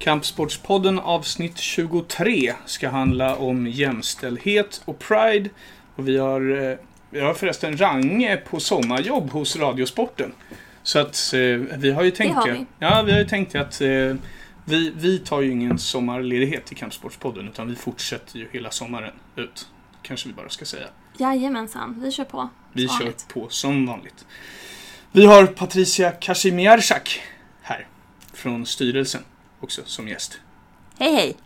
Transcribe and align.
Kampsportspodden 0.00 0.98
avsnitt 0.98 1.58
23 1.58 2.54
ska 2.66 2.88
handla 2.88 3.36
om 3.36 3.66
jämställdhet 3.66 4.82
och 4.84 4.98
Pride. 4.98 5.50
Och 5.96 6.08
vi 6.08 6.18
har, 6.18 6.70
eh, 6.70 6.76
vi 7.10 7.20
har 7.20 7.34
förresten 7.34 7.80
Range 7.80 8.36
på 8.36 8.60
sommarjobb 8.60 9.30
hos 9.30 9.56
Radiosporten. 9.56 10.32
Så 10.82 10.98
att 10.98 11.32
eh, 11.34 11.40
vi 11.78 11.90
har 11.90 12.02
ju 12.02 12.10
tänkt... 12.10 12.34
har 12.34 12.48
vi. 12.48 12.66
Ja, 12.78 13.02
vi 13.02 13.12
har 13.12 13.18
ju 13.18 13.24
tänkt 13.24 13.54
att 13.54 13.80
eh, 13.80 14.14
vi, 14.64 14.92
vi 14.96 15.18
tar 15.18 15.40
ju 15.40 15.50
ingen 15.50 15.78
sommarledighet 15.78 16.72
i 16.72 16.74
Kampsportspodden 16.74 17.48
utan 17.48 17.68
vi 17.68 17.76
fortsätter 17.76 18.38
ju 18.38 18.48
hela 18.52 18.70
sommaren 18.70 19.12
ut. 19.36 19.68
Kanske 20.02 20.28
vi 20.28 20.34
bara 20.34 20.48
ska 20.48 20.64
säga. 20.64 20.86
Jajamensan, 21.18 22.00
vi 22.02 22.10
kör 22.12 22.24
på. 22.24 22.48
Vi 22.72 22.88
kör 22.88 23.12
på 23.32 23.48
som 23.48 23.86
vanligt. 23.86 24.26
Vi 25.12 25.26
har 25.26 25.46
Patricia 25.46 26.10
Kazimierczak 26.10 27.20
här 27.62 27.86
från 28.32 28.66
styrelsen 28.66 29.22
också 29.60 29.82
som 29.84 30.08
gäst. 30.08 30.40
Hej 30.98 31.14
hej! 31.14 31.36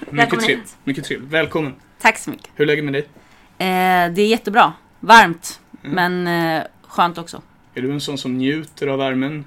Mycket 0.10 0.40
trevligt. 0.40 0.76
Mycket 0.84 1.04
trevligt. 1.04 1.30
Välkommen. 1.30 1.74
Tack 2.00 2.18
så 2.18 2.30
mycket. 2.30 2.50
Hur 2.54 2.62
är 2.64 2.66
läget 2.66 2.84
med 2.84 2.94
dig? 2.94 3.02
Eh, 3.58 4.12
det 4.14 4.22
är 4.22 4.26
jättebra. 4.26 4.72
Varmt, 5.00 5.60
Mm. 5.84 5.94
men 6.24 6.56
eh, 6.56 6.62
skönt 6.82 7.18
också. 7.18 7.42
Är 7.74 7.82
du 7.82 7.92
en 7.92 8.00
sån 8.00 8.18
som 8.18 8.38
njuter 8.38 8.86
av 8.86 8.98
värmen? 8.98 9.44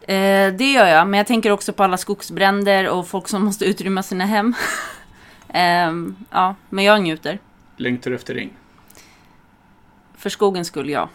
Eh, 0.00 0.52
det 0.54 0.72
gör 0.72 0.86
jag, 0.86 1.08
men 1.08 1.18
jag 1.18 1.26
tänker 1.26 1.50
också 1.50 1.72
på 1.72 1.84
alla 1.84 1.96
skogsbränder 1.96 2.88
och 2.88 3.08
folk 3.08 3.28
som 3.28 3.44
måste 3.44 3.64
utrymma 3.64 4.02
sina 4.02 4.26
hem. 4.26 4.54
Ehm, 5.48 6.16
ja, 6.30 6.54
men 6.70 6.84
jag 6.84 7.02
njuter. 7.02 7.38
Längtar 7.76 8.10
du 8.10 8.16
efter 8.16 8.34
regn? 8.34 8.50
För 10.16 10.30
skogens 10.30 10.68
skull, 10.68 10.90
ja. 10.90 11.08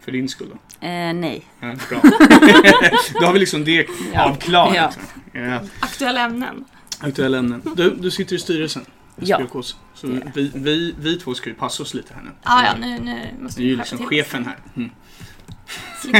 För 0.00 0.12
din 0.12 0.28
skull 0.28 0.48
då? 0.48 0.86
Eh, 0.86 1.12
nej. 1.14 1.44
Ja, 1.60 1.74
bra. 1.88 2.00
då 3.20 3.26
har 3.26 3.32
vi 3.32 3.38
liksom 3.38 3.64
det 3.64 3.88
Ja. 4.14 4.24
avklarat. 4.30 4.74
Ja. 4.74 4.90
Ja. 5.38 5.60
Aktuella 5.80 6.20
ämnen. 6.20 6.64
Aktuella 7.00 7.38
ämnen. 7.38 7.62
Du, 7.76 7.90
du 7.90 8.10
sitter 8.10 8.36
i 8.36 8.38
styrelsen. 8.38 8.82
Ja. 9.20 9.38
SPKs. 9.46 9.76
Så 9.94 10.06
Det. 10.06 10.32
vi, 10.34 10.50
vi, 10.54 10.94
vi 10.98 11.16
två 11.16 11.34
ska 11.34 11.48
ju 11.50 11.54
passa 11.54 11.82
oss 11.82 11.94
lite 11.94 12.14
här 12.14 12.22
nu. 12.22 12.30
Ja, 12.42 12.64
ja, 12.64 12.72
nu, 12.80 12.98
nu 12.98 13.16
måste 13.42 13.60
Du 13.60 13.66
är 13.66 13.70
ju 13.70 13.76
liksom 13.76 13.98
till 13.98 14.06
chefen 14.06 14.46
här. 14.46 14.56
Mm. 14.76 14.90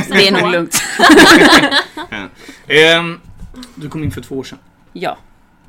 Det 0.08 0.28
är 0.28 0.32
nog 0.42 0.52
lugnt. 0.52 0.82
Ja. 2.10 2.28
Ehm, 2.74 3.20
du 3.74 3.88
kom 3.88 4.04
in 4.04 4.10
för 4.10 4.20
två 4.20 4.38
år 4.38 4.44
sedan. 4.44 4.58
Ja. 4.92 5.18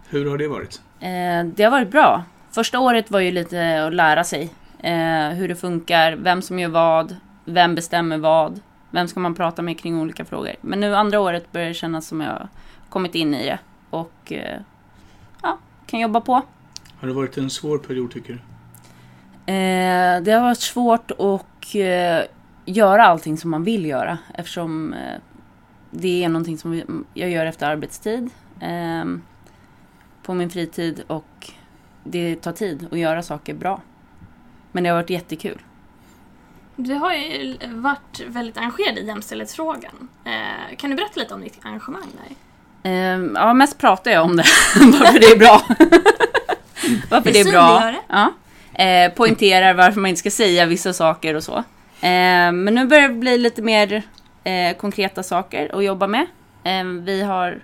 Hur 0.09 0.29
har 0.29 0.37
det 0.37 0.47
varit? 0.47 0.81
Eh, 0.99 1.43
det 1.55 1.63
har 1.63 1.71
varit 1.71 1.91
bra. 1.91 2.23
Första 2.51 2.79
året 2.79 3.11
var 3.11 3.19
ju 3.19 3.31
lite 3.31 3.85
att 3.87 3.93
lära 3.93 4.23
sig 4.23 4.49
eh, 4.79 5.29
hur 5.29 5.47
det 5.47 5.55
funkar, 5.55 6.13
vem 6.15 6.41
som 6.41 6.59
gör 6.59 6.69
vad, 6.69 7.15
vem 7.45 7.75
bestämmer 7.75 8.17
vad, 8.17 8.59
vem 8.91 9.07
ska 9.07 9.19
man 9.19 9.35
prata 9.35 9.61
med 9.61 9.79
kring 9.79 9.99
olika 10.01 10.25
frågor. 10.25 10.55
Men 10.61 10.79
nu 10.79 10.95
andra 10.95 11.19
året 11.19 11.51
börjar 11.51 11.67
det 11.67 11.73
kännas 11.73 12.07
som 12.07 12.21
jag 12.21 12.47
kommit 12.89 13.15
in 13.15 13.33
i 13.33 13.45
det 13.45 13.59
och 13.89 14.31
eh, 14.31 14.61
ja, 15.41 15.57
kan 15.85 15.99
jobba 15.99 16.21
på. 16.21 16.41
Har 16.99 17.07
det 17.07 17.13
varit 17.13 17.37
en 17.37 17.49
svår 17.49 17.77
period 17.77 18.11
tycker 18.11 18.33
du? 18.33 18.39
Eh, 19.53 20.21
det 20.21 20.31
har 20.31 20.41
varit 20.41 20.61
svårt 20.61 21.11
att 21.11 21.75
eh, 21.75 22.21
göra 22.65 23.05
allting 23.05 23.37
som 23.37 23.51
man 23.51 23.63
vill 23.63 23.85
göra 23.85 24.17
eftersom 24.33 24.93
eh, 24.93 25.21
det 25.91 26.23
är 26.23 26.29
någonting 26.29 26.57
som 26.57 27.05
jag 27.13 27.29
gör 27.29 27.45
efter 27.45 27.69
arbetstid 27.69 28.29
eh, 28.59 29.05
på 30.23 30.33
min 30.33 30.49
fritid 30.49 31.03
och 31.07 31.51
det 32.03 32.35
tar 32.35 32.51
tid 32.51 32.87
att 32.91 32.99
göra 32.99 33.23
saker 33.23 33.53
bra. 33.53 33.81
Men 34.71 34.83
det 34.83 34.89
har 34.89 34.97
varit 34.97 35.09
jättekul. 35.09 35.61
Du 36.75 36.93
har 36.93 37.13
ju 37.13 37.57
varit 37.67 38.21
väldigt 38.27 38.57
engagerad 38.57 38.97
i 38.97 39.05
jämställdhetsfrågan. 39.05 40.09
Eh, 40.23 40.75
kan 40.77 40.89
du 40.89 40.95
berätta 40.95 41.19
lite 41.19 41.33
om 41.33 41.41
ditt 41.41 41.59
engagemang 41.61 42.07
där? 42.13 42.35
Eh, 42.83 42.91
ja, 43.35 43.53
mest 43.53 43.77
pratar 43.77 44.11
jag 44.11 44.23
om 44.23 44.35
det, 44.35 44.45
varför 44.75 45.19
det 45.19 45.25
är 45.25 45.39
bra. 45.39 45.61
varför 47.09 47.31
det 47.31 47.39
är 47.39 47.51
bra. 47.51 47.93
Ja. 48.07 48.33
Eh, 48.83 49.13
poängterar 49.13 49.73
varför 49.73 49.99
man 49.99 50.09
inte 50.09 50.19
ska 50.19 50.31
säga 50.31 50.65
vissa 50.65 50.93
saker 50.93 51.35
och 51.35 51.43
så. 51.43 51.57
Eh, 52.01 52.51
men 52.51 52.65
nu 52.65 52.85
börjar 52.85 53.09
det 53.09 53.15
bli 53.15 53.37
lite 53.37 53.61
mer 53.61 54.03
eh, 54.43 54.77
konkreta 54.77 55.23
saker 55.23 55.75
att 55.75 55.83
jobba 55.83 56.07
med. 56.07 56.25
Vi 57.03 57.21
har 57.23 57.61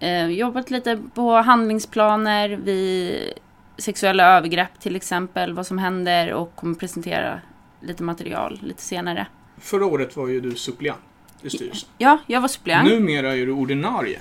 eh, 0.00 0.26
jobbat 0.26 0.70
lite 0.70 1.02
på 1.14 1.32
handlingsplaner, 1.32 2.48
vid 2.48 3.32
sexuella 3.78 4.36
övergrepp 4.36 4.80
till 4.80 4.96
exempel, 4.96 5.52
vad 5.54 5.66
som 5.66 5.78
händer 5.78 6.32
och 6.32 6.56
kommer 6.56 6.74
presentera 6.74 7.40
lite 7.80 8.02
material 8.02 8.58
lite 8.62 8.82
senare. 8.82 9.26
Förra 9.58 9.86
året 9.86 10.16
var 10.16 10.28
ju 10.28 10.40
du 10.40 10.54
suppleant 10.54 11.00
i 11.42 11.50
styrelsen. 11.50 11.88
Ja, 11.98 12.18
jag 12.26 12.40
var 12.40 12.48
suppleant. 12.48 12.88
Numera 12.88 13.36
är 13.36 13.46
du 13.46 13.52
ordinarie 13.52 14.18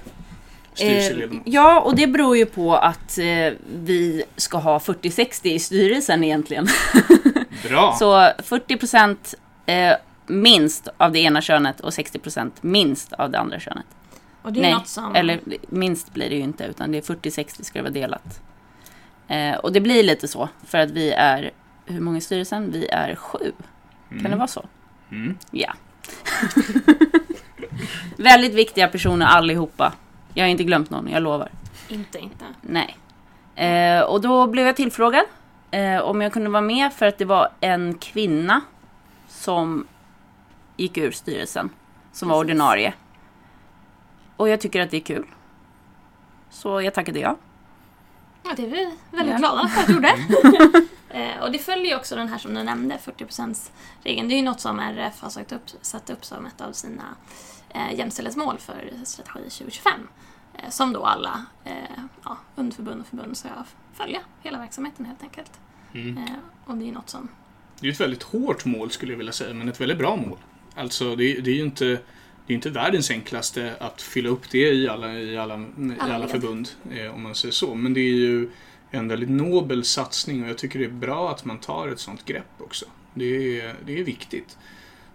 styrelseledamot. 0.80 1.48
Eh, 1.48 1.54
ja, 1.54 1.80
och 1.80 1.96
det 1.96 2.08
beror 2.08 2.38
ju 2.38 2.46
på 2.46 2.76
att 2.76 3.18
eh, 3.18 3.54
vi 3.74 4.24
ska 4.36 4.58
ha 4.58 4.78
40-60 4.78 5.48
i 5.48 5.60
styrelsen 5.60 6.24
egentligen. 6.24 6.68
Bra! 7.70 7.96
Så 8.00 8.14
40% 8.16 9.36
eh, 9.66 9.96
minst 10.28 10.88
av 10.98 11.12
det 11.12 11.20
ena 11.20 11.42
könet 11.42 11.80
och 11.80 11.90
60% 11.90 12.52
minst 12.62 13.14
av 13.14 13.32
det 13.32 13.40
andra 13.40 13.60
könet. 13.60 13.86
Och 14.42 14.54
det 14.54 14.60
är 14.60 14.62
Nej, 14.62 14.74
något 14.74 14.88
som... 14.88 15.16
eller 15.16 15.40
minst 15.70 16.14
blir 16.14 16.30
det 16.30 16.36
ju 16.36 16.42
inte, 16.42 16.64
utan 16.64 16.92
det 16.92 16.98
är 16.98 17.02
40-60 17.02 17.64
ska 17.64 17.80
det 17.80 17.84
vara 17.84 17.94
delat. 17.94 18.42
Eh, 19.28 19.56
och 19.56 19.74
det 19.74 19.82
blir 19.82 20.04
lite 20.04 20.28
så, 20.28 20.50
för 20.68 20.78
att 20.78 20.92
vi 20.92 21.12
är, 21.12 21.52
hur 21.86 22.00
många 22.00 22.18
i 22.18 22.22
styrelsen? 22.22 22.72
Vi 22.72 22.88
är 22.88 23.16
sju. 23.16 23.52
Kan 24.10 24.32
det 24.32 24.38
vara 24.38 24.48
så? 24.48 24.66
Mm. 25.12 25.38
Ja. 25.52 25.74
Väldigt 28.18 28.54
viktiga 28.54 28.88
personer 28.88 29.26
allihopa. 29.26 29.94
Jag 30.34 30.44
har 30.44 30.50
inte 30.50 30.64
glömt 30.64 30.90
någon, 30.90 31.08
jag 31.08 31.24
lovar. 31.24 31.50
Inte, 31.88 32.20
inte. 32.20 32.46
Nej. 32.62 32.98
Eh, 33.56 34.02
och 34.02 34.22
då 34.22 34.48
blev 34.48 34.66
jag 34.66 34.76
tillfrågad 34.76 35.26
eh, 35.72 35.98
om 35.98 36.22
jag 36.22 36.34
kunde 36.34 36.50
vara 36.50 36.62
med 36.62 36.94
för 36.94 37.06
att 37.06 37.18
det 37.18 37.26
var 37.26 37.50
en 37.60 37.94
kvinna 37.94 38.62
som 39.28 39.88
gick 40.78 40.98
ur 40.98 41.12
styrelsen. 41.12 41.70
Som 42.12 42.30
var 42.30 42.36
Precis. 42.36 42.46
ordinarie. 42.52 42.94
Och 44.36 44.50
jag 44.50 44.62
tycker 44.62 44.82
att 44.82 44.92
det 44.92 44.98
är 44.98 45.02
kul. 45.02 45.26
Så 46.50 46.82
jag 46.82 46.94
tackade 46.94 47.20
ja. 47.20 47.36
Ja, 48.44 48.52
det 48.56 48.66
är 48.66 48.70
vi 48.70 48.92
väldigt 49.12 49.32
Ja. 49.34 49.38
glada 49.38 49.68
för 49.68 49.82
att 49.82 49.88
du 49.88 49.94
gjorde. 49.94 50.82
eh, 51.10 51.40
och 51.44 51.52
det 51.52 51.60
följer 51.60 51.86
ju 51.86 51.96
också 51.96 52.16
den 52.16 52.28
här 52.28 52.38
som 52.38 52.54
du 52.54 52.64
nämnde, 52.64 52.98
40%-regeln. 53.06 54.28
Det 54.30 54.34
är 54.36 54.38
ju 54.38 54.44
något 54.44 54.60
som 54.60 54.80
RF 54.80 55.22
har 55.22 55.30
sagt 55.30 55.52
upp, 55.52 55.62
satt 55.82 56.10
upp 56.10 56.26
som 56.26 56.46
ett 56.46 56.62
av 56.62 56.72
sina 56.72 57.04
eh, 57.70 57.94
jämställdhetsmål 57.98 58.58
för 58.58 58.92
strategi 59.04 59.50
2025. 59.50 59.94
Eh, 60.54 60.70
som 60.70 60.94
då 60.94 61.04
alla 61.06 61.46
eh, 61.66 61.74
ja, 62.24 62.38
underförbund 62.56 63.02
och 63.02 63.08
förbund 63.08 63.38
ska 63.38 63.50
följa 63.94 64.20
hela 64.42 64.58
verksamheten 64.58 65.06
helt 65.06 65.24
enkelt. 65.24 65.52
Mm. 65.94 66.18
Eh, 66.18 66.24
och 66.66 66.78
det 66.78 66.88
är 66.90 66.92
något 66.92 67.10
som... 67.10 67.28
Det 67.80 67.88
är 67.88 67.92
ett 67.92 68.00
väldigt 68.02 68.24
hårt 68.24 68.66
mål 68.66 68.92
skulle 68.92 69.12
jag 69.14 69.18
vilja 69.18 69.34
säga, 69.34 69.54
men 69.54 69.70
ett 69.70 69.82
väldigt 69.82 69.98
bra 69.98 70.16
mål. 70.16 70.38
Alltså 70.76 71.16
det, 71.16 71.38
är- 71.38 71.42
det 71.42 71.52
är 71.52 71.56
ju 71.56 71.62
inte, 71.64 71.86
det 72.48 72.54
är 72.54 72.56
inte 72.56 72.70
världens 72.70 73.12
enklaste 73.12 73.76
att 73.80 74.02
fylla 74.02 74.30
upp 74.30 74.50
det 74.50 74.58
i 74.74 74.90
alla, 74.90 75.14
i 75.14 75.38
alla, 75.38 75.56
i 75.58 75.96
Alla 76.00 76.28
förbund, 76.28 76.70
eh, 76.92 77.14
om 77.16 77.24
man 77.24 77.36
säger 77.36 77.52
så. 77.52 77.76
Men 77.76 77.94
det 77.94 78.00
är 78.00 78.14
ju 78.14 78.50
en 78.92 79.08
väldigt 79.08 79.30
nobel 79.30 79.84
satsning 79.84 80.44
och 80.44 80.50
jag 80.50 80.58
tycker 80.58 80.80
det 80.80 80.86
är 80.86 80.90
bra 80.90 81.32
att 81.32 81.46
man 81.46 81.58
tar 81.58 81.88
ett 81.88 82.00
sånt 82.00 82.26
grepp 82.26 82.52
också. 82.58 82.86
Det 83.14 83.60
är, 83.60 83.76
det 83.86 84.00
är 84.00 84.04
viktigt. 84.04 84.58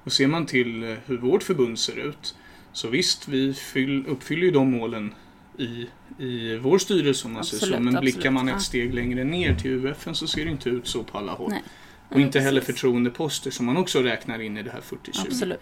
Och 0.05 0.13
ser 0.13 0.27
man 0.27 0.47
till 0.47 0.97
hur 1.07 1.17
vårt 1.19 1.43
förbund 1.43 1.79
ser 1.79 1.99
ut, 1.99 2.35
så 2.73 2.89
visst, 2.89 3.29
vi 3.29 3.55
fyll, 3.55 4.07
uppfyller 4.07 4.43
ju 4.43 4.51
de 4.51 4.71
målen 4.71 5.15
i, 5.59 5.87
i 6.19 6.57
vår 6.57 6.79
styrelse 6.79 7.27
om 7.27 7.33
man 7.33 7.45
säger 7.45 7.59
så. 7.61 7.65
Absolut, 7.67 7.85
Men 7.85 7.97
absolut, 7.97 8.15
blickar 8.15 8.31
man 8.31 8.49
ett 8.49 8.55
ja. 8.55 8.61
steg 8.61 8.95
längre 8.95 9.25
ner 9.25 9.55
till 9.55 9.71
UFN 9.71 10.15
så 10.15 10.27
ser 10.27 10.45
det 10.45 10.51
inte 10.51 10.69
ut 10.69 10.87
så 10.87 11.03
på 11.03 11.19
alla 11.19 11.33
håll. 11.33 11.51
Nej. 11.51 11.63
Och 12.09 12.21
inte 12.21 12.41
heller 12.41 12.61
förtroendeposter 12.61 13.51
som 13.51 13.67
man 13.67 13.77
också 13.77 14.03
räknar 14.03 14.39
in 14.41 14.57
i 14.57 14.63
det 14.63 14.71
här 14.71 14.81
40-20. 14.81 15.21
Absolut. 15.27 15.61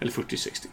Eller 0.00 0.12
40-60. 0.12 0.66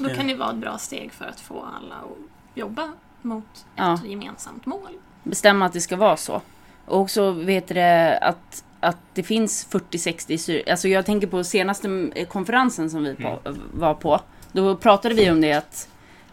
Då 0.00 0.08
Ja. 0.10 0.14
kan 0.14 0.26
det 0.26 0.34
vara 0.34 0.50
ett 0.50 0.56
bra 0.56 0.78
steg 0.78 1.12
för 1.12 1.24
att 1.24 1.40
få 1.40 1.60
alla 1.82 1.94
att 1.94 2.18
jobba 2.54 2.92
mot 3.22 3.66
Ja. 3.76 3.94
ett 3.94 4.10
gemensamt 4.10 4.66
mål. 4.66 4.90
Bestämma 5.24 5.66
att 5.66 5.72
det 5.72 5.80
ska 5.80 5.96
vara 5.96 6.16
så. 6.16 6.42
Och 6.86 7.00
också 7.00 7.30
vet 7.30 7.68
det 7.68 8.18
att, 8.18 8.64
att 8.80 8.96
det 9.14 9.22
finns 9.22 9.66
40-60 9.70 10.24
i 10.28 10.36
styr- 10.38 10.70
Alltså 10.70 10.88
jag 10.88 11.06
tänker 11.06 11.26
på 11.26 11.44
senaste 11.44 12.10
eh, 12.14 12.26
konferensen 12.26 12.90
som 12.90 13.04
vi 13.04 13.14
på, 13.14 13.38
var 13.72 13.94
på. 13.94 14.20
Då 14.52 14.76
pratade 14.76 15.14
vi 15.14 15.30
om 15.30 15.40
det 15.40 15.52
att 15.52 15.88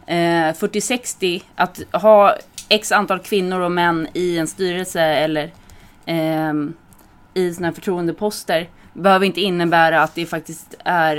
eh, 0.06 0.14
40-60, 0.16 1.44
att 1.56 1.82
ha 1.92 2.36
x 2.70 2.92
antal 2.92 3.20
kvinnor 3.20 3.60
och 3.60 3.72
män 3.72 4.08
i 4.14 4.38
en 4.38 4.48
styrelse 4.48 5.02
eller 5.02 5.52
ehm, 6.06 6.74
i 7.34 7.54
såna 7.54 7.68
här 7.68 7.74
förtroendeposter 7.74 8.70
behöver 8.94 9.26
inte 9.26 9.42
innebära 9.42 10.02
att 10.04 10.16
det 10.16 10.26
faktiskt 10.26 10.76
är 10.86 11.18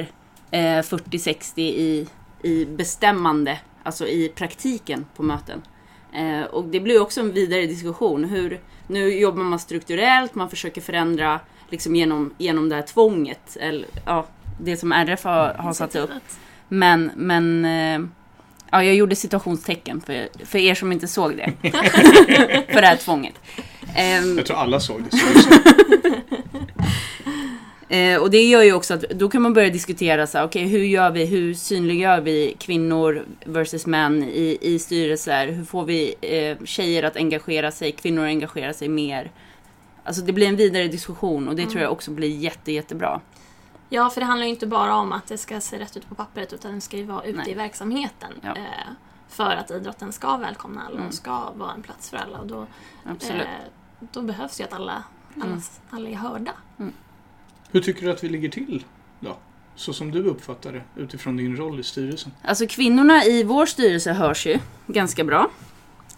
eh, 0.51 0.61
40-60 0.61 1.61
i, 1.61 2.09
i 2.43 2.67
bestämmande, 2.67 3.59
alltså 3.83 4.07
i 4.07 4.29
praktiken 4.29 5.07
på 5.17 5.23
möten. 5.23 5.63
Eh, 6.15 6.43
och 6.45 6.65
det 6.65 6.81
blir 6.81 7.03
också 7.03 7.21
en 7.21 7.33
vidare 7.33 7.67
diskussion. 7.67 8.25
Hur, 8.25 8.61
nu 8.87 9.19
jobbar 9.19 9.43
man 9.43 9.59
strukturellt, 9.59 10.35
man 10.35 10.51
försöker 10.51 10.81
förändra 10.81 11.41
liksom 11.69 11.97
genom, 11.97 12.35
genom 12.39 12.69
det 12.69 12.75
här 12.75 12.83
tvånget. 12.83 13.57
Eller, 13.61 13.89
ja, 14.07 14.27
det 14.61 14.77
som 14.77 14.93
RF 14.93 15.25
har, 15.25 15.55
har 15.55 15.73
satt 15.73 15.97
upp. 15.97 16.11
Men, 16.69 17.11
men 17.17 17.65
eh, 17.65 18.09
Ja, 18.75 18.85
jag 18.85 18.95
gjorde 18.95 19.17
situationstecken 19.17 20.01
för, 20.01 20.29
för 20.45 20.59
er 20.59 20.75
som 20.75 20.93
inte 20.93 21.09
såg 21.09 21.37
det. 21.37 21.53
för 22.73 22.81
det 22.81 22.87
här 22.87 22.97
tvånget. 22.97 23.35
Ehm, 23.97 24.37
Jag 24.37 24.47
tror 24.47 24.57
alla 24.57 24.81
såg 24.81 25.03
det. 25.03 25.17
Så. 25.17 25.27
Eh, 27.89 28.21
och 28.23 28.31
det 28.31 28.43
gör 28.43 28.63
ju 28.63 28.73
också 28.73 28.95
att 28.95 29.01
då 29.01 29.29
kan 29.29 29.43
man 29.43 29.53
börja 29.53 29.71
diskutera 29.71 30.27
så 30.27 30.39
här, 30.39 30.45
okej 30.45 30.65
hur 30.67 30.85
gör 30.85 31.11
vi, 31.11 31.25
hur 31.25 31.55
synliggör 31.55 32.21
vi 32.21 32.57
kvinnor 32.59 33.25
versus 33.45 33.87
män 33.87 34.23
i, 34.23 34.59
i 34.61 34.79
styrelser? 34.79 35.47
Hur 35.47 35.65
får 35.65 35.85
vi 35.85 36.15
eh, 36.21 36.65
tjejer 36.65 37.03
att 37.03 37.17
engagera 37.17 37.71
sig, 37.71 37.93
kvinnor 37.93 38.23
att 38.23 38.29
engagera 38.29 38.73
sig 38.73 38.89
mer? 38.89 39.31
Alltså 40.05 40.23
det 40.23 40.33
blir 40.33 40.49
en 40.49 40.57
vidare 40.57 40.89
diskussion 40.89 41.49
och 41.49 41.57
det 41.57 41.67
tror 41.67 41.83
jag 41.83 41.93
också 41.93 42.11
blir 42.11 42.29
jätte, 42.37 42.73
jättebra. 42.73 43.21
Ja, 43.89 44.11
för 44.11 44.21
det 44.21 44.27
handlar 44.27 44.47
ju 44.47 44.51
inte 44.51 44.67
bara 44.67 44.95
om 44.95 45.13
att 45.13 45.27
det 45.27 45.39
ska 45.39 45.61
se 45.61 45.79
rätt 45.79 45.97
ut 45.97 46.09
på 46.09 46.15
pappret 46.15 46.53
utan 46.53 46.75
det 46.75 46.81
ska 46.81 46.97
ju 46.97 47.05
vara 47.05 47.25
ute 47.25 47.39
Nej. 47.39 47.51
i 47.51 47.55
verksamheten. 47.55 48.33
Ja. 48.43 48.51
Eh, 48.51 48.93
för 49.29 49.51
att 49.57 49.71
idrotten 49.71 50.13
ska 50.13 50.37
välkomna 50.37 50.83
alla 50.87 50.97
Mm. 50.97 51.09
och 51.09 51.15
ska 51.15 51.51
vara 51.55 51.73
en 51.73 51.83
plats 51.83 52.11
för 52.11 52.17
alla. 52.17 52.39
Och 52.39 52.47
då. 52.47 52.67
Mm. 53.05 53.41
eh, 53.41 53.47
då 54.01 54.23
behövs 54.23 54.61
ju 54.61 54.65
att 54.65 54.73
alla, 54.73 55.05
alla, 55.43 55.61
alla 55.91 56.09
är 56.09 56.15
hörda. 56.15 56.53
Hur 57.73 57.81
tycker 57.81 58.07
du 58.07 58.13
att 58.13 58.25
vi 58.25 58.29
ligger 58.29 58.49
till 58.49 58.85
då? 59.21 59.37
Så 59.75 59.93
som 59.93 60.11
du 60.11 60.23
uppfattar 60.23 60.73
det 60.73 61.03
utifrån 61.03 61.37
din 61.37 61.57
roll 61.57 61.81
i 61.81 61.83
styrelsen. 61.83 62.33
Alltså 62.43 62.67
kvinnorna 62.67 63.25
i 63.25 63.45
vår 63.45 63.67
styrelse 63.67 64.13
hörs 64.13 64.47
ju 64.47 64.59
ganska 64.87 65.25
bra. 65.25 65.51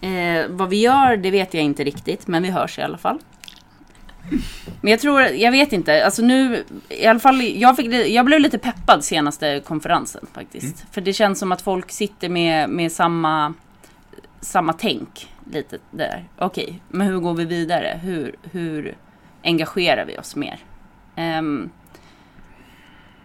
Eh, 0.01 0.45
vad 0.49 0.69
vi 0.69 0.81
gör, 0.81 1.17
det 1.17 1.31
vet 1.31 1.53
jag 1.53 1.63
inte 1.63 1.83
riktigt, 1.83 2.27
men 2.27 2.43
vi 2.43 2.49
hörs 2.49 2.79
i 2.79 2.81
alla 2.81 2.97
fall. 2.97 3.19
Men 4.81 4.91
jag 4.91 4.99
tror, 4.99 5.21
jag 5.21 5.51
vet 5.51 5.73
inte, 5.73 6.05
alltså 6.05 6.21
nu, 6.21 6.63
i 6.89 7.05
alla 7.05 7.19
fall, 7.19 7.41
jag, 7.41 7.75
fick, 7.75 7.93
jag 7.93 8.25
blev 8.25 8.39
lite 8.39 8.57
peppad 8.57 9.03
senaste 9.03 9.61
konferensen 9.65 10.27
faktiskt. 10.33 10.85
För 10.91 11.01
det 11.01 11.13
känns 11.13 11.39
som 11.39 11.51
att 11.51 11.61
folk 11.61 11.91
sitter 11.91 12.29
med, 12.29 12.69
med 12.69 12.91
samma, 12.91 13.53
samma 14.41 14.73
tänk 14.73 15.29
lite 15.51 15.77
där. 15.91 16.29
Okej, 16.37 16.81
men 16.89 17.07
hur 17.07 17.19
går 17.19 17.33
vi 17.33 17.45
vidare? 17.45 17.99
Hur, 18.03 18.35
hur 18.51 18.97
engagerar 19.43 20.05
vi 20.05 20.17
oss 20.17 20.35
mer? 20.35 20.59
Um, 21.17 21.69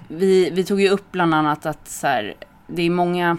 vi, 0.09 0.51
vi 0.51 0.65
tog 0.65 0.81
ju 0.81 0.89
upp 0.89 1.13
bland 1.13 1.35
annat 1.35 1.67
att 1.67 1.89
så 1.89 2.07
här, 2.07 2.35
det 2.67 2.83
är 2.83 2.91
många, 2.91 3.37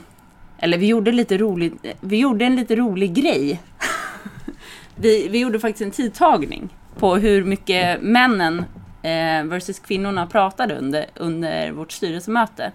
eller 0.58 0.78
vi 0.78 0.88
gjorde 0.88 1.12
lite 1.12 1.38
roligt, 1.38 1.74
vi 2.02 2.18
gjorde 2.18 2.46
en 2.46 2.56
lite 2.56 2.76
rolig 2.76 3.14
grej. 3.14 3.62
vi, 4.96 5.28
vi 5.28 5.40
gjorde 5.40 5.60
faktiskt 5.60 5.82
en 5.82 5.92
tidtagning 5.92 6.70
på 7.00 7.16
hur 7.16 7.44
mycket 7.44 8.02
männen 8.02 8.60
eh, 9.02 9.44
versus 9.44 9.80
kvinnorna 9.80 10.28
pratade 10.28 10.78
under, 10.78 11.06
under 11.16 11.72
vårt 11.72 11.92
styrelsemöte. 11.92 12.72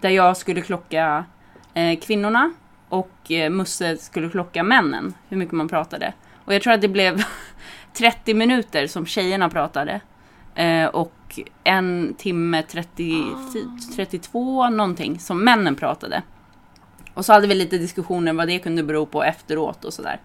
Där 0.00 0.10
jag 0.10 0.36
skulle 0.36 0.60
klocka 0.60 1.24
eh, 1.74 1.98
kvinnorna 1.98 2.52
och 2.88 3.30
eh, 3.30 3.50
Musse 3.50 3.96
skulle 3.96 4.28
klocka 4.28 4.62
männen, 4.62 5.14
hur 5.28 5.36
mycket 5.36 5.54
man 5.54 5.68
pratade. 5.68 6.12
Och 6.44 6.54
jag 6.54 6.62
tror 6.62 6.72
att 6.72 6.80
det 6.80 6.88
blev 6.88 7.22
30 7.92 8.34
minuter 8.34 8.86
som 8.86 9.06
tjejerna 9.06 9.48
pratade. 9.48 10.00
Eh, 10.56 10.86
och 10.86 11.40
en 11.64 12.14
timme 12.18 12.62
30, 12.62 13.24
32 13.96 14.70
någonting 14.70 15.18
som 15.18 15.44
männen 15.44 15.74
pratade. 15.74 16.22
Och 17.14 17.24
så 17.24 17.32
hade 17.32 17.46
vi 17.46 17.54
lite 17.54 17.78
diskussioner 17.78 18.32
vad 18.32 18.48
det 18.48 18.58
kunde 18.58 18.82
bero 18.82 19.06
på 19.06 19.24
efteråt 19.24 19.84
och 19.84 19.92
sådär. 19.92 20.20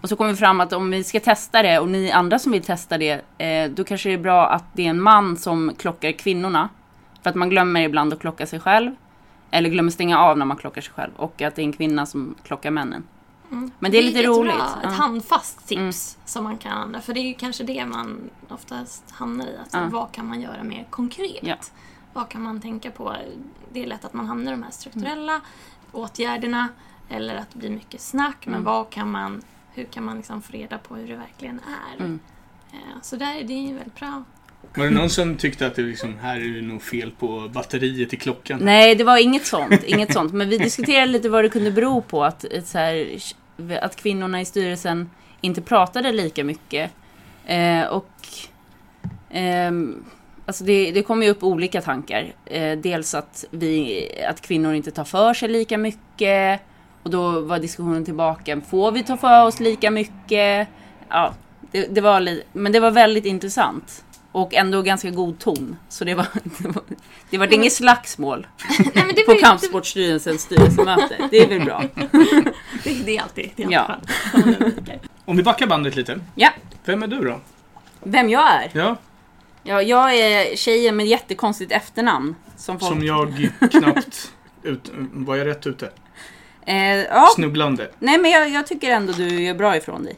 Och 0.00 0.08
så 0.08 0.16
kom 0.16 0.26
vi 0.26 0.34
fram 0.34 0.60
att 0.60 0.72
om 0.72 0.90
vi 0.90 1.04
ska 1.04 1.20
testa 1.20 1.62
det 1.62 1.78
och 1.78 1.88
ni 1.88 2.10
andra 2.10 2.38
som 2.38 2.52
vill 2.52 2.62
testa 2.62 2.98
det, 2.98 3.20
eh, 3.38 3.70
då 3.70 3.84
kanske 3.84 4.08
det 4.08 4.14
är 4.14 4.18
bra 4.18 4.48
att 4.48 4.64
det 4.72 4.86
är 4.86 4.90
en 4.90 5.00
man 5.00 5.36
som 5.36 5.72
klockar 5.78 6.12
kvinnorna. 6.12 6.68
För 7.22 7.30
att 7.30 7.36
man 7.36 7.50
glömmer 7.50 7.80
ibland 7.80 8.12
att 8.12 8.20
klocka 8.20 8.46
sig 8.46 8.60
själv. 8.60 8.94
Eller 9.50 9.70
glömmer 9.70 9.90
stänga 9.90 10.18
av 10.18 10.38
när 10.38 10.46
man 10.46 10.56
klockar 10.56 10.80
sig 10.80 10.92
själv. 10.92 11.12
Och 11.16 11.42
att 11.42 11.56
det 11.56 11.62
är 11.62 11.66
en 11.66 11.72
kvinna 11.72 12.06
som 12.06 12.34
klockar 12.42 12.70
männen. 12.70 13.02
Mm. 13.50 13.70
Men 13.78 13.90
det 13.92 13.98
är 13.98 14.02
lite 14.02 14.18
jättebra, 14.18 14.40
roligt. 14.42 14.54
Ett. 14.78 14.84
Mm. 14.84 14.94
handfast 14.94 15.68
tips 15.68 16.18
som 16.24 16.44
man 16.44 16.58
kan 16.58 16.72
använda. 16.72 17.00
För 17.00 17.14
det 17.14 17.20
är 17.20 17.26
ju 17.28 17.34
kanske 17.34 17.64
det 17.64 17.86
man 17.86 18.30
oftast 18.48 19.10
hamnar 19.10 19.46
i. 19.46 19.56
Att 19.56 19.68
Ja. 19.72 19.88
Vad 19.92 20.12
kan 20.12 20.26
man 20.28 20.40
göra 20.40 20.62
mer 20.62 20.86
konkret? 20.90 21.38
Ja. 21.42 21.56
Vad 22.12 22.28
kan 22.28 22.42
man 22.42 22.60
tänka 22.60 22.90
på? 22.90 23.16
Det 23.72 23.82
är 23.82 23.86
lätt 23.86 24.04
att 24.04 24.12
man 24.12 24.26
hamnar 24.26 24.52
i 24.52 24.54
de 24.54 24.62
här 24.62 24.70
strukturella 24.70 25.40
åtgärderna. 25.92 26.68
Eller 27.08 27.36
att 27.36 27.50
det 27.52 27.58
blir 27.58 27.70
mycket 27.70 28.00
snack. 28.00 28.46
Men 28.46 28.54
Mm. 28.54 28.64
vad 28.64 28.90
kan 28.90 29.10
man, 29.10 29.42
hur 29.72 29.84
kan 29.84 30.04
man 30.04 30.16
liksom 30.16 30.42
få 30.42 30.52
reda 30.52 30.78
på 30.78 30.94
hur 30.96 31.08
det 31.08 31.16
verkligen 31.16 31.60
är? 31.94 31.96
Mm. 32.00 32.18
Eh, 32.72 32.78
Så 33.02 33.16
där, 33.16 33.34
det 33.44 33.52
är 33.52 33.68
ju 33.68 33.74
väldigt 33.74 33.94
bra. 33.94 34.24
Var 34.74 34.84
det 34.84 34.90
någon 34.90 35.10
som 35.10 35.36
tyckte 35.36 35.66
att 35.66 35.74
det 35.74 35.82
liksom, 35.82 36.18
här 36.18 36.36
är 36.36 36.54
det 36.54 36.62
nog 36.62 36.82
fel 36.82 37.10
på 37.10 37.50
batteriet 37.52 38.12
i 38.12 38.16
klockan? 38.16 38.58
Nej, 38.62 38.94
det 38.94 39.04
var 39.04 39.18
inget 39.18 39.46
sånt. 39.46 39.82
Inget 39.84 40.12
sånt. 40.12 40.32
Men 40.32 40.48
vi 40.48 40.58
diskuterade 40.58 41.06
lite 41.06 41.28
vad 41.28 41.44
det 41.44 41.48
kunde 41.48 41.70
bero 41.70 42.00
på. 42.02 42.24
Att, 42.24 42.44
så 42.64 42.78
här, 42.78 43.06
att 43.82 43.96
kvinnorna 43.96 44.40
i 44.40 44.44
styrelsen 44.44 45.10
inte 45.40 45.62
pratade 45.62 46.12
lika 46.12 46.44
mycket. 46.44 46.90
Eh, 47.46 47.82
och 47.82 48.10
eh, 49.36 49.72
alltså 50.46 50.64
det, 50.64 50.90
det 50.90 51.02
kommer 51.02 51.26
ju 51.26 51.32
upp 51.32 51.42
olika 51.42 51.80
tankar. 51.82 52.32
Eh, 52.46 52.78
dels 52.78 53.14
att, 53.14 53.44
vi, 53.50 54.08
att 54.28 54.40
kvinnor 54.40 54.74
inte 54.74 54.90
tar 54.90 55.04
för 55.04 55.34
sig 55.34 55.48
lika 55.48 55.78
mycket. 55.78 56.60
Och 57.02 57.10
då 57.10 57.40
var 57.40 57.58
diskussionen 57.58 58.04
tillbaka. 58.04 58.60
Får 58.60 58.92
vi 58.92 59.02
ta 59.02 59.16
för 59.16 59.46
oss 59.46 59.60
lika 59.60 59.90
mycket? 59.90 60.68
Ja, 61.08 61.34
det, 61.70 61.94
det 61.94 62.00
var 62.00 62.20
li- 62.20 62.42
men 62.52 62.72
det 62.72 62.80
var 62.80 62.90
väldigt 62.90 63.24
intressant. 63.24 64.04
Och 64.36 64.54
ändå 64.54 64.82
ganska 64.82 65.10
god 65.10 65.38
ton. 65.38 65.76
Så 65.88 66.04
det 66.04 66.14
var, 66.14 66.26
det 66.58 66.68
var, 66.68 66.82
det 67.30 67.38
var 67.38 67.54
inget 67.54 67.72
slagsmål 67.72 68.46
Nej, 68.78 69.04
men 69.06 69.14
det, 69.14 69.22
på 69.22 69.32
var 69.32 69.40
Kampsportsstyrelsens 69.40 70.42
styrelsemöte. 70.42 71.28
Det 71.30 71.38
är 71.38 71.48
väl 71.48 71.64
bra. 71.64 71.82
det, 72.84 73.04
det 73.04 73.16
är 73.16 73.22
alltid, 73.22 73.50
det 73.56 73.62
är 73.62 73.70
Ja. 73.70 73.96
Om 75.24 75.36
vi 75.36 75.42
backar 75.42 75.66
bandet 75.66 75.96
lite. 75.96 76.20
Ja, 76.34 76.50
Vem 76.84 77.02
är 77.02 77.06
du 77.06 77.20
då? 77.20 77.40
vem 78.02 78.28
jag 78.28 78.52
är? 78.52 78.70
Ja, 78.72 78.96
Ja, 79.62 79.82
jag 79.82 80.14
är 80.14 80.56
tjejen 80.56 80.96
med 80.96 81.06
jättekonstigt 81.06 81.72
efternamn. 81.72 82.34
Som 82.56 82.78
folk... 82.78 82.92
som 82.92 83.04
jag 83.04 83.50
knappt... 83.70 84.32
Ut, 84.62 84.92
var 85.12 85.36
jag 85.36 85.46
rätt 85.46 85.66
ute? 85.66 85.90
Eh, 86.66 86.96
ja, 86.96 87.28
Snubblande. 87.34 87.90
nej 87.98 88.18
men 88.18 88.30
jag, 88.30 88.48
jag 88.50 88.66
tycker 88.66 88.90
ändå 88.90 89.12
du 89.12 89.42
gör 89.42 89.54
bra 89.54 89.76
ifrån 89.76 90.04
dig. 90.04 90.16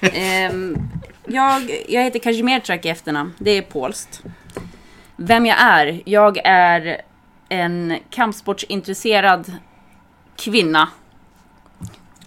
Ehm, 0.00 0.76
jag, 1.32 1.84
jag 1.88 2.02
heter 2.02 2.18
Kazimierczak 2.18 2.84
i 2.84 2.88
efternamn. 2.88 3.34
Det 3.38 3.50
är 3.50 3.62
polskt. 3.62 4.22
Vem 5.16 5.46
jag 5.46 5.58
är? 5.60 6.02
Jag 6.04 6.38
är 6.44 7.02
en 7.48 7.98
kampsportsintresserad 8.10 9.56
kvinna. 10.36 10.88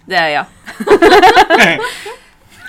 Det 0.04 0.16
är 0.16 0.28
jag. 0.28 0.46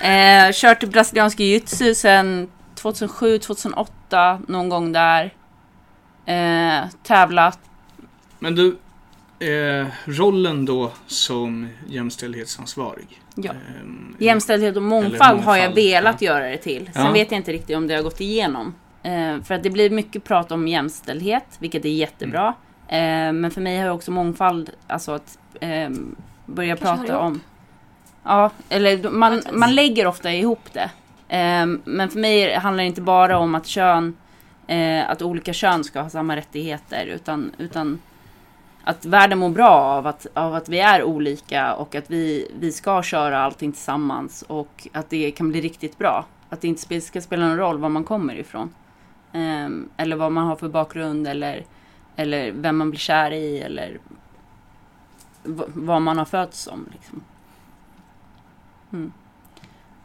eh, 0.48 0.52
kört 0.52 0.84
brasiliansk 0.84 1.38
jiu-jitsu 1.38 1.94
sedan 1.94 2.50
2007, 2.74 3.38
2008, 3.38 4.40
någon 4.48 4.68
gång 4.68 4.92
där. 4.92 5.34
Eh, 6.26 6.88
tävlat. 7.02 7.58
Men 8.38 8.54
du, 8.54 8.76
eh, 9.38 9.86
rollen 10.04 10.64
då 10.64 10.92
som 11.06 11.68
jämställdhetsansvarig. 11.88 13.20
Ja. 13.34 13.50
Ehm, 13.50 14.16
Jämställdhet 14.18 14.76
och 14.76 14.82
mångfald, 14.82 15.12
mångfald, 15.12 15.40
har 15.40 15.56
jag 15.56 15.74
velat 15.74 16.22
ja. 16.22 16.32
göra 16.32 16.50
det 16.50 16.56
till. 16.56 16.90
Sen 16.92 17.04
Ja. 17.06 17.12
vet 17.12 17.30
jag 17.30 17.38
inte 17.38 17.52
riktigt 17.52 17.76
om 17.76 17.86
det 17.86 17.94
har 17.94 18.02
gått 18.02 18.20
igenom. 18.20 18.74
Eh, 19.02 19.42
för 19.42 19.54
att 19.54 19.62
det 19.62 19.70
blir 19.70 19.90
mycket 19.90 20.24
prat 20.24 20.52
om 20.52 20.68
jämställdhet, 20.68 21.46
vilket 21.58 21.84
är 21.84 21.88
jättebra. 21.88 22.54
Mm. 22.88 23.36
Eh, 23.36 23.40
men 23.40 23.50
för 23.50 23.60
mig 23.60 23.78
har 23.78 23.88
också 23.88 24.10
mångfald, 24.10 24.70
alltså 24.86 25.12
att 25.12 25.38
eh, 25.60 25.90
börja 26.46 26.76
Kanske 26.76 26.96
prata 27.06 27.18
om... 27.18 27.40
Ja, 28.24 28.50
eller 28.68 29.10
man, 29.10 29.42
man 29.52 29.74
lägger 29.74 30.06
ofta 30.06 30.32
ihop 30.32 30.72
det. 30.72 30.90
Eh, 31.28 31.66
men 31.84 32.08
för 32.10 32.18
mig 32.18 32.54
handlar 32.54 32.84
det 32.84 32.88
inte 32.88 33.00
bara 33.00 33.38
om 33.38 33.54
att 33.54 33.66
kön, 33.66 34.16
eh, 34.66 35.10
att 35.10 35.22
olika 35.22 35.52
kön 35.52 35.84
ska 35.84 36.00
ha 36.00 36.10
samma 36.10 36.36
rättigheter, 36.36 37.06
utan, 37.06 37.52
utan 37.58 37.98
att 38.88 39.04
världen 39.04 39.38
mår 39.38 39.50
bra 39.50 39.70
av 39.70 40.06
att, 40.06 40.26
av 40.34 40.54
att 40.54 40.68
vi 40.68 40.78
är 40.78 41.02
olika 41.02 41.74
och 41.74 41.94
att 41.94 42.10
vi, 42.10 42.50
vi 42.58 42.72
ska 42.72 43.02
köra 43.02 43.38
allting 43.38 43.72
tillsammans 43.72 44.42
och 44.42 44.88
att 44.92 45.10
det 45.10 45.30
kan 45.30 45.48
bli 45.48 45.60
riktigt 45.60 45.98
bra. 45.98 46.24
Att 46.48 46.60
det 46.60 46.68
inte 46.68 47.00
ska 47.00 47.20
spela 47.20 47.46
någon 47.48 47.56
roll 47.56 47.78
var 47.78 47.88
man 47.88 48.04
kommer 48.04 48.34
ifrån. 48.34 48.74
Ehm, 49.32 49.88
eller 49.96 50.16
vad 50.16 50.32
man 50.32 50.46
har 50.46 50.56
för 50.56 50.68
bakgrund 50.68 51.28
eller, 51.28 51.64
eller 52.16 52.52
vem 52.52 52.76
man 52.76 52.90
blir 52.90 52.98
kär 52.98 53.30
i 53.30 53.60
eller 53.60 53.98
vad 55.74 56.02
man 56.02 56.18
har 56.18 56.24
fötts 56.24 56.60
som. 56.60 56.88
Liksom. 56.92 57.22
Mm. 58.92 59.12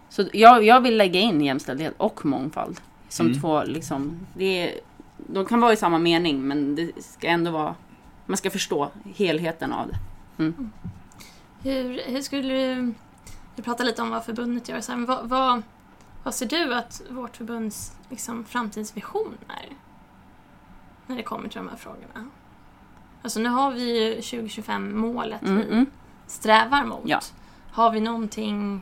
Så 0.09 0.23
jag, 0.33 0.63
jag 0.63 0.81
vill 0.81 0.97
lägga 0.97 1.19
in 1.19 1.41
jämställdhet 1.41 1.93
och 1.97 2.25
mångfald 2.25 2.79
som 3.09 3.25
Mm. 3.25 3.41
två, 3.41 3.63
liksom, 3.63 4.27
det 4.33 4.79
de 5.17 5.45
kan 5.45 5.61
vara 5.61 5.73
i 5.73 5.77
samma 5.77 5.97
mening 5.97 6.47
men 6.47 6.75
det 6.75 6.91
ska 7.03 7.27
ändå 7.27 7.51
vara, 7.51 7.75
man 8.31 8.37
ska 8.37 8.49
förstå 8.49 8.91
helheten 9.15 9.73
av 9.73 9.87
det. 9.87 9.99
Hur, 11.63 12.01
hur 12.05 12.21
skulle 12.21 12.53
du... 12.53 12.93
Vi 13.55 13.63
pratade 13.63 13.89
lite 13.89 14.01
om 14.01 14.09
vad 14.09 14.25
förbundet 14.25 14.69
gör. 14.69 14.81
Så 14.81 14.91
här, 14.91 14.99
men 14.99 15.05
vad, 15.05 15.29
vad, 15.29 15.61
vad 16.23 16.35
ser 16.35 16.45
du 16.45 16.73
att 16.73 17.01
vårt 17.09 17.37
förbunds 17.37 17.97
liksom, 18.09 18.45
framtidsvision 18.45 19.37
är? 19.47 19.69
När 21.07 21.15
det 21.15 21.23
kommer 21.23 21.49
till 21.49 21.57
de 21.57 21.69
här 21.69 21.75
frågorna. 21.75 22.29
Alltså 23.21 23.39
nu 23.39 23.49
har 23.49 23.71
vi 23.71 24.05
ju 24.05 24.19
2025-målet 24.19 25.41
Mm, 25.41 25.57
vi 25.57 25.63
mm. 25.63 25.85
strävar 26.27 26.85
mot. 26.85 27.03
Ja. 27.05 27.19
Har 27.71 27.91
vi 27.91 27.99
någonting 27.99 28.81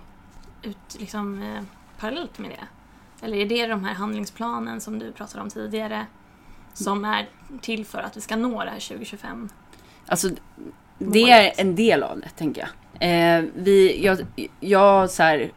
ut, 0.62 0.98
liksom, 1.00 1.42
eh, 1.42 1.64
parallellt 2.00 2.40
med 2.40 2.50
det? 2.50 2.68
Eller 3.26 3.38
är 3.38 3.46
det 3.46 3.68
de 3.68 3.84
här 3.84 3.94
handlingsplanen 3.94 4.82
som 4.82 5.00
du 5.00 5.12
pratade 5.12 5.44
om 5.44 5.50
tidigare 5.50 6.06
som 6.74 7.06
är 7.06 7.30
till 7.62 7.86
för 7.86 8.00
att 8.00 8.18
vi 8.18 8.22
ska 8.22 8.36
nå 8.36 8.64
det 8.64 8.70
här 8.70 8.80
2025? 8.80 9.50
Alltså, 10.06 10.30
det 10.98 11.32
är 11.32 11.54
en 11.58 11.76
del 11.76 12.04
av 12.04 12.20
det, 12.20 12.30
tänker 12.30 12.62
jag. 12.62 12.70
Eh, 13.02 13.44
vi, 13.56 14.06
jag, 14.06 14.18
jag 14.60 15.10
så 15.10 15.24
här, 15.24 15.52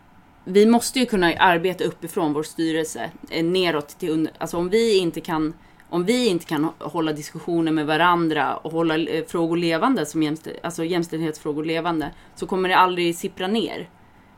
vi 0.44 0.66
måste 0.66 0.98
ju 0.98 1.06
kunna 1.06 1.34
arbeta 1.34 1.84
uppifrån 1.84 2.32
vår 2.32 2.42
styrelse 2.42 3.10
eh, 3.30 3.44
neråt 3.44 3.88
till 3.98 4.10
under, 4.10 4.32
Alltså 4.38 4.56
om 4.56 4.68
vi 4.68 4.98
inte 4.98 5.20
kan 5.20 5.54
om 5.92 6.04
vi 6.04 6.28
inte 6.28 6.46
kan 6.46 6.70
hålla 6.78 7.12
diskussioner 7.12 7.72
med 7.72 7.86
varandra 7.86 8.56
och 8.56 8.72
hålla 8.72 8.98
eh, 8.98 9.24
frågor 9.24 9.56
levande, 9.56 10.06
som 10.06 10.22
jämställ, 10.22 10.56
alltså 10.62 10.84
jämställdhetsfrågor 10.84 11.64
levande, 11.64 12.10
så 12.34 12.46
kommer 12.46 12.68
det 12.68 12.76
aldrig 12.76 13.16
sippra 13.16 13.46
ner. 13.46 13.88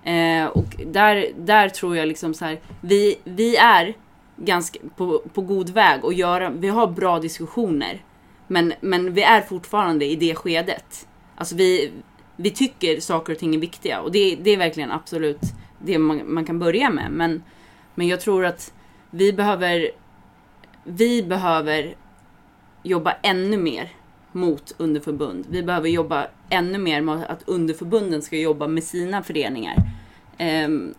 Eh, 0.04 0.46
och 0.46 0.76
där, 0.86 1.30
där 1.36 1.68
tror 1.68 1.96
jag 1.96 2.08
liksom 2.08 2.34
så 2.34 2.44
här, 2.44 2.60
vi, 2.80 3.16
vi 3.24 3.56
är 3.56 3.94
ganska 4.36 4.78
på, 4.96 5.22
på 5.34 5.40
god 5.40 5.70
väg 5.70 6.04
att 6.04 6.16
göra, 6.16 6.50
vi 6.50 6.68
har 6.68 6.86
bra 6.86 7.18
diskussioner. 7.18 8.02
Men, 8.46 8.72
men 8.80 9.14
vi 9.14 9.22
är 9.22 9.40
fortfarande 9.40 10.04
i 10.04 10.16
det 10.16 10.34
skedet. 10.34 11.08
Alltså 11.36 11.56
vi, 11.56 11.92
vi 12.36 12.50
tycker 12.50 13.00
saker 13.00 13.32
och 13.32 13.38
ting 13.38 13.54
är 13.54 13.58
viktiga 13.58 14.00
och 14.00 14.12
det, 14.12 14.36
det 14.36 14.50
är 14.50 14.56
verkligen 14.56 14.90
absolut 14.90 15.40
det 15.78 15.98
man, 15.98 16.34
man 16.34 16.44
kan 16.44 16.58
börja 16.58 16.90
med. 16.90 17.10
Men, 17.10 17.42
men 17.94 18.08
jag 18.08 18.20
tror 18.20 18.44
att 18.44 18.72
vi 19.10 19.32
behöver, 19.32 19.90
vi 20.84 21.22
behöver 21.22 21.94
jobba 22.82 23.16
ännu 23.22 23.56
mer 23.56 23.92
mot 24.32 24.74
underförbund. 24.76 25.46
Vi 25.48 25.62
behöver 25.62 25.88
jobba 25.88 26.26
ännu 26.50 26.78
mer 26.78 27.00
med 27.00 27.24
att 27.24 27.48
underförbunden 27.48 28.22
ska 28.22 28.36
jobba 28.36 28.66
med 28.66 28.84
sina 28.84 29.22
föreningar. 29.22 29.76
Um, 30.40 30.94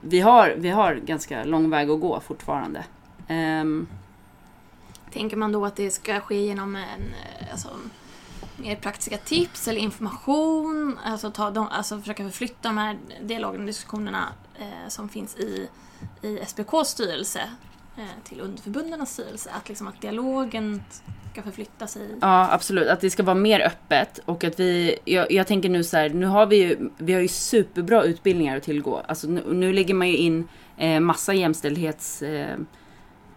vi, 0.00 0.20
har, 0.20 0.54
vi 0.56 0.68
har 0.68 0.94
ganska 0.94 1.44
lång 1.44 1.70
väg 1.70 1.90
att 1.90 2.00
gå 2.00 2.20
fortfarande. 2.20 2.84
Um, 3.28 3.88
Tänker 5.12 5.36
man 5.36 5.52
då 5.52 5.66
att 5.66 5.76
det 5.76 5.90
ska 5.90 6.20
ske 6.20 6.46
genom 6.46 6.76
en, 6.76 6.82
eh, 6.82 7.52
alltså, 7.52 7.68
mer 8.56 8.76
praktiska 8.76 9.18
tips 9.18 9.68
eller 9.68 9.80
information? 9.80 10.98
Alltså, 11.04 11.30
ta 11.30 11.50
de, 11.50 11.68
alltså 11.68 12.00
försöka 12.00 12.24
förflytta 12.24 12.68
de 12.68 12.78
här 12.78 12.98
dialogerna 13.22 13.62
och 13.62 13.66
diskussionerna 13.66 14.28
eh, 14.58 14.88
som 14.88 15.08
finns 15.08 15.36
i, 15.36 15.68
i 16.22 16.38
SPKs 16.46 16.88
styrelse 16.88 17.50
till 18.24 18.40
underförbundens 18.40 19.12
styrelse? 19.12 19.50
Att, 19.56 19.68
liksom, 19.68 19.88
att 19.88 20.00
dialogen 20.00 20.82
ska 21.32 21.42
förflytta 21.42 21.86
sig? 21.86 22.16
Ja, 22.20 22.52
absolut. 22.52 22.88
Att 22.88 23.00
det 23.00 23.10
ska 23.10 23.22
vara 23.22 23.34
mer 23.34 23.60
öppet 23.60 24.20
och 24.24 24.44
att 24.44 24.60
vi, 24.60 24.98
jag, 25.04 25.32
jag 25.32 25.46
tänker 25.46 25.68
nu 25.68 25.84
så 25.84 25.96
här, 25.96 26.08
nu 26.08 26.26
har 26.26 26.46
vi 26.46 26.56
ju, 26.56 26.90
vi 26.98 27.12
har 27.12 27.20
ju 27.20 27.28
superbra 27.28 28.02
utbildningar 28.02 28.56
att 28.56 28.62
tillgå. 28.62 29.02
Alltså 29.08 29.28
nu, 29.28 29.42
nu 29.52 29.72
lägger 29.72 29.94
man 29.94 30.08
ju 30.08 30.16
in 30.16 30.48
eh, 30.76 31.00
massa 31.00 31.34
jämställdhets 31.34 32.22
eh, 32.22 32.56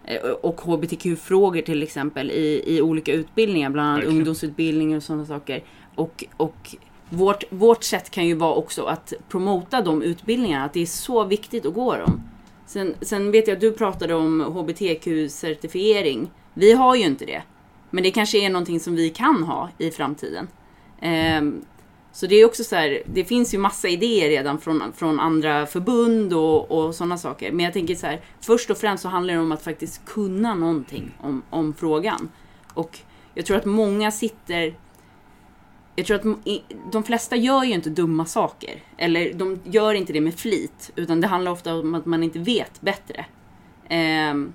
eh, 0.04 0.20
och 0.42 0.60
hbtq-frågor 0.60 1.62
till 1.62 1.82
exempel 1.82 2.30
i, 2.30 2.76
i 2.76 2.82
olika 2.82 3.12
utbildningar, 3.12 3.70
bland 3.70 3.88
annat 3.88 3.98
Verkligen. 3.98 4.16
ungdomsutbildning 4.16 4.96
och 4.96 5.02
sådana 5.02 5.26
saker. 5.26 5.64
Och, 5.94 6.24
och 6.36 6.76
vårt, 7.08 7.44
vårt 7.50 7.84
sätt 7.84 8.10
kan 8.10 8.26
ju 8.26 8.34
vara 8.34 8.54
också 8.54 8.84
att 8.84 9.12
promota 9.28 9.82
de 9.82 10.02
utbildningarna, 10.02 10.64
att 10.64 10.72
det 10.72 10.80
är 10.82 10.86
så 10.86 11.24
viktigt 11.24 11.66
att 11.66 11.74
gå 11.74 11.96
dem. 11.96 12.22
Sen, 12.72 12.94
sen 13.00 13.30
vet 13.30 13.48
jag 13.48 13.54
att 13.54 13.60
du 13.60 13.72
pratade 13.72 14.14
om 14.14 14.40
hbtq-certifiering. 14.40 16.30
Vi 16.54 16.72
har 16.72 16.94
ju 16.94 17.02
inte 17.02 17.24
det. 17.24 17.42
Men 17.90 18.02
det 18.02 18.10
kanske 18.10 18.38
är 18.38 18.50
någonting 18.50 18.80
som 18.80 18.96
vi 18.96 19.10
kan 19.10 19.42
ha 19.42 19.70
i 19.78 19.90
framtiden. 19.90 20.48
Um, 21.38 21.64
så 22.12 22.26
det 22.26 22.34
är 22.36 22.46
också 22.46 22.64
så 22.64 22.76
här, 22.76 23.02
det 23.06 23.24
finns 23.24 23.54
ju 23.54 23.58
massa 23.58 23.88
idéer 23.88 24.28
redan 24.28 24.58
från, 24.58 24.92
från 24.96 25.20
andra 25.20 25.66
förbund 25.66 26.32
och, 26.32 26.70
och 26.70 26.94
sådana 26.94 27.18
saker. 27.18 27.52
Men 27.52 27.64
jag 27.64 27.72
tänker 27.72 27.94
så 27.94 28.06
här, 28.06 28.20
först 28.40 28.70
och 28.70 28.78
främst 28.78 29.02
så 29.02 29.08
handlar 29.08 29.34
det 29.34 29.40
om 29.40 29.52
att 29.52 29.62
faktiskt 29.62 30.04
kunna 30.04 30.54
någonting 30.54 31.14
om, 31.20 31.42
om 31.50 31.74
frågan. 31.74 32.28
Och 32.74 32.98
jag 33.34 33.46
tror 33.46 33.56
att 33.56 33.64
många 33.64 34.10
sitter 34.10 34.74
jag 35.96 36.06
tror 36.06 36.16
att 36.16 36.38
de 36.92 37.04
flesta 37.04 37.36
gör 37.36 37.64
ju 37.64 37.72
inte 37.72 37.90
dumma 37.90 38.24
saker. 38.26 38.82
Eller 38.96 39.32
de 39.32 39.60
gör 39.64 39.94
inte 39.94 40.12
det 40.12 40.20
med 40.20 40.34
flit. 40.34 40.90
Utan 40.96 41.20
det 41.20 41.26
handlar 41.26 41.52
ofta 41.52 41.74
om 41.74 41.94
att 41.94 42.06
man 42.06 42.22
inte 42.22 42.38
vet 42.38 42.80
bättre. 42.80 43.26
Ehm, 43.88 44.52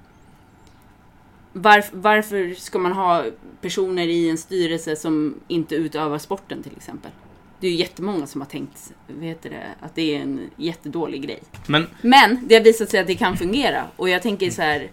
varf, 1.54 1.90
varför 1.92 2.54
ska 2.54 2.80
man 2.80 2.92
ha 2.92 3.26
personer 3.62 4.08
i 4.08 4.30
en 4.30 4.38
styrelse 4.38 4.96
som 4.96 5.36
inte 5.48 5.76
utövar 5.76 6.18
sporten 6.18 6.64
till 6.64 6.74
exempel? 6.78 7.12
Det 7.60 7.68
är 7.68 7.72
ju 7.72 7.78
jättemånga 7.78 8.28
som 8.28 8.42
har 8.42 8.48
tänkt 8.48 8.94
vet 9.08 9.42
det, 9.42 9.64
att 9.80 9.96
det 9.96 10.16
är 10.16 10.22
en 10.22 10.50
jättedålig 10.56 11.22
grej. 11.22 11.40
Men 11.68 11.88
Men 12.02 12.48
det 12.48 12.56
har 12.56 12.64
visat 12.64 12.90
sig 12.90 13.00
att 13.00 13.08
det 13.08 13.16
kan 13.16 13.38
fungera. 13.38 13.84
Och 13.96 14.10
jag 14.10 14.22
tänker 14.22 14.52
så 14.52 14.62
här, 14.62 14.92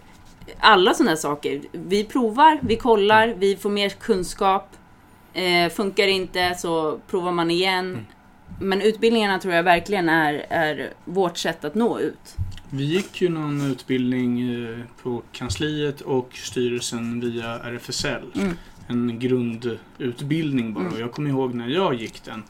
alla 0.59 0.93
sådana 0.93 1.11
här 1.11 1.17
saker. 1.17 1.61
Vi 1.71 2.03
provar, 2.03 2.59
vi 2.61 2.75
kollar, 2.75 3.27
vi 3.37 3.55
får 3.55 3.69
mer 3.69 3.89
kunskap. 3.89 4.69
Eh, 5.35 5.69
funkar 5.69 6.07
inte 6.07 6.55
så 6.57 6.99
provar 7.07 7.31
man 7.31 7.51
igen. 7.51 8.05
Men 8.61 8.81
utbildningarna 8.81 9.39
tror 9.39 9.53
jag 9.53 9.63
verkligen 9.63 10.09
är, 10.09 10.45
är 10.49 10.93
vårt 11.05 11.37
sätt 11.37 11.65
att 11.65 11.75
nå 11.75 11.99
ut. 11.99 12.35
vi 12.69 12.83
gick 12.83 13.21
ju 13.21 13.29
någon 13.29 13.61
utbildning 13.71 14.41
eh, 14.65 14.79
på 15.03 15.21
kansliet 15.31 16.01
och 16.01 16.29
styrelsen 16.33 17.19
via 17.21 17.59
RFSL. 17.59 18.31
Mm. 18.35 18.53
En 18.87 19.19
grundutbildning 19.19 20.73
bara. 20.73 20.85
Mm. 20.87 20.99
Jag 20.99 21.11
kommer 21.11 21.29
ihåg 21.29 21.53
när 21.53 21.67
jag 21.67 21.93
gick 21.93 22.23
den. 22.23 22.43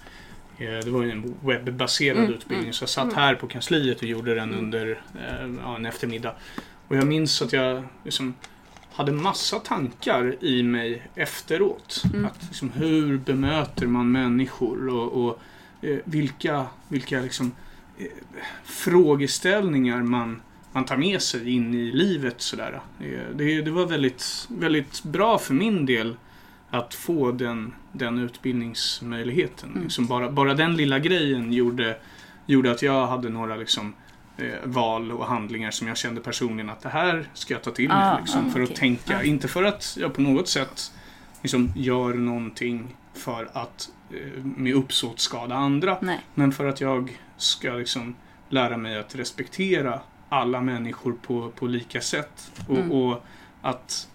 eh, 0.57 0.85
Det 0.85 0.89
var 0.89 1.03
ju 1.03 1.11
en 1.11 1.35
webbaserad 1.41 2.17
Mm, 2.17 2.31
utbildning 2.33 2.59
mm, 2.65 2.73
så 2.73 2.83
jag 2.83 2.89
satt 2.89 3.03
mm. 3.03 3.15
här 3.15 3.35
på 3.35 3.47
kansliet 3.47 3.97
och 4.01 4.07
gjorde 4.07 4.35
den 4.35 4.53
under 4.53 4.89
eh, 5.15 5.49
ja, 5.63 5.75
en 5.75 5.85
eftermiddag. 5.85 6.31
Och 6.87 6.95
jag 6.95 7.07
minns 7.07 7.41
att 7.41 7.53
jag 7.53 7.83
liksom 8.03 8.33
hade 8.95 9.11
massa 9.11 9.59
tankar 9.59 10.43
i 10.43 10.63
mig 10.63 11.07
efteråt. 11.15 12.03
Mm. 12.13 12.25
Att 12.25 12.43
liksom, 12.47 12.71
hur 12.71 13.17
bemöter 13.17 13.87
man 13.87 14.11
människor 14.11 14.89
och, 14.89 15.25
och 15.25 15.39
eh, 15.81 15.97
vilka, 16.03 16.65
vilka 16.87 17.19
liksom, 17.19 17.51
eh, 17.97 18.05
frågeställningar 18.63 20.03
man, 20.03 20.41
man 20.71 20.85
tar 20.85 20.97
med 20.97 21.21
sig 21.21 21.49
in 21.49 21.73
i 21.73 21.91
livet. 21.91 22.41
Sådär. 22.41 22.81
Eh, 22.99 23.35
det, 23.35 23.61
det 23.61 23.71
var 23.71 23.85
väldigt, 23.85 24.47
väldigt 24.49 25.03
bra 25.03 25.37
för 25.37 25.53
min 25.53 25.85
del 25.85 26.15
att 26.69 26.93
få 26.93 27.31
den, 27.31 27.73
den 27.91 28.17
utbildningsmöjligheten. 28.17 29.69
Mm. 29.69 29.83
Liksom 29.83 30.07
bara, 30.07 30.31
bara 30.31 30.53
den 30.53 30.75
lilla 30.75 30.99
grejen 30.99 31.53
gjorde, 31.53 31.97
gjorde 32.45 32.71
att 32.71 32.81
jag 32.81 33.07
hade 33.07 33.29
några 33.29 33.55
liksom, 33.55 33.93
val 34.63 35.11
och 35.11 35.25
handlingar 35.25 35.71
som 35.71 35.87
jag 35.87 35.97
kände 35.97 36.21
personligen 36.21 36.69
att 36.69 36.81
det 36.81 36.89
här 36.89 37.29
ska 37.33 37.53
jag 37.53 37.63
ta 37.63 37.71
till 37.71 37.87
mig. 37.87 37.97
Ah, 37.97 38.19
liksom, 38.19 38.47
ah, 38.47 38.51
för 38.51 38.59
att 38.61 38.65
okej. 38.69 38.77
tänka, 38.77 39.17
Ah. 39.17 39.23
inte 39.23 39.47
för 39.47 39.63
att 39.63 39.97
jag 39.99 40.13
på 40.13 40.21
något 40.21 40.47
sätt 40.49 40.91
liksom, 41.41 41.71
gör 41.75 42.13
någonting 42.13 42.95
för 43.13 43.49
att 43.53 43.89
eh, 44.11 44.43
med 44.43 44.73
uppsåt 44.73 45.19
skada 45.19 45.55
andra. 45.55 45.97
Nej. 46.01 46.19
Men 46.33 46.51
för 46.51 46.65
att 46.65 46.81
jag 46.81 47.17
ska 47.37 47.69
liksom 47.73 48.15
lära 48.49 48.77
mig 48.77 48.99
att 48.99 49.15
respektera 49.15 49.99
alla 50.29 50.61
människor 50.61 51.13
på, 51.21 51.49
på 51.55 51.67
lika 51.67 52.01
sätt. 52.01 52.51
Och, 52.67 52.77
Mm. 52.77 52.91
och 52.91 53.23
att, 53.61 54.07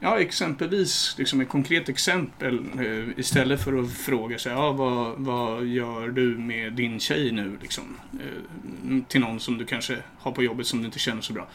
ja 0.00 0.20
exempelvis, 0.20 1.14
liksom 1.18 1.40
ett 1.40 1.48
konkret 1.48 1.88
exempel 1.88 2.58
eh, 2.78 3.18
istället 3.18 3.64
för 3.64 3.82
att 3.82 3.92
fråga 3.92 4.38
sig, 4.38 4.52
ja 4.52 4.72
vad, 4.72 5.14
vad 5.16 5.66
gör 5.66 6.08
du 6.08 6.38
med 6.38 6.72
din 6.72 7.00
tjej 7.00 7.32
nu 7.32 7.58
liksom? 7.62 7.84
Eh, 8.12 9.02
till 9.08 9.20
någon 9.20 9.40
som 9.40 9.58
du 9.58 9.64
kanske 9.64 9.98
har 10.18 10.32
på 10.32 10.42
jobbet 10.42 10.66
som 10.66 10.78
du 10.78 10.84
inte 10.86 10.98
känner 10.98 11.22
så 11.22 11.32
bra. 11.32 11.46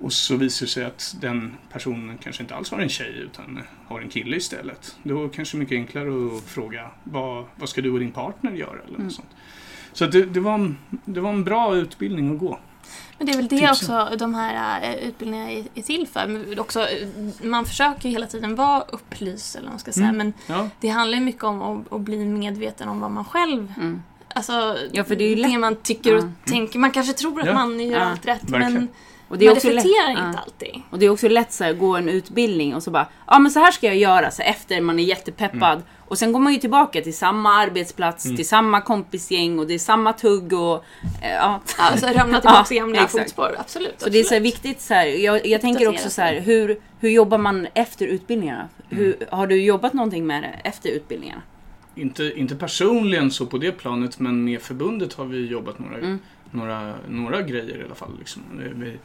Och 0.00 0.12
så 0.12 0.36
visar 0.36 0.66
det 0.66 0.70
sig 0.70 0.84
att 0.84 1.16
den 1.20 1.54
personen 1.72 2.18
kanske 2.18 2.42
inte 2.42 2.54
alls 2.54 2.70
har 2.70 2.78
en 2.80 2.88
tjej 2.88 3.14
utan 3.18 3.60
har 3.86 4.00
en 4.00 4.08
kille 4.08 4.36
istället. 4.36 4.96
Då 5.02 5.28
kanske 5.28 5.56
det 5.56 5.58
är 5.58 5.60
mycket 5.60 5.76
enklare 5.76 6.36
att 6.36 6.44
fråga 6.44 6.90
vad, 7.04 7.44
vad 7.56 7.68
ska 7.68 7.80
du 7.82 7.90
och 7.90 7.98
din 8.00 8.12
partner 8.12 8.52
göra? 8.52 8.78
Eller 8.84 8.94
Mm. 8.94 9.04
något 9.04 9.12
sånt. 9.14 9.28
Så 9.92 10.06
det, 10.06 10.26
det, 10.26 10.40
var 10.40 10.54
en, 10.54 10.76
det 11.04 11.20
var 11.20 11.30
en 11.32 11.44
bra 11.44 11.76
utbildning 11.76 12.32
att 12.32 12.38
gå. 12.38 12.58
Men 13.18 13.26
det 13.26 13.32
är 13.32 13.36
väl 13.36 13.48
det 13.48 13.58
Typ 13.58 13.70
också 13.70 14.08
de 14.18 14.34
här 14.34 14.82
eh, 14.82 15.08
utbildningarna 15.08 15.50
är, 15.74 15.82
till 15.82 16.06
för. 16.06 16.26
Men 16.26 16.58
också, 16.58 16.80
eh, 16.80 17.08
man 17.42 17.64
försöker 17.64 18.08
ju 18.08 18.10
hela 18.10 18.26
tiden 18.26 18.54
vara 18.56 18.80
upplyst, 18.80 19.54
eller 19.54 19.64
vad 19.64 19.72
man 19.72 19.78
ska 19.78 19.92
säga. 19.92 20.04
Mm. 20.08 20.16
Men 20.16 20.32
Ja, 20.46 20.68
det 20.80 20.88
handlar 20.88 21.18
ju 21.18 21.24
mycket 21.24 21.44
om 21.44 21.62
att, 21.62 21.92
att 21.92 22.00
bli 22.00 22.24
medveten 22.24 22.88
om 22.88 23.00
vad 23.00 23.10
man 23.10 23.24
själv 23.24 23.72
Mm. 23.76 24.02
Alltså, 24.34 24.76
Ja, 24.92 25.04
för 25.04 25.16
det 25.16 25.24
är 25.24 25.28
ju 25.28 25.36
lätt- 25.36 25.60
man 25.60 25.76
tycker 25.76 26.16
och 26.16 26.22
Ja. 26.24 26.28
tänker. 26.50 26.78
Man 26.78 26.90
kanske 26.90 27.12
tror 27.12 27.40
att 27.40 27.46
Ja. 27.46 27.54
man 27.54 27.80
gör 27.80 27.98
Ja, 27.98 28.04
allt 28.04 28.26
rätt, 28.26 28.42
verkligen. 28.50 28.74
men 28.74 28.88
Och 29.28 29.38
det 29.38 29.44
är 29.44 29.48
Man 29.48 29.56
också 29.56 29.68
lätt- 29.68 29.76
reflekterar 29.76 30.10
ja. 30.22 30.28
inte 30.28 30.38
alltid. 30.38 30.82
Och 30.90 30.98
det 30.98 31.06
är 31.06 31.10
också 31.10 31.28
lätt 31.28 31.52
så 31.52 31.64
här, 31.64 31.72
gå 31.72 31.96
en 31.96 32.08
utbildning 32.08 32.74
och 32.74 32.82
så 32.82 32.90
bara, 32.90 33.06
ja 33.26 33.38
men 33.38 33.50
så 33.52 33.60
här 33.60 33.70
ska 33.72 33.86
jag 33.86 33.96
göra, 33.96 34.30
så 34.30 34.42
efter 34.42 34.80
man 34.80 34.98
är 34.98 35.04
jättepeppad. 35.04 35.82
Och 36.08 36.18
sen 36.18 36.32
går 36.32 36.40
man 36.40 36.52
ju 36.52 36.58
tillbaka 36.58 37.00
till 37.00 37.16
samma 37.16 37.52
arbetsplats, 37.52 38.22
till 38.22 38.48
samma 38.48 38.80
kompisgäng 38.80 39.58
och 39.58 39.66
det 39.66 39.74
är 39.74 39.78
samma 39.78 40.12
tugg 40.12 40.52
och 40.52 40.84
eh, 41.22 41.34
ja. 41.34 41.60
Alltså 41.78 42.06
ramla 42.06 42.40
tillbaka 42.40 42.64
Ja, 42.70 42.76
i 42.76 42.78
gamla 42.78 43.02
exakt. 43.04 43.24
fotspår, 43.24 43.54
absolut. 43.58 44.00
Så 44.00 44.08
det 44.08 44.18
är 44.18 44.24
så 44.24 44.38
viktigt 44.38 44.80
så 44.80 44.94
här, 44.94 45.06
jag, 45.06 45.46
jag 45.46 45.60
tänker 45.60 45.88
också 45.88 46.10
så 46.10 46.22
här, 46.22 46.40
hur, 46.40 46.80
hur 47.00 47.10
jobbar 47.10 47.38
man 47.38 47.66
efter 47.74 48.06
utbildningarna? 48.06 48.68
Hur, 48.88 49.16
har 49.30 49.46
du 49.46 49.62
jobbat 49.62 49.92
någonting 49.92 50.26
med 50.26 50.42
det 50.42 50.68
efter 50.68 50.88
utbildningarna? 50.90 51.42
Inte, 51.94 52.32
inte 52.36 52.56
personligen 52.56 53.30
så 53.30 53.46
på 53.46 53.58
det 53.58 53.72
planet, 53.72 54.18
men 54.18 54.44
med 54.44 54.62
förbundet 54.62 55.14
har 55.14 55.24
vi 55.24 55.46
jobbat 55.46 55.78
några, 55.78 55.96
Mm. 55.98 56.18
Några, 56.56 56.94
några 57.08 57.42
grejer 57.42 57.80
i 57.80 57.84
alla 57.84 57.94
fall. 57.94 58.10
Liksom. 58.18 58.42
Vi, 58.76 58.96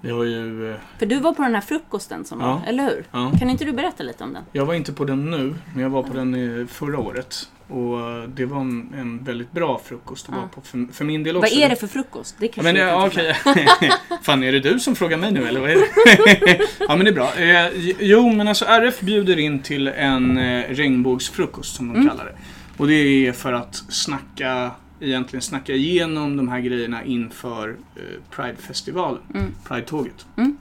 vi, 0.00 0.10
har 0.10 0.24
ju... 0.24 0.70
eh, 0.70 0.76
För 0.98 1.06
du 1.06 1.18
var 1.20 1.32
på 1.34 1.42
den 1.42 1.54
här 1.54 1.60
frukosten 1.60 2.24
som 2.24 2.40
Ja. 2.40 2.46
var, 2.46 2.62
eller 2.68 2.84
hur? 2.84 3.04
Ja, 3.12 3.32
Kan 3.38 3.50
inte 3.50 3.64
du 3.64 3.72
berätta 3.72 4.02
lite 4.02 4.24
om 4.24 4.32
den? 4.32 4.42
jag 4.52 4.66
var 4.66 4.74
inte 4.74 4.92
på 4.92 5.04
den 5.04 5.30
nu, 5.30 5.54
men 5.74 5.82
jag 5.82 5.90
var 5.90 6.02
på 6.02 6.12
den 6.14 6.60
eh, 6.60 6.66
förra 6.66 6.98
året. 6.98 7.48
Och 7.68 8.00
eh, 8.00 8.22
det 8.28 8.44
var 8.46 8.60
en, 8.60 8.94
en 8.98 9.24
väldigt 9.24 9.52
bra 9.52 9.80
frukost 9.84 10.28
att 10.28 10.34
Ja. 10.34 10.38
vara 10.40 10.48
på 10.48 10.60
för, 10.60 10.92
för 10.92 11.04
min 11.04 11.22
del 11.22 11.36
också. 11.36 11.54
Vad 11.54 11.64
är 11.64 11.68
det 11.68 11.76
för 11.76 11.86
frukost? 11.86 12.36
Det 12.38 12.48
kanske 12.48 12.72
men, 12.72 12.82
ja, 12.82 13.06
okej. 13.06 13.36
Fan, 14.22 14.42
är 14.42 14.52
det 14.52 14.60
du 14.60 14.78
som 14.80 14.94
frågar 14.96 15.16
mig 15.18 15.32
nu 15.32 15.48
eller 15.48 15.60
vad 15.60 15.70
är 15.70 15.74
det? 15.74 16.60
ja, 16.88 16.96
men 16.96 17.04
det 17.04 17.10
är 17.10 17.14
bra. 17.14 17.34
Eh, 17.34 17.94
jo, 18.00 18.32
men 18.32 18.48
alltså 18.48 18.64
RF 18.64 19.00
bjuder 19.00 19.38
in 19.38 19.62
till 19.62 19.88
en 19.88 20.38
regnbågsfrukost 20.68 21.76
som 21.76 21.88
de 21.88 21.94
Mm. 21.94 22.08
kallar 22.08 22.24
det. 22.24 22.32
Och 22.76 22.86
det 22.88 22.94
är 23.26 23.32
för 23.32 23.52
att 23.52 23.74
snacka, 23.74 24.70
egentligen 25.00 25.42
snacka 25.42 25.72
igenom 25.72 26.36
de 26.36 26.48
här 26.48 26.60
grejerna 26.60 27.04
inför 27.04 27.68
eh, 27.96 28.02
Pride-festivalen, 28.30 29.22
Mm. 29.34 29.52
Pride-tåget. 29.64 30.26
Mm. 30.36 30.56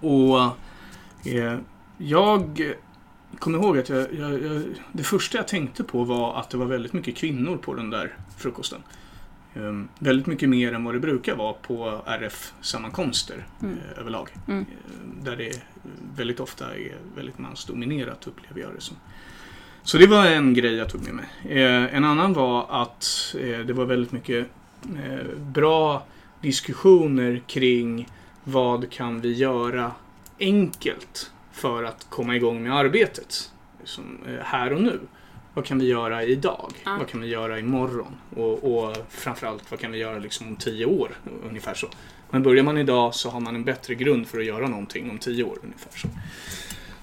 Och 0.00 0.40
eh, 1.26 1.58
jag 1.98 2.72
kommer 3.38 3.58
ihåg 3.58 3.78
att 3.78 3.88
jag, 3.88 4.14
jag, 4.14 4.42
jag, 4.42 4.62
det 4.92 5.02
första 5.02 5.38
jag 5.38 5.48
tänkte 5.48 5.84
på 5.84 6.04
var 6.04 6.40
att 6.40 6.50
det 6.50 6.56
var 6.56 6.66
väldigt 6.66 6.92
mycket 6.92 7.16
kvinnor 7.16 7.56
på 7.56 7.74
den 7.74 7.90
där 7.90 8.14
frukosten. 8.38 8.82
Um, 9.54 9.88
väldigt 9.98 10.26
mycket 10.26 10.48
mer 10.48 10.72
än 10.72 10.84
vad 10.84 10.94
det 10.94 11.00
brukar 11.00 11.36
vara 11.36 11.52
på 11.52 12.02
RF-sammankomster 12.06 13.46
Mm. 13.62 13.74
eh, 13.78 13.98
överlag. 14.00 14.28
Mm. 14.48 14.60
Eh, 14.60 15.24
där 15.24 15.36
det 15.36 15.62
väldigt 16.16 16.40
ofta 16.40 16.74
är 16.76 16.96
väldigt 17.16 17.38
mansdominerat 17.38 18.26
upplever 18.26 18.60
jag 18.60 18.74
det 18.74 18.80
som. 18.80 18.96
Så 19.86 19.98
det 19.98 20.06
var 20.06 20.26
en 20.26 20.54
grej 20.54 20.74
jag 20.74 20.88
tog 20.88 21.02
med 21.02 21.14
mig. 21.14 21.24
Eh, 21.62 21.94
en 21.94 22.04
annan 22.04 22.32
var 22.32 22.66
att 22.82 23.34
eh, 23.40 23.58
det 23.58 23.72
var 23.72 23.84
väldigt 23.84 24.12
mycket 24.12 24.46
eh, 24.84 25.38
bra 25.38 26.06
diskussioner 26.40 27.42
kring 27.46 28.08
vad 28.44 28.90
kan 28.90 29.20
vi 29.20 29.32
göra 29.32 29.92
enkelt 30.40 31.30
för 31.52 31.84
att 31.84 32.06
komma 32.08 32.36
igång 32.36 32.62
med 32.62 32.76
arbetet 32.76 33.50
som, 33.84 34.18
här 34.42 34.72
och 34.72 34.82
nu. 34.82 35.00
Vad 35.54 35.64
kan 35.64 35.78
vi 35.78 35.86
göra 35.86 36.24
idag? 36.24 36.72
Ja. 36.84 36.96
Vad 36.98 37.08
kan 37.08 37.20
vi 37.20 37.26
göra 37.26 37.58
imorgon? 37.58 38.16
Och, 38.36 38.64
och 38.64 38.96
framförallt 39.08 39.70
vad 39.70 39.80
kan 39.80 39.92
vi 39.92 39.98
göra 39.98 40.18
liksom 40.18 40.48
om 40.48 40.56
tio 40.56 40.86
år? 40.86 41.10
Ungefär 41.48 41.74
så. 41.74 41.86
Men 42.30 42.42
börjar 42.42 42.62
man 42.62 42.78
idag 42.78 43.14
så 43.14 43.30
har 43.30 43.40
man 43.40 43.54
en 43.54 43.64
bättre 43.64 43.94
grund 43.94 44.26
för 44.26 44.38
att 44.38 44.44
göra 44.44 44.68
någonting 44.68 45.10
om 45.10 45.18
tio 45.18 45.44
år. 45.44 45.58
Ungefär 45.62 45.98
så. 45.98 46.08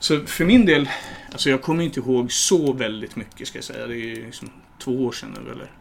Så 0.03 0.25
för 0.25 0.45
min 0.45 0.65
del, 0.65 0.89
alltså 1.31 1.50
jag 1.50 1.62
kommer 1.62 1.83
inte 1.83 2.00
ihåg 2.00 2.31
så 2.31 2.74
väldigt 2.74 3.15
mycket 3.15 3.48
ska 3.48 3.57
jag 3.57 3.65
säga. 3.65 3.88
Det 3.88 3.98
är 3.98 4.15
liksom 4.15 4.50
två 4.79 5.05
år 5.05 5.12
sedan 5.12 5.38
nu 5.45 5.51
eller 5.51 5.72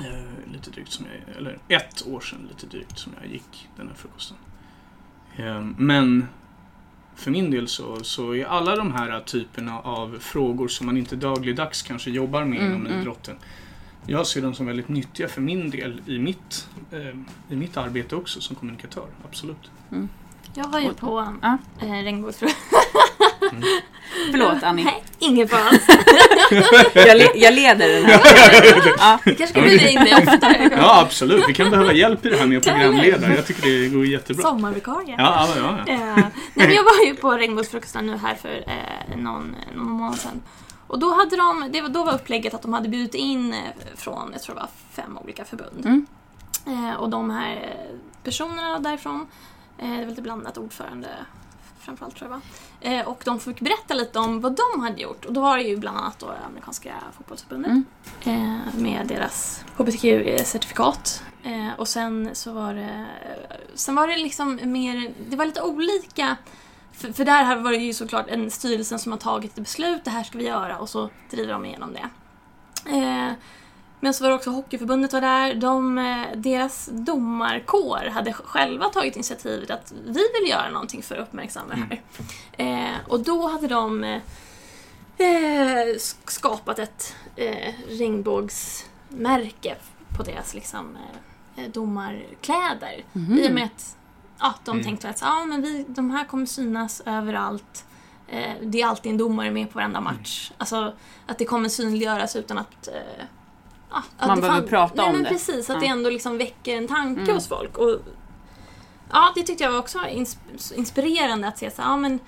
eh, 0.00 0.52
lite 0.52 0.70
drygt 0.70 0.92
som 0.92 1.06
jag, 1.06 1.36
eller 1.36 1.58
ett 1.68 2.06
år 2.06 2.20
sedan 2.20 2.48
lite 2.48 2.66
drygt 2.66 2.98
som 2.98 3.12
jag 3.22 3.32
gick 3.32 3.68
den 3.76 3.88
här 3.88 3.94
frukosten. 3.94 4.36
Eh, 5.36 5.66
men 5.76 6.28
för 7.16 7.30
min 7.30 7.50
del 7.50 7.68
så, 7.68 8.04
så 8.04 8.34
är 8.34 8.44
alla 8.44 8.76
de 8.76 8.92
här 8.92 9.20
typerna 9.20 9.80
av 9.80 10.18
frågor 10.20 10.68
som 10.68 10.86
man 10.86 10.96
inte 10.96 11.16
dagligdags 11.16 11.82
kanske 11.82 12.10
jobbar 12.10 12.44
med 12.44 12.58
Mm, 12.58 12.70
inom 12.72 12.86
mm. 12.86 13.00
idrotten. 13.00 13.36
Jag 14.06 14.26
ser 14.26 14.42
dem 14.42 14.54
som 14.54 14.66
väldigt 14.66 14.88
nyttiga 14.88 15.28
för 15.28 15.40
min 15.40 15.70
del 15.70 16.02
i 16.06 16.18
mitt, 16.18 16.68
eh, 16.92 17.16
i 17.48 17.56
mitt 17.56 17.76
arbete 17.76 18.16
också 18.16 18.40
som 18.40 18.56
kommunikatör. 18.56 19.06
Absolut. 19.24 19.70
Jag 20.54 20.68
var 20.68 20.80
ju 20.80 20.94
på 20.94 21.34
Ja. 21.42 21.58
eh, 21.80 22.02
regnbågsfrukost. 23.50 23.84
Förlåt 24.30 24.62
Annie. 24.62 24.84
Nej, 24.84 25.04
ingen 25.18 25.48
fara 25.48 25.60
alls. 25.60 25.86
Jag, 26.94 27.18
le, 27.18 27.28
jag 27.34 27.54
leder 27.54 27.88
den 27.88 28.04
här. 28.04 28.20
Ja. 28.98 29.18
Vi 29.24 29.34
kanske 29.34 29.46
ska 29.46 29.62
bjuda 29.62 29.88
in 29.88 30.00
dig 30.00 30.14
oftare. 30.26 30.70
Ja, 30.76 31.00
absolut. 31.00 31.44
Vi 31.48 31.54
kan 31.54 31.70
behöva 31.70 31.92
hjälp 31.92 32.26
i 32.26 32.28
det 32.28 32.36
här 32.36 32.46
med 32.46 32.58
att 32.58 32.64
programleda. 32.64 33.34
Jag 33.34 33.46
tycker 33.46 33.62
det 33.62 33.88
går 33.88 34.06
jättebra. 34.06 34.42
Sommarvikarie. 34.42 35.14
Ja, 35.18 35.48
ja, 35.56 35.78
ja. 35.86 35.92
Eh, 35.92 36.16
nej, 36.16 36.30
men 36.54 36.72
jag 36.72 36.84
var 36.84 37.06
ju 37.06 37.14
på 37.14 37.32
regnbågsfrukosten 37.32 38.06
nu 38.06 38.16
här 38.16 38.34
för 38.34 38.64
eh, 38.66 39.16
någon, 39.16 39.56
någon 39.74 39.90
månad 39.90 40.18
sedan. 40.18 40.42
Och 40.86 40.98
då, 40.98 41.14
hade 41.14 41.36
de, 41.36 41.68
det 41.72 41.80
var, 41.80 41.88
då 41.88 42.04
var 42.04 42.14
upplägget 42.14 42.54
att 42.54 42.62
de 42.62 42.72
hade 42.72 42.88
bjudit 42.88 43.14
in 43.14 43.52
eh, 43.52 43.58
från, 43.96 44.30
jag 44.32 44.42
tror 44.42 44.54
det 44.54 44.60
var 44.60 44.70
fem 44.92 45.18
olika 45.18 45.44
förbund. 45.44 45.86
Mm. 45.86 46.06
Eh, 46.66 46.94
och 46.94 47.10
de 47.10 47.30
här 47.30 47.76
personerna 48.24 48.78
därifrån, 48.78 49.26
eh, 49.78 49.90
det 49.90 50.00
var 50.00 50.06
lite 50.06 50.22
blandat 50.22 50.58
ordförande 50.58 51.08
framförallt 51.88 52.16
tror 52.16 52.30
jag 52.30 52.36
va. 52.36 52.42
Eh, 52.80 53.08
och 53.08 53.22
de 53.24 53.40
fick 53.40 53.60
berätta 53.60 53.94
lite 53.94 54.18
om 54.18 54.40
vad 54.40 54.56
de 54.56 54.80
hade 54.80 55.02
gjort. 55.02 55.24
Och 55.24 55.32
då 55.32 55.40
var 55.40 55.56
det 55.56 55.62
ju 55.62 55.76
bland 55.76 55.98
annat 55.98 56.18
då 56.18 56.34
amerikanska 56.46 56.94
fotbollsförbundet. 57.16 57.72
Mm. 57.72 57.84
Eh, 58.24 58.80
med 58.80 59.06
deras 59.06 59.64
HBTQ-certifikat. 59.76 61.22
Eh, 61.42 61.72
och 61.78 61.88
sen 61.88 62.30
så 62.32 62.52
var 62.52 62.74
det, 62.74 63.06
sen 63.74 63.94
var 63.94 64.08
det 64.08 64.16
liksom 64.16 64.60
mer, 64.62 65.12
det 65.30 65.36
var 65.36 65.46
lite 65.46 65.62
olika. 65.62 66.36
För, 66.92 67.12
för 67.12 67.24
där 67.24 67.56
var 67.56 67.70
det 67.70 67.78
ju 67.78 67.94
såklart 67.94 68.28
en 68.28 68.50
styrelsen 68.50 68.98
som 68.98 69.12
har 69.12 69.18
tagit 69.18 69.50
ett 69.50 69.64
beslut, 69.64 70.04
det 70.04 70.10
här 70.10 70.24
ska 70.24 70.38
vi 70.38 70.44
göra 70.44 70.78
och 70.78 70.88
så 70.88 71.10
driver 71.30 71.52
de 71.52 71.64
igenom 71.64 71.92
det. 71.92 72.08
Eh, 72.96 73.32
men 74.00 74.14
så 74.14 74.24
var 74.24 74.28
det 74.30 74.36
också 74.36 74.50
Hockeyförbundet 74.50 75.12
var 75.12 75.20
där. 75.20 75.54
De, 75.54 75.98
eh, 75.98 76.26
deras 76.36 76.88
domarkår 76.92 78.10
hade 78.12 78.32
själva 78.32 78.84
tagit 78.88 79.16
initiativet 79.16 79.70
att 79.70 79.92
vi 80.06 80.12
vill 80.40 80.50
göra 80.50 80.70
någonting 80.70 81.02
för 81.02 81.16
att 81.16 81.28
uppmärksamma 81.28 81.74
det 81.74 81.98
här. 82.56 82.86
Eh, 82.86 82.94
och 83.08 83.20
då 83.20 83.48
hade 83.48 83.66
de 83.68 84.04
eh, 84.04 84.20
eh, 85.18 85.86
sk- 85.86 86.16
skapat 86.30 86.78
ett 86.78 87.16
eh, 87.36 87.74
regnbågsmärke 87.88 89.76
på 90.16 90.22
deras 90.22 90.54
liksom, 90.54 90.96
eh, 91.56 91.64
eh, 91.64 91.70
domarkläder. 91.70 93.04
Mhm. 93.12 93.38
I 93.38 93.48
och 93.48 93.52
med 93.54 93.64
att 93.64 93.96
ja, 94.38 94.54
de 94.64 94.70
Mm. 94.70 94.84
tänkte 94.84 95.08
att 95.08 95.20
ja, 95.20 95.44
men 95.44 95.62
vi, 95.62 95.84
de 95.88 96.10
här 96.10 96.24
kommer 96.24 96.46
synas 96.46 97.02
överallt. 97.06 97.84
Det 98.62 98.80
är 98.82 98.86
alltid 98.86 99.12
en 99.12 99.18
domare 99.18 99.50
med 99.50 99.70
på 99.72 99.78
varenda 99.78 100.00
match. 100.00 100.52
Alltså 100.58 100.92
att 101.26 101.38
det 101.38 101.44
kommer 101.44 101.68
synliggöras 101.68 102.36
utan 102.36 102.58
att... 102.58 102.88
Ja, 103.90 104.02
att 104.18 104.28
Man 104.28 104.40
behöver 104.40 104.68
prata 104.68 104.94
nej, 104.96 105.06
om 105.06 105.12
men 105.12 105.22
det. 105.22 105.28
Precis, 105.28 105.70
att 105.70 105.74
Ja. 105.76 105.80
det 105.80 105.86
ändå 105.86 106.10
liksom 106.10 106.38
väcker 106.38 106.76
en 106.76 106.88
tanke 106.88 107.20
Mm. 107.20 107.34
hos 107.34 107.48
folk. 107.48 107.78
Och, 107.78 107.98
ja, 109.12 109.32
det 109.34 109.42
tyckte 109.42 109.64
jag 109.64 109.72
var 109.72 109.78
också 109.78 109.98
ins- 109.98 110.74
inspirerande 110.76 111.48
att 111.48 111.58
se 111.58 111.70
så 111.70 111.82
ja 111.82 111.96
men 111.96 112.18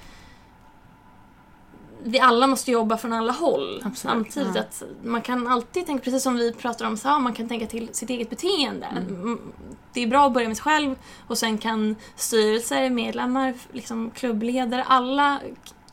vi 2.03 2.21
alla 2.21 2.47
måste 2.47 2.71
jobba 2.71 2.97
från 2.97 3.13
alla 3.13 3.33
håll. 3.33 3.83
Absolut, 3.85 3.99
Samtidigt 3.99 4.55
ja. 4.55 4.61
att 4.61 4.83
man 5.05 5.23
kan 5.23 5.47
alltid 5.47 5.87
tänka, 5.87 6.05
precis 6.05 6.23
som 6.23 6.37
vi 6.37 6.53
pratar 6.53 6.87
om, 6.87 6.97
så 6.97 7.09
här, 7.09 7.19
man 7.19 7.33
kan 7.35 7.49
tänka 7.49 7.67
till 7.67 7.89
sitt 7.93 8.11
eget 8.11 8.31
beteende. 8.31 8.87
Mm. 8.87 9.15
Mm, 9.23 9.53
Det 9.93 10.01
är 10.01 10.07
bra 10.07 10.27
att 10.27 10.33
börja 10.33 10.49
med 10.49 10.57
sig 10.57 10.65
själv 10.65 10.95
och 11.27 11.39
sen 11.39 11.59
kan 11.59 11.97
styrelser, 12.17 12.91
medlemmar, 12.91 13.55
liksom 13.73 14.11
klubbledare, 14.11 14.85
alla 14.85 15.41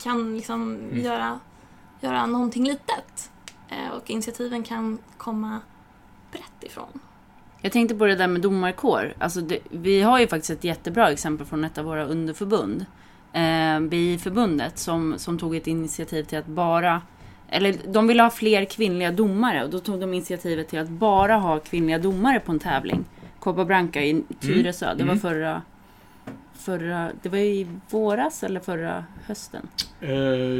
kan 0.02 0.36
liksom 0.36 0.74
Mm. 0.76 1.04
göra, 1.04 1.40
göra 2.00 2.26
någonting 2.26 2.64
litet. 2.64 3.30
Eh, 3.68 3.96
Och 3.96 4.10
initiativen 4.10 4.62
kan 4.62 4.98
komma 5.16 5.60
brett 6.32 6.64
ifrån. 6.70 7.00
Jag 7.60 7.72
tänkte 7.72 7.94
på 7.94 8.06
det 8.06 8.14
där 8.14 8.28
med 8.28 8.40
domarkår. 8.40 9.14
Alltså 9.18 9.40
det, 9.40 9.58
vi 9.70 10.02
har 10.02 10.18
ju 10.20 10.26
faktiskt 10.28 10.50
ett 10.50 10.64
jättebra 10.64 11.10
exempel 11.10 11.46
från 11.46 11.64
ett 11.64 11.78
av 11.78 11.84
våra 11.84 12.04
underförbund. 12.04 12.86
Eh, 13.32 13.80
BI-förbundet 13.80 14.78
som, 14.78 15.14
som 15.18 15.38
tog 15.38 15.56
ett 15.56 15.66
initiativ 15.66 16.22
till 16.24 16.38
att 16.38 16.46
bara... 16.46 17.02
Eller 17.50 17.76
de 17.86 18.06
ville 18.06 18.22
ha 18.22 18.30
fler 18.30 18.64
kvinnliga 18.64 19.12
domare 19.12 19.64
och 19.64 19.70
då 19.70 19.78
tog 19.80 20.00
de 20.00 20.14
initiativet 20.14 20.68
till 20.68 20.78
att 20.78 20.88
bara 20.88 21.36
ha 21.36 21.58
kvinnliga 21.58 21.98
domare 21.98 22.40
på 22.40 22.52
en 22.52 22.58
tävling. 22.58 23.04
Copa 23.40 23.64
Branca 23.64 24.02
i 24.02 24.24
Tyresö. 24.40 24.94
Det 24.94 25.02
var 25.04 25.10
Mm. 25.12 25.20
förra... 25.20 25.62
Förra... 26.54 27.10
Det 27.22 27.28
var 27.28 27.38
ju 27.38 27.44
i 27.44 27.66
våras 27.90 28.42
eller 28.44 28.60
förra 28.60 29.04
hösten. 29.26 29.68
Eh, 30.00 30.10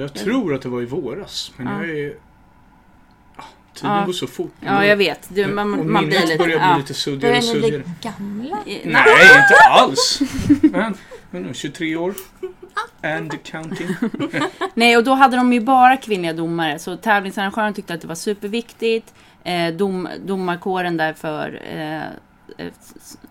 jag 0.00 0.14
tror 0.14 0.54
att 0.54 0.62
det 0.62 0.68
var 0.68 0.82
i 0.82 0.86
våras. 0.86 1.52
Men 1.56 1.66
Ja. 1.66 1.86
jag 1.86 1.98
är... 1.98 2.14
Tiden 3.80 3.96
Ja. 3.96 4.04
går 4.04 4.12
så 4.12 4.26
fort. 4.26 4.52
Ja, 4.60 4.84
jag 4.84 4.96
vet. 4.96 5.28
Du, 5.28 5.44
Och 5.44 5.50
man, 5.50 5.92
man 5.92 6.06
blir 6.06 6.20
lite... 6.20 6.38
börjar 6.38 6.58
bli 6.58 6.66
Ja. 6.68 6.76
lite 6.76 6.94
suddigare 6.94 7.40
Börjar 7.40 7.54
och 7.54 7.56
ni 7.56 7.62
suddigare. 7.62 7.82
bli 7.82 8.10
gamla? 8.10 8.56
Nej. 8.66 8.82
Inte 9.42 9.54
alls! 9.70 10.20
Men, 10.62 10.94
men 11.30 11.42
nu, 11.42 11.54
23 11.54 11.96
år. 11.96 12.14
And 13.02 13.42
counting. 13.44 13.88
Nej, 14.74 14.96
och 14.96 15.04
då 15.04 15.12
hade 15.14 15.36
de 15.36 15.52
ju 15.52 15.60
bara 15.60 15.96
kvinnliga 15.96 16.32
domare. 16.32 16.78
Så 16.78 16.96
tävlingsarrangören 16.96 17.74
tyckte 17.74 17.94
att 17.94 18.00
det 18.00 18.06
var 18.08 18.14
superviktigt. 18.14 19.14
Eh, 19.44 19.74
dom, 19.74 20.08
domarkåren 20.26 20.96
därför 20.96 21.62
eh, 21.72 22.02
eh, 22.66 22.72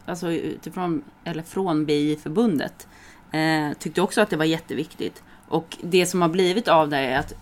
alltså 0.06 0.32
utifrån, 0.32 1.04
eller 1.24 1.44
från 1.44 1.86
BI-förbundet, 1.86 2.88
eh, 3.32 3.78
tyckte 3.80 4.02
också 4.02 4.22
att 4.22 4.30
det 4.30 4.36
var 4.38 4.46
jätteviktigt. 4.46 5.24
Och 5.48 5.78
det 5.82 6.06
som 6.06 6.22
har 6.22 6.30
blivit 6.30 6.68
av 6.68 6.90
det 6.90 6.98
är 6.98 7.20
att 7.20 7.34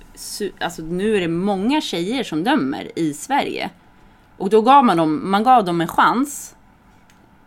alltså, 0.59 0.81
nu 0.81 1.15
är 1.17 1.21
det 1.21 1.27
många 1.27 1.81
tjejer 1.81 2.23
som 2.23 2.43
dömer 2.43 2.91
i 2.95 3.13
Sverige. 3.13 3.69
Och 4.37 4.49
då 4.49 4.61
gav 4.61 4.85
man 4.85 4.97
dem, 4.97 5.31
man 5.31 5.43
gav 5.43 5.65
dem 5.65 5.81
en 5.81 5.87
chans, 5.87 6.55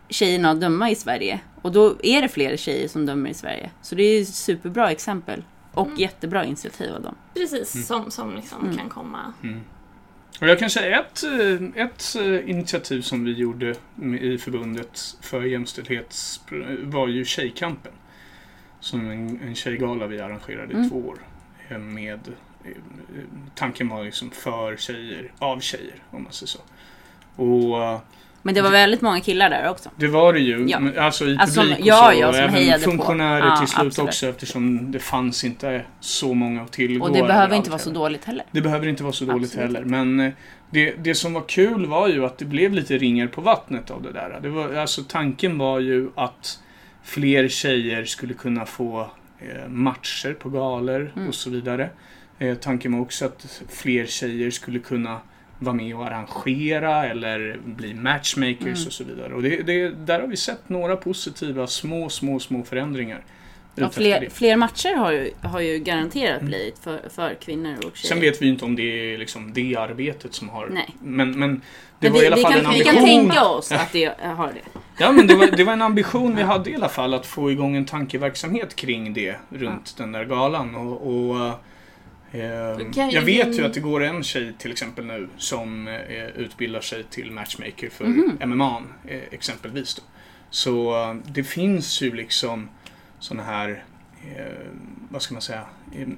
tjejerna 0.09 0.51
att 0.51 0.61
döma 0.61 0.91
i 0.91 0.95
Sverige. 0.95 1.41
Och 1.63 1.73
då 1.73 1.97
är 2.03 2.23
det 2.23 2.29
fler 2.29 2.57
tjejer 2.57 2.89
som 2.89 3.07
dömer 3.07 3.31
i 3.31 3.35
Sverige. 3.35 3.71
Så 3.83 3.95
det 3.95 4.03
är 4.03 4.23
ett 4.23 4.29
superbra 4.29 4.91
exempel. 4.91 5.45
Och 5.75 5.89
jättebra 5.97 6.45
initiativ 6.45 6.95
av 6.95 7.03
dem. 7.03 7.15
Precis, 7.35 7.87
som, 7.87 8.11
som 8.11 8.37
liksom 8.37 8.65
Mm. 8.65 8.77
kan 8.77 8.89
komma. 8.89 9.33
Och 10.41 10.49
jag 10.49 10.59
kan 10.59 10.71
säga 10.71 11.01
ett, 11.01 11.25
eh, 11.25 11.83
ett 11.85 12.17
eh, 12.17 12.51
initiativ 12.51 13.01
som 13.03 13.25
vi 13.25 13.33
gjorde 13.33 13.75
i 14.21 14.39
förbundet 14.39 15.17
för 15.21 15.43
jämställdhet 15.43 16.17
var 16.83 17.09
ju 17.09 17.25
Tjejkampen. 17.25 17.93
Som 18.81 19.11
en, 19.11 19.41
en 19.43 19.55
tjejgala 19.55 20.07
vi 20.07 20.21
arrangerade 20.21 20.73
i 20.73 20.77
Mm. 20.77 20.91
två 20.91 20.97
år. 20.97 21.19
eh, 21.69 21.79
Med, 21.79 22.21
eh, 22.65 22.71
tanken 23.55 23.89
var 23.89 24.05
liksom 24.05 24.31
för 24.31 24.77
tjejer, 24.77 25.33
av 25.39 25.61
tjejer 25.61 25.95
om 26.11 26.23
man 26.23 26.33
säger 26.33 26.49
så. 26.49 26.59
Och 27.43 27.83
eh, 27.85 27.99
Men 28.43 28.55
det 28.55 28.63
var 28.63 28.71
väldigt 28.71 29.01
många 29.01 29.21
killar 29.21 29.51
där 29.51 29.71
också. 29.71 29.91
det 29.97 30.09
var 30.09 30.33
det 30.33 30.41
ju. 30.41 30.67
Ja. 30.69 30.81
men 30.81 30.99
Alltså 30.99 31.27
i 31.27 31.37
Alltså, 31.41 31.61
publik 31.61 31.79
och 31.81 31.87
ja, 31.87 32.11
så. 32.15 32.21
ja, 32.21 32.33
som 32.33 32.43
även 32.55 32.73
på. 32.81 32.91
funktionärer 32.91 33.47
Ja, 33.47 33.57
till 33.57 33.69
slut 33.69 33.87
absolut. 33.87 34.09
också 34.09 34.27
eftersom 34.27 34.93
det 34.93 34.99
fanns 34.99 35.45
inte 35.45 35.83
så 36.01 36.35
många 36.35 36.63
att 36.63 36.73
tillgå. 36.73 37.07
Och 37.07 37.13
det 37.13 37.23
behöver 37.23 37.57
inte 37.57 37.71
vara 37.71 37.79
så 37.79 37.91
dåligt 37.91 38.25
heller. 38.25 38.45
Det 38.51 38.61
behöver 38.61 38.87
inte 38.87 39.03
vara 39.03 39.13
så 39.13 39.25
dåligt 39.25 39.45
Absolut. 39.51 39.67
heller. 39.77 39.85
Men 39.85 40.33
det, 40.71 40.91
det 40.93 41.15
som 41.15 41.33
var 41.35 41.45
kul 41.49 41.87
var 41.87 42.09
ju 42.09 42.25
att 42.27 42.39
det 42.39 42.45
blev 42.45 42.73
lite 42.73 42.99
ringar 42.99 43.27
på 43.27 43.41
vattnet 43.41 43.91
av 43.91 44.03
det 44.03 44.13
där. 44.13 44.39
Det 44.43 44.49
var, 44.49 44.75
alltså, 44.75 45.03
tanken 45.09 45.59
var 45.59 45.81
ju 45.81 46.11
att 46.15 46.59
fler 47.09 47.49
tjejer 47.49 48.05
skulle 48.05 48.35
kunna 48.35 48.67
få 48.67 49.11
eh, 49.41 49.69
matcher 49.69 50.35
på 50.35 50.49
galor 50.51 51.13
Mm. 51.17 51.29
och 51.29 51.35
så 51.35 51.51
vidare. 51.51 51.91
Eh, 52.39 52.55
tanken 52.55 52.93
var 52.93 53.01
också 53.01 53.25
att 53.25 53.63
fler 53.69 54.07
tjejer 54.07 54.51
skulle 54.51 54.79
kunna 54.79 55.21
vara 55.59 55.75
med 55.75 55.95
och 55.97 56.07
arrangera 56.07 57.07
eller 57.07 57.61
bli 57.65 57.95
matchmakers 57.95 58.61
Mm. 58.63 58.87
och 58.87 58.93
så 58.93 59.05
vidare. 59.05 59.35
Och 59.35 59.43
det, 59.43 59.63
det, 59.63 59.89
där 59.89 60.21
har 60.21 60.27
vi 60.29 60.37
sett 60.37 60.69
några 60.69 60.97
positiva 60.97 61.67
små, 61.67 62.09
små, 62.09 62.39
små 62.41 62.65
förändringar. 62.65 63.25
Ja, 63.81 63.91
fler, 63.91 64.29
fler 64.33 64.57
matcher 64.57 64.95
har 64.95 65.13
ju, 65.13 65.31
har 65.43 65.61
ju 65.61 65.79
garanterat 65.79 66.43
blivit 66.43 66.79
för, 66.79 67.01
för 67.15 67.35
kvinnor 67.35 67.77
och 67.87 67.97
tjejer. 67.97 68.09
Sen 68.15 68.21
vet 68.21 68.43
vi 68.43 68.49
inte 68.49 68.65
om 68.65 68.77
det 68.77 69.15
är 69.15 69.19
liksom 69.19 69.53
det 69.53 69.77
arbetet 69.77 70.35
som 70.35 70.49
har... 70.49 70.69
Nej. 70.69 70.97
Men, 71.03 71.39
men 71.39 71.63
det 72.01 72.11
Men 72.11 72.13
var 72.13 72.19
vi, 72.21 72.25
i 72.25 72.27
alla 72.27 72.37
vi, 72.37 72.43
fall 72.43 72.53
kan, 72.53 72.65
en 72.67 72.71
vi 72.73 72.79
ambition. 72.79 72.95
kan 72.95 73.05
tänka 73.05 73.45
oss 73.45 73.73
att 73.73 73.93
det 73.93 74.05
har 74.23 74.47
det. 74.53 74.81
Ja, 74.99 75.13
men 75.13 75.27
det 75.27 75.35
var, 75.35 75.47
det 75.47 75.65
var 75.65 75.73
en 75.73 75.83
ambition 75.83 76.37
vi 76.37 76.43
hade 76.43 76.71
i 76.71 76.75
alla 76.75 76.89
fall 76.89 77.15
att 77.15 77.27
få 77.27 77.51
igång 77.51 77.77
en 77.77 77.85
tankeverksamhet 77.85 78.77
kring 78.77 79.13
det 79.15 79.37
runt 79.51 79.97
den 79.97 80.13
där 80.13 80.25
galan. 80.25 80.75
Och, 80.75 81.07
och 81.07 81.47
eh, 82.33 82.79
kan 82.95 83.09
ju 83.11 83.15
jag 83.15 83.23
vet 83.23 83.47
vi- 83.49 83.57
ju 83.57 83.65
att 83.67 83.75
det 83.75 83.81
går 83.81 84.03
en 84.03 84.23
tjej 84.25 84.53
till 84.59 84.71
exempel 84.73 85.05
nu 85.05 85.29
som 85.37 85.89
eh, 85.89 86.27
utbildar 86.37 86.81
sig 86.81 87.05
till 87.05 87.31
matchmaker 87.31 87.89
för 87.91 88.05
Mhm. 88.05 88.39
MMA 88.51 88.83
eh, 89.09 89.19
exempelvis. 89.31 89.95
Då. 89.95 90.03
Så 90.51 91.03
eh, 91.03 91.15
det 91.27 91.45
finns 91.45 92.01
ju 92.03 92.15
liksom 92.15 92.69
sådana 93.21 93.43
här, 93.43 93.85
eh, 94.37 94.67
vad 95.11 95.23
ska 95.23 95.35
man 95.35 95.43
säga, 95.43 95.65
eh, 95.95 96.09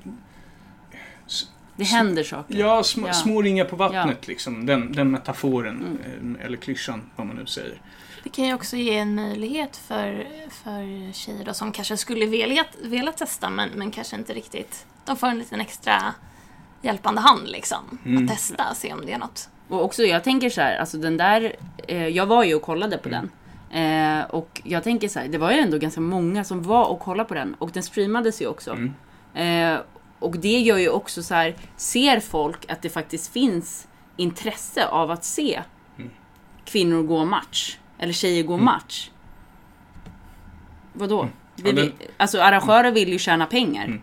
Det 1.77 1.85
händer 1.85 2.23
saker. 2.25 2.55
Ja, 2.55 2.83
sm 2.83 3.05
Ja. 3.07 3.13
små 3.13 3.43
ringar 3.43 3.65
på 3.65 3.77
vattnet 3.77 4.27
liksom. 4.29 4.67
Den, 4.67 4.93
den 4.93 5.11
metaforen, 5.11 5.99
Mm. 6.05 6.37
eh, 6.41 6.45
eller 6.47 6.57
klyschan, 6.57 7.11
vad 7.17 7.27
man 7.27 7.37
nu 7.37 7.47
säger. 7.47 7.81
Det 8.23 8.29
kan 8.31 8.45
ju 8.45 8.55
också 8.55 8.77
ge 8.77 8.99
en 8.99 9.15
möjlighet 9.15 9.77
för, 9.77 10.27
för 10.51 11.13
tjejer 11.13 11.45
då, 11.45 11.55
som 11.55 11.73
kanske 11.73 11.97
skulle 11.97 12.27
vilja, 12.27 12.65
vilja 12.83 13.13
testa 13.13 13.51
men, 13.51 13.69
men 13.75 13.91
kanske 13.91 14.17
inte 14.17 14.35
riktigt. 14.35 14.87
De 15.05 15.17
får 15.17 15.27
en 15.27 15.39
liten 15.39 15.61
extra 15.61 16.15
hjälpande 16.83 17.21
hand 17.21 17.49
liksom. 17.49 17.99
Mm. 18.05 18.25
Att 18.25 18.31
testa, 18.31 18.75
se 18.75 18.93
om 18.93 19.07
det 19.07 19.13
är 19.13 19.19
något. 19.19 19.49
Och 19.69 19.85
också, 19.85 20.03
jag 20.03 20.25
tänker 20.25 20.51
så 20.51 20.61
här, 20.61 20.79
alltså 20.79 20.99
den 20.99 21.17
där, 21.17 21.57
eh, 21.89 22.07
jag 22.09 22.27
var 22.27 22.45
ju 22.45 22.55
och 22.55 22.63
kollade 22.63 22.99
på 22.99 23.09
den. 23.09 23.31
Eh, 23.71 24.21
och 24.31 24.61
jag 24.65 24.83
tänker 24.85 25.09
så 25.09 25.19
här, 25.19 25.29
det 25.29 25.39
var 25.39 25.51
ju 25.53 25.59
ändå 25.59 25.79
ganska 25.79 26.01
många 26.01 26.45
som 26.45 26.63
var 26.63 26.85
och 26.89 27.01
kollade 27.01 27.29
på 27.29 27.35
den. 27.35 27.55
Och 27.55 27.71
den 27.71 27.83
streamades 27.83 28.43
ju 28.43 28.47
också. 28.47 28.71
Mm. 29.35 29.75
Eh, 29.75 29.81
och 30.19 30.37
det 30.39 30.59
gör 30.59 30.79
ju 30.79 30.89
också 30.89 31.23
så 31.23 31.35
här, 31.35 31.55
ser 31.77 32.21
folk 32.21 32.71
att 32.73 32.83
det 32.83 32.89
faktiskt 32.91 33.33
finns 33.33 33.89
intresse 34.17 34.87
av 34.87 35.11
att 35.11 35.25
se 35.25 35.61
Mm. 35.99 36.11
kvinnor 36.65 37.03
gå 37.03 37.25
match. 37.25 37.79
Eller 37.99 38.13
tjejer 38.13 38.43
gå 38.45 38.55
Mm. 38.55 38.65
match. 38.65 39.11
Vadå? 40.93 41.29
Vi 41.57 41.63
Ja, 41.69 41.75
den- 41.75 41.85
vill, 41.85 41.93
alltså 42.17 42.41
arrangörer 42.41 42.91
vill 42.93 43.09
ju 43.09 43.19
tjäna 43.19 43.47
pengar. 43.47 43.85
Mm. 43.85 44.03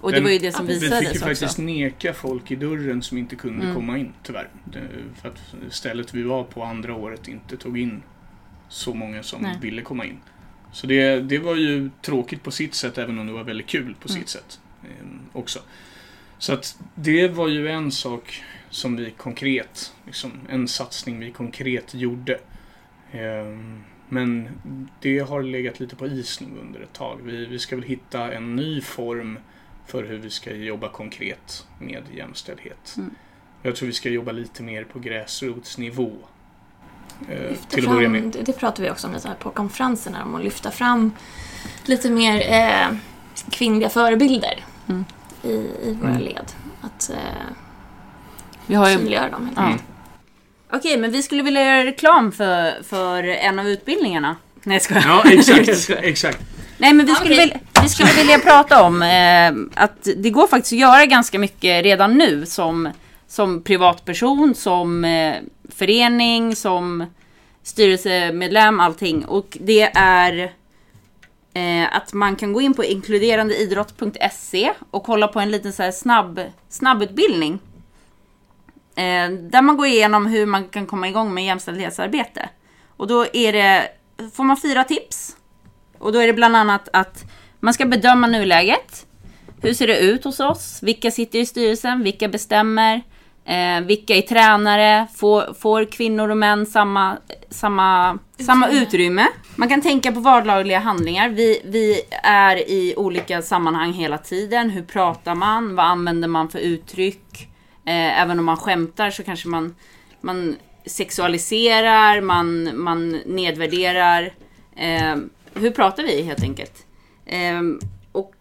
Och 0.00 0.12
det 0.12 0.20
var 0.20 0.30
ju 0.30 0.38
det 0.38 0.52
som 0.52 0.66
Ja, 0.66 0.72
Vi 0.74 0.78
visades 0.80 0.98
fick 0.98 1.08
ju 1.08 1.18
också. 1.20 1.28
faktiskt 1.28 1.58
neka 1.58 2.14
folk 2.14 2.50
i 2.50 2.56
dörren 2.56 3.02
som 3.02 3.18
inte 3.18 3.36
kunde 3.36 3.62
Mm. 3.62 3.74
komma 3.74 3.98
in, 3.98 4.12
tyvärr. 4.22 4.48
Det, 4.64 4.80
för 5.20 5.28
att 5.28 5.38
stället 5.70 6.14
vi 6.14 6.22
var 6.22 6.44
på 6.44 6.62
andra 6.64 6.94
året 6.94 7.28
inte 7.28 7.56
tog 7.56 7.78
in 7.78 8.02
så 8.68 8.94
många 8.94 9.22
som 9.22 9.42
Nej. 9.42 9.56
ville 9.60 9.82
komma 9.82 10.04
in. 10.04 10.18
Så 10.72 10.86
det, 10.86 11.20
det 11.20 11.38
var 11.38 11.54
ju 11.56 11.90
tråkigt 12.02 12.42
på 12.42 12.50
sitt 12.50 12.74
sätt, 12.74 12.98
även 12.98 13.18
om 13.18 13.26
det 13.26 13.32
var 13.32 13.44
väldigt 13.44 13.66
kul 13.66 13.94
på 14.00 14.08
Mm. 14.08 14.20
sitt 14.20 14.28
sätt 14.28 14.60
eh, 14.84 15.06
också. 15.32 15.58
Så 16.38 16.52
att 16.52 16.78
det 16.94 17.28
var 17.28 17.48
ju 17.48 17.68
en 17.68 17.92
sak 17.92 18.42
som 18.70 18.96
vi 18.96 19.10
konkret, 19.10 19.94
liksom, 20.06 20.32
en 20.48 20.68
satsning 20.68 21.18
vi 21.20 21.30
konkret 21.30 21.94
gjorde. 21.94 22.38
Ehm, 23.12 23.82
Men 24.10 24.48
det 25.00 25.18
har 25.18 25.42
legat 25.42 25.80
lite 25.80 25.96
på 25.96 26.06
is 26.06 26.40
nu 26.40 26.46
under 26.60 26.80
ett 26.80 26.92
tag. 26.92 27.20
Vi, 27.22 27.46
vi 27.46 27.58
ska 27.58 27.76
väl 27.76 27.84
hitta 27.84 28.32
en 28.32 28.56
ny 28.56 28.80
form 28.80 29.38
för 29.86 30.04
hur 30.04 30.18
vi 30.18 30.30
ska 30.30 30.54
jobba 30.54 30.88
konkret 30.88 31.66
med 31.80 32.02
jämställdhet. 32.14 32.94
Mm. 32.96 33.10
Jag 33.62 33.76
tror 33.76 33.86
vi 33.86 33.92
ska 33.92 34.08
jobba 34.10 34.32
lite 34.32 34.62
mer 34.62 34.84
på 34.84 34.98
gräsrotsnivå. 34.98 36.12
Eh, 37.28 37.56
till 37.68 37.84
att 37.88 37.94
börja 37.94 38.08
med. 38.08 38.22
det, 38.22 38.42
det 38.42 38.52
pratar 38.52 38.82
vi 38.82 38.90
också 38.90 39.06
om 39.06 39.12
lite 39.14 39.28
här 39.28 39.34
på 39.34 39.50
konferenserna, 39.50 40.24
om 40.24 40.34
att 40.34 40.44
lyfta 40.44 40.70
fram 40.70 41.12
lite 41.84 42.10
mer 42.10 42.52
eh, 42.52 42.96
kvinnliga 43.50 43.88
förebilder 43.88 44.64
Mm. 44.88 45.04
i, 45.42 45.48
i 45.48 45.96
våra 46.00 46.10
Mm. 46.10 46.22
led. 46.22 46.52
Att 46.80 47.10
eh, 47.10 47.16
Vi 48.66 48.74
har 48.74 48.88
ju 48.90 48.96
synliggöra 48.96 49.28
dem. 49.30 49.44
helt 49.46 49.56
Ja. 49.58 49.62
enkelt. 49.64 49.84
Okej, 50.72 50.98
men 50.98 51.10
vi 51.10 51.22
skulle 51.22 51.42
vilja 51.42 51.64
göra 51.64 51.84
reklam 51.84 52.32
för, 52.32 52.82
för 52.82 53.22
en 53.24 53.58
av 53.58 53.68
utbildningarna. 53.68 54.36
Nej, 54.62 54.74
jag 54.74 54.82
skojar. 54.82 55.02
Ja, 55.06 55.30
exakt. 55.30 55.90
exakt. 56.02 56.38
Nej, 56.78 56.92
men 56.94 57.06
vi 57.06 57.14
skulle, 57.14 57.34
okej. 57.34 57.44
vilja, 57.46 57.58
vi 57.82 57.88
skulle 57.88 58.12
vilja 58.12 58.38
prata 58.38 58.82
om 58.82 59.02
eh, 59.02 59.82
att 59.84 60.08
det 60.16 60.30
går 60.30 60.46
faktiskt 60.46 60.72
att 60.72 60.78
göra 60.78 61.06
ganska 61.06 61.38
mycket 61.38 61.84
redan 61.84 62.14
nu 62.18 62.46
som, 62.46 62.88
som 63.28 63.62
privatperson, 63.62 64.54
som 64.54 65.04
eh, 65.04 65.36
förening, 65.68 66.56
som 66.56 67.06
styrelsemedlem, 67.62 68.80
allting. 68.80 69.24
Och 69.24 69.58
det 69.60 69.82
är 69.94 70.52
eh, 71.54 71.96
att 71.96 72.12
man 72.12 72.36
kan 72.36 72.52
gå 72.52 72.60
in 72.60 72.74
på 72.74 72.84
inkluderandeidrott.se 72.84 74.72
och 74.90 75.04
kolla 75.04 75.28
på 75.28 75.40
en 75.40 75.50
liten 75.50 75.72
så 75.72 75.82
här 75.82 75.90
snabb, 75.90 76.40
snabbutbildning. 76.68 77.58
Eh, 78.96 79.30
där 79.30 79.62
man 79.62 79.76
går 79.76 79.86
igenom 79.86 80.26
hur 80.26 80.46
man 80.46 80.68
kan 80.68 80.86
komma 80.86 81.08
igång 81.08 81.34
med 81.34 81.44
jämställdhetsarbete. 81.44 82.48
Och 82.96 83.06
då 83.06 83.26
är 83.32 83.52
det, 83.52 83.88
får 84.32 84.44
man 84.44 84.56
fyra 84.56 84.84
tips. 84.84 85.36
Och 85.98 86.12
då 86.12 86.18
är 86.18 86.26
det 86.26 86.32
bland 86.32 86.56
annat 86.56 86.88
att 86.92 87.24
man 87.60 87.74
ska 87.74 87.86
bedöma 87.86 88.26
nuläget. 88.26 89.06
Hur 89.62 89.74
ser 89.74 89.86
det 89.86 89.98
ut 89.98 90.24
hos 90.24 90.40
oss? 90.40 90.78
Vilka 90.82 91.10
sitter 91.10 91.38
i 91.38 91.46
styrelsen? 91.46 92.02
Vilka 92.02 92.28
bestämmer? 92.28 93.02
Eh, 93.48 93.80
vilka 93.80 94.14
är 94.14 94.22
tränare? 94.22 95.06
Får, 95.16 95.54
får 95.54 95.84
kvinnor 95.84 96.28
och 96.28 96.36
män 96.36 96.66
samma, 96.66 97.18
samma, 97.50 98.18
samma 98.38 98.66
Utrymme. 98.68 98.82
utrymme? 98.86 99.26
Man 99.56 99.68
kan 99.68 99.80
tänka 99.82 100.12
på 100.12 100.20
vardagliga 100.20 100.78
handlingar. 100.78 101.28
Vi, 101.28 101.62
vi 101.64 102.00
är 102.22 102.56
i 102.56 102.94
olika 102.96 103.42
sammanhang 103.42 103.92
hela 103.92 104.18
tiden. 104.18 104.70
Hur 104.70 104.82
pratar 104.82 105.34
man? 105.34 105.76
Vad 105.76 105.86
använder 105.86 106.28
man 106.28 106.48
för 106.48 106.58
uttryck? 106.58 107.48
Eh, 107.84 108.20
även 108.22 108.38
om 108.38 108.44
man 108.44 108.56
skämtar 108.56 109.10
så 109.10 109.22
kanske 109.22 109.48
man, 109.48 109.74
man 110.20 110.56
sexualiserar, 110.86 112.20
man, 112.20 112.70
man 112.82 113.10
nedvärderar. 113.26 114.32
Eh, 114.76 115.16
hur 115.54 115.70
pratar 115.70 116.02
vi 116.02 116.22
helt 116.22 116.42
enkelt? 116.42 116.86
Eh, 117.26 117.60
och 118.12 118.34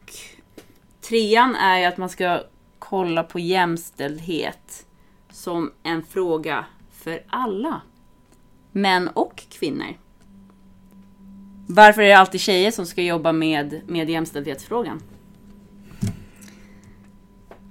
trean 1.09 1.55
är 1.55 1.79
ju 1.79 1.85
att 1.85 1.97
man 1.97 2.09
ska 2.09 2.41
kolla 2.79 3.23
på 3.23 3.39
jämställdhet 3.39 4.83
som 5.47 5.71
en 5.83 6.03
fråga 6.03 6.65
för 6.91 7.23
alla. 7.27 7.81
Män 8.71 9.07
och 9.07 9.43
kvinnor. 9.49 9.97
Varför 11.67 12.01
är 12.01 12.07
det 12.07 12.17
alltid 12.17 12.41
tjejer 12.41 12.71
som 12.71 12.85
ska 12.85 13.01
jobba 13.01 13.31
med, 13.31 13.81
med 13.87 14.09
jämställdhetsfrågan? 14.09 15.01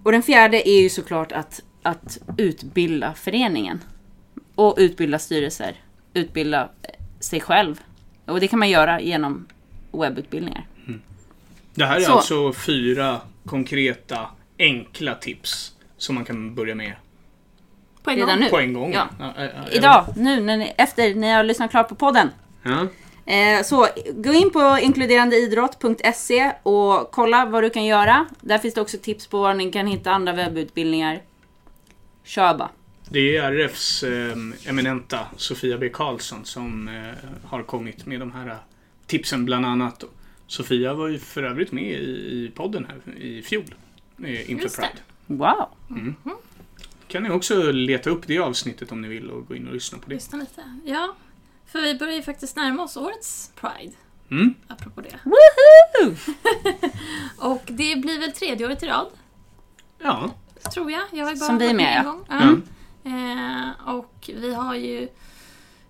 Och 0.03 0.13
den 0.13 0.23
fjärde 0.23 0.69
är 0.69 0.83
ju 0.83 0.89
såklart 0.89 1.33
att, 1.33 1.63
att 1.83 2.19
utbilda 2.39 3.15
föreningen. 3.15 3.81
Och 4.55 4.75
utbilda 4.79 5.19
styrelser. 5.19 5.75
utbilda 6.15 6.63
eh, 6.83 6.91
sig 7.21 7.41
själv. 7.41 7.81
Och 8.25 8.41
det 8.41 8.49
kan 8.49 8.59
man 8.59 8.71
göra 8.71 9.01
genom 9.01 9.47
webbutbildningar. 9.93 10.67
Det 11.75 11.85
här 11.85 11.97
är 11.97 12.01
Så. 12.01 12.13
alltså 12.13 12.53
fyra 12.53 13.21
konkreta, 13.45 14.27
enkla 14.59 15.15
tips 15.15 15.77
som 15.97 16.15
man 16.15 16.25
kan 16.25 16.55
börja 16.55 16.75
med 16.75 16.93
På 18.07 18.11
en 18.11 18.17
Redan 18.17 18.29
gång. 18.39 18.45
nu. 18.45 18.51
på 18.51 18.59
en 18.59 18.73
gång. 18.73 18.93
Ja. 18.93 19.09
Ja, 19.19 19.33
ja, 19.37 19.45
ja, 19.45 19.71
Idag, 19.71 20.05
nu, 20.17 20.41
när 20.41 20.57
ni, 20.57 20.75
efter 20.79 21.15
ni 21.15 21.33
har 21.33 21.45
lyssnat 21.45 21.71
klart 21.71 21.89
på 21.89 21.95
podden. 21.95 22.31
Ja. 22.63 22.87
Eh, 23.33 23.63
så 23.63 23.89
gå 24.15 24.33
in 24.33 24.51
på 24.51 24.79
inkluderandeidrott.se 24.83 26.53
och 26.63 27.11
kolla 27.11 27.47
vad 27.47 27.63
du 27.63 27.71
kan 27.71 27.85
göra. 27.85 28.27
Där 28.41 28.59
finns 28.59 28.75
det 28.75 28.81
också 28.81 28.97
tips 29.03 29.27
på 29.27 29.39
var 29.39 29.55
ni 29.55 29.73
kan 29.73 29.87
hitta 29.87 30.11
andra 30.11 30.33
webbutbildningar. 30.33 31.23
Kör 32.25 32.55
bara. 32.55 32.69
Det 33.09 33.37
är 33.37 33.53
RFs 33.53 34.03
eh, 34.03 34.37
eminenta 34.69 35.19
Sofia 35.37 35.79
B. 35.79 35.89
Karlsson 35.89 36.45
som 36.45 36.89
eh, 36.89 37.29
har 37.49 37.63
kommit 37.63 38.07
med 38.07 38.21
de 38.21 38.33
här 38.33 38.57
tipsen 39.07 39.45
bland 39.45 39.67
annat. 39.67 40.05
Sofia 40.47 40.95
var 40.95 41.09
ju 41.09 41.19
för 41.19 41.43
övrigt 41.43 41.73
med 41.73 41.85
i, 41.85 41.97
i 41.97 42.53
podden 42.55 42.87
här 42.89 43.19
i 43.23 43.43
fjol. 43.43 43.75
Eh, 44.25 44.51
inför. 44.51 44.69
Pride. 44.69 44.99
Wow. 45.27 45.69
Kan 47.17 47.23
ni 47.23 47.31
också 47.31 47.73
leta 47.73 48.11
upp 48.11 48.27
det 48.27 48.39
avsnittet 48.39 48.93
om 48.93 49.01
ni 49.03 49.09
vill 49.09 49.31
och 49.31 49.47
gå 49.49 49.55
in 49.57 49.67
och 49.69 49.75
lyssna 49.75 49.99
på 49.99 50.09
det. 50.09 50.15
Lyssna 50.15 50.39
lite. 50.39 50.63
Ja, 50.85 51.15
för 51.67 51.81
vi 51.81 51.95
börjar 51.95 52.15
ju 52.15 52.23
faktiskt 52.23 52.57
närma 52.57 52.83
oss 52.83 52.97
årets 52.97 53.53
Pride. 53.61 53.93
Mm. 54.31 54.55
Apropå 54.69 55.01
det. 55.01 55.19
Woohoo! 55.25 56.17
Och 57.53 57.63
det 57.67 57.97
blir 58.01 58.21
väl 58.21 58.33
tredje 58.33 58.67
året 58.67 58.83
i 58.83 58.87
rad, 58.87 59.07
Ja. 59.99 60.31
tror 60.75 60.91
jag. 60.91 61.03
Jag 61.13 61.25
har 61.25 61.33
ju 61.33 61.39
bara 61.41 61.47
Som 61.47 61.59
vi 61.59 61.65
varit 61.67 61.77
med, 61.77 61.99
en 61.99 62.05
ja. 62.05 62.13
gång. 62.13 62.27
Mm. 63.05 63.69
Eh, 63.69 63.89
och 63.95 64.31
vi 64.35 64.55
har 64.55 64.75
ju 64.75 65.09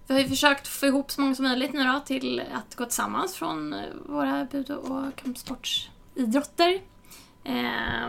vi 0.06 0.14
har 0.14 0.20
ju 0.20 0.28
försökt 0.28 0.68
få 0.68 0.86
ihop 0.86 1.10
så 1.10 1.20
många 1.20 1.34
som 1.34 1.44
möjligt 1.44 1.72
nu 1.72 1.84
då 1.84 2.00
till 2.06 2.42
att 2.52 2.74
gå 2.74 2.84
tillsammans 2.84 3.34
från 3.34 3.72
eh, 3.72 3.80
våra 4.06 4.44
bud 4.44 4.70
och 4.70 5.16
kampsportsidrotter. 5.16 6.80
Eh, 7.44 8.08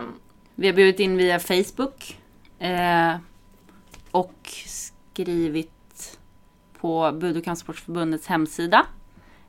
Vi 0.54 0.66
har 0.66 0.74
bjudit 0.74 1.00
in 1.00 1.16
via 1.16 1.38
Facebook. 1.40 2.18
Eh, 2.58 3.16
och 4.10 4.50
skrivit 4.66 6.18
på 6.80 7.12
Bud 7.12 7.36
och 7.36 7.44
kampsportsförbundets 7.44 8.26
hemsida. 8.26 8.86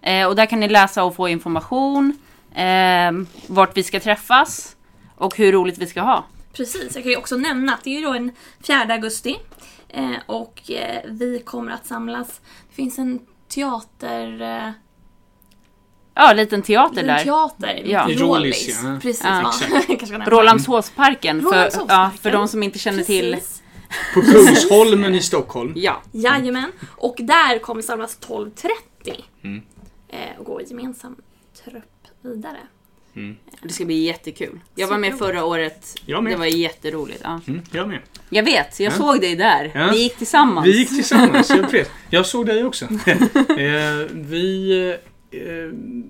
Eh, 0.01 0.27
och 0.27 0.35
där 0.35 0.45
kan 0.45 0.59
ni 0.59 0.69
läsa 0.69 1.03
och 1.03 1.15
få 1.15 1.27
information. 1.27 2.17
Eh, 2.55 3.11
vart 3.47 3.77
vi 3.77 3.83
ska 3.83 3.99
träffas. 3.99 4.75
Och 5.15 5.37
hur 5.37 5.51
roligt 5.51 5.77
vi 5.77 5.87
ska 5.87 6.01
ha. 6.01 6.25
Precis, 6.53 6.95
jag 6.95 7.03
kan 7.03 7.11
ju 7.11 7.17
också 7.17 7.37
nämna 7.37 7.73
att 7.73 7.83
det 7.83 7.89
är 7.89 7.99
ju 7.99 8.05
då 8.05 8.13
en 8.13 8.31
4 8.67 8.93
augusti. 8.93 9.35
Eh, 9.89 10.15
och 10.25 10.71
eh, 10.71 11.01
vi 11.05 11.39
kommer 11.39 11.71
att 11.71 11.85
samlas. 11.85 12.41
Det 12.69 12.75
finns 12.75 12.99
en 12.99 13.19
teater... 13.47 14.41
Eh, 14.41 14.71
Eh, 16.19 16.23
Ja, 16.25 16.31
en 16.31 16.37
liten 16.37 16.61
teater 16.61 17.01
en 17.01 17.07
där. 17.07 17.23
teater. 17.23 17.81
Ja. 17.85 18.09
I 18.09 18.15
Rålis, 18.15 18.79
ja. 18.83 18.99
Precis, 19.01 19.21
Ja. 19.23 19.41
ja. 19.41 19.51
För, 21.71 21.85
ja, 21.87 22.11
för 22.21 22.31
de 22.31 22.47
som 22.47 22.63
inte 22.63 22.79
känner 22.79 23.03
till. 23.03 23.33
Precis. 23.33 23.61
På 24.13 24.21
Kungsholmen 24.21 25.15
i 25.15 25.21
Stockholm. 25.21 25.73
Ja. 25.75 26.01
Jajamän. 26.11 26.71
Och 26.95 27.15
där 27.19 27.59
kommer 27.59 27.81
samlas 27.81 28.19
12.30. 28.27 28.69
Mm. 29.43 29.61
Eh, 30.09 30.39
och 30.39 30.45
gå 30.45 30.61
i 30.61 30.65
gemensam 30.69 31.15
trupp 31.63 31.83
vidare. 32.21 32.57
Det 33.61 33.69
ska 33.73 33.85
bli 33.85 34.03
jättekul. 34.03 34.59
Jag 34.75 34.87
var 34.87 34.97
med 34.97 35.17
förra 35.17 35.43
året. 35.45 35.95
Det 36.05 36.35
var 36.35 36.45
jätteroligt. 36.45 37.21
Ja. 37.23 37.41
Mm, 37.47 37.61
jag 37.71 37.87
med. 37.87 37.99
Jag 38.29 38.43
vet, 38.43 38.79
jag 38.79 38.93
Ja. 38.93 38.97
såg 38.97 39.21
dig 39.21 39.35
där. 39.35 39.71
Ja. 39.75 39.89
Vi 39.91 39.99
gick 40.03 40.17
tillsammans. 40.17 40.67
Vi 40.67 40.77
gick 40.77 40.89
tillsammans, 40.89 41.49
jag 41.49 41.71
vet. 41.71 41.91
Jag 42.09 42.25
såg 42.25 42.45
dig 42.45 42.63
också. 42.63 42.85
eh, 43.57 44.07
vi 44.11 44.71
eh, 44.89 45.09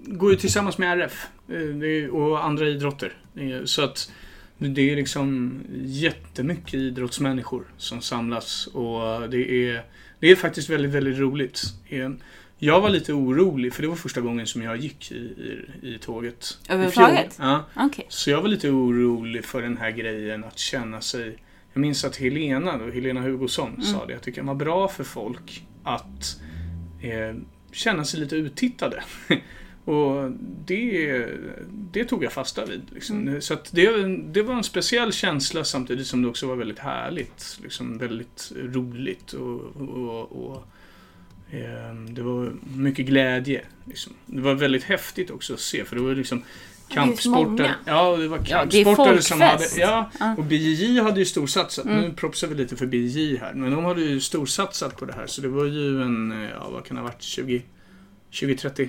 går 0.05 0.31
ju 0.31 0.37
tillsammans 0.37 0.77
med 0.77 1.01
RF 1.01 1.27
eh, 1.49 2.09
och 2.09 2.45
andra 2.45 2.67
idrotter. 2.67 3.13
Eh, 3.35 3.63
så 3.65 3.81
att 3.81 4.11
det 4.57 4.91
är 4.91 4.95
liksom 4.95 5.61
jättemycket 5.81 6.73
idrottsmänniskor 6.73 7.63
som 7.77 8.01
samlas 8.01 8.67
och 8.67 9.29
det 9.29 9.69
är, 9.69 9.83
det 10.19 10.31
är 10.31 10.35
faktiskt 10.35 10.69
väldigt, 10.69 10.91
väldigt 10.91 11.17
roligt. 11.17 11.61
Eh, 11.89 12.09
jag 12.57 12.81
var 12.81 12.89
lite 12.89 13.13
orolig 13.13 13.73
för 13.73 13.81
det 13.81 13.87
var 13.87 13.95
första 13.95 14.21
gången 14.21 14.47
som 14.47 14.61
jag 14.61 14.77
gick 14.77 15.11
i, 15.11 15.15
i, 15.15 15.65
i 15.81 15.97
tåget. 15.97 16.57
Överhuvudtaget? 16.69 17.35
Ja. 17.39 17.65
Okej. 17.75 18.05
Så 18.09 18.29
jag 18.29 18.41
var 18.41 18.49
lite 18.49 18.69
orolig 18.69 19.45
för 19.45 19.61
den 19.61 19.77
här 19.77 19.91
grejen 19.91 20.43
att 20.43 20.59
känna 20.59 21.01
sig... 21.01 21.37
Jag 21.73 21.81
minns 21.81 22.05
att 22.05 22.17
Helena, 22.17 22.77
då, 22.77 22.91
Helena 22.91 23.21
Hugosson 23.21 23.81
sa 23.81 24.05
det, 24.05 24.15
att 24.15 24.23
det 24.23 24.31
kan 24.31 24.45
vara 24.45 24.55
bra 24.55 24.87
för 24.87 25.03
folk 25.03 25.63
att 25.83 26.39
eh, 27.01 27.35
känna 27.71 28.05
sig 28.05 28.19
lite 28.19 28.35
uttittade. 28.35 29.03
Och 29.85 30.31
det, 30.65 31.25
det 31.69 32.05
tog 32.05 32.23
jag 32.23 32.31
fasta 32.31 32.65
vid. 32.65 32.81
Liksom. 32.93 33.41
Så 33.41 33.53
att 33.53 33.71
det, 33.71 34.07
det 34.17 34.41
var 34.41 34.55
en 34.55 34.63
speciell 34.63 35.13
känsla 35.13 35.63
samtidigt 35.63 36.07
som 36.07 36.21
det 36.21 36.27
också 36.27 36.47
var 36.47 36.55
väldigt 36.55 36.79
härligt. 36.79 37.59
Liksom 37.63 37.97
väldigt 37.97 38.51
roligt 38.55 39.33
och, 39.33 39.61
och, 39.75 40.31
och 40.31 40.67
eh, 41.51 41.95
det 42.09 42.21
var 42.21 42.53
mycket 42.75 43.05
glädje. 43.05 43.65
Liksom. 43.85 44.13
Det 44.25 44.41
var 44.41 44.53
väldigt 44.53 44.83
häftigt 44.83 45.31
också 45.31 45.53
att 45.53 45.59
se 45.59 45.85
för 45.85 45.95
det 45.95 46.01
var 46.01 46.15
liksom 46.15 46.43
Många. 47.25 47.75
Ja, 47.85 48.17
det 48.17 48.27
var 48.27 48.37
Ja, 48.45 48.57
kampsportare 48.59 49.21
som 49.21 49.41
hade... 49.41 49.63
Ja, 49.77 50.11
Ja. 50.19 50.35
och 50.37 50.43
BJJ 50.43 50.99
hade 51.01 51.19
ju 51.19 51.25
storsatsat. 51.25 51.85
Mm. 51.85 52.01
Nu 52.01 52.11
propsar 52.13 52.47
vi 52.47 52.55
lite 52.55 52.75
för 52.75 52.85
BJJ 52.85 53.37
här. 53.37 53.53
Men 53.53 53.71
de 53.71 53.85
hade 53.85 54.01
ju 54.01 54.19
storsatsat 54.19 54.97
på 54.97 55.05
det 55.05 55.13
här. 55.13 55.27
Så 55.27 55.41
det 55.41 55.47
var 55.47 55.65
ju 55.65 56.01
en, 56.01 56.47
ja 56.59 56.69
vad 56.69 56.85
kan 56.85 56.95
det 56.95 57.01
ha 57.01 57.07
varit, 57.07 57.21
20 57.21 57.61
20-30 58.31 58.87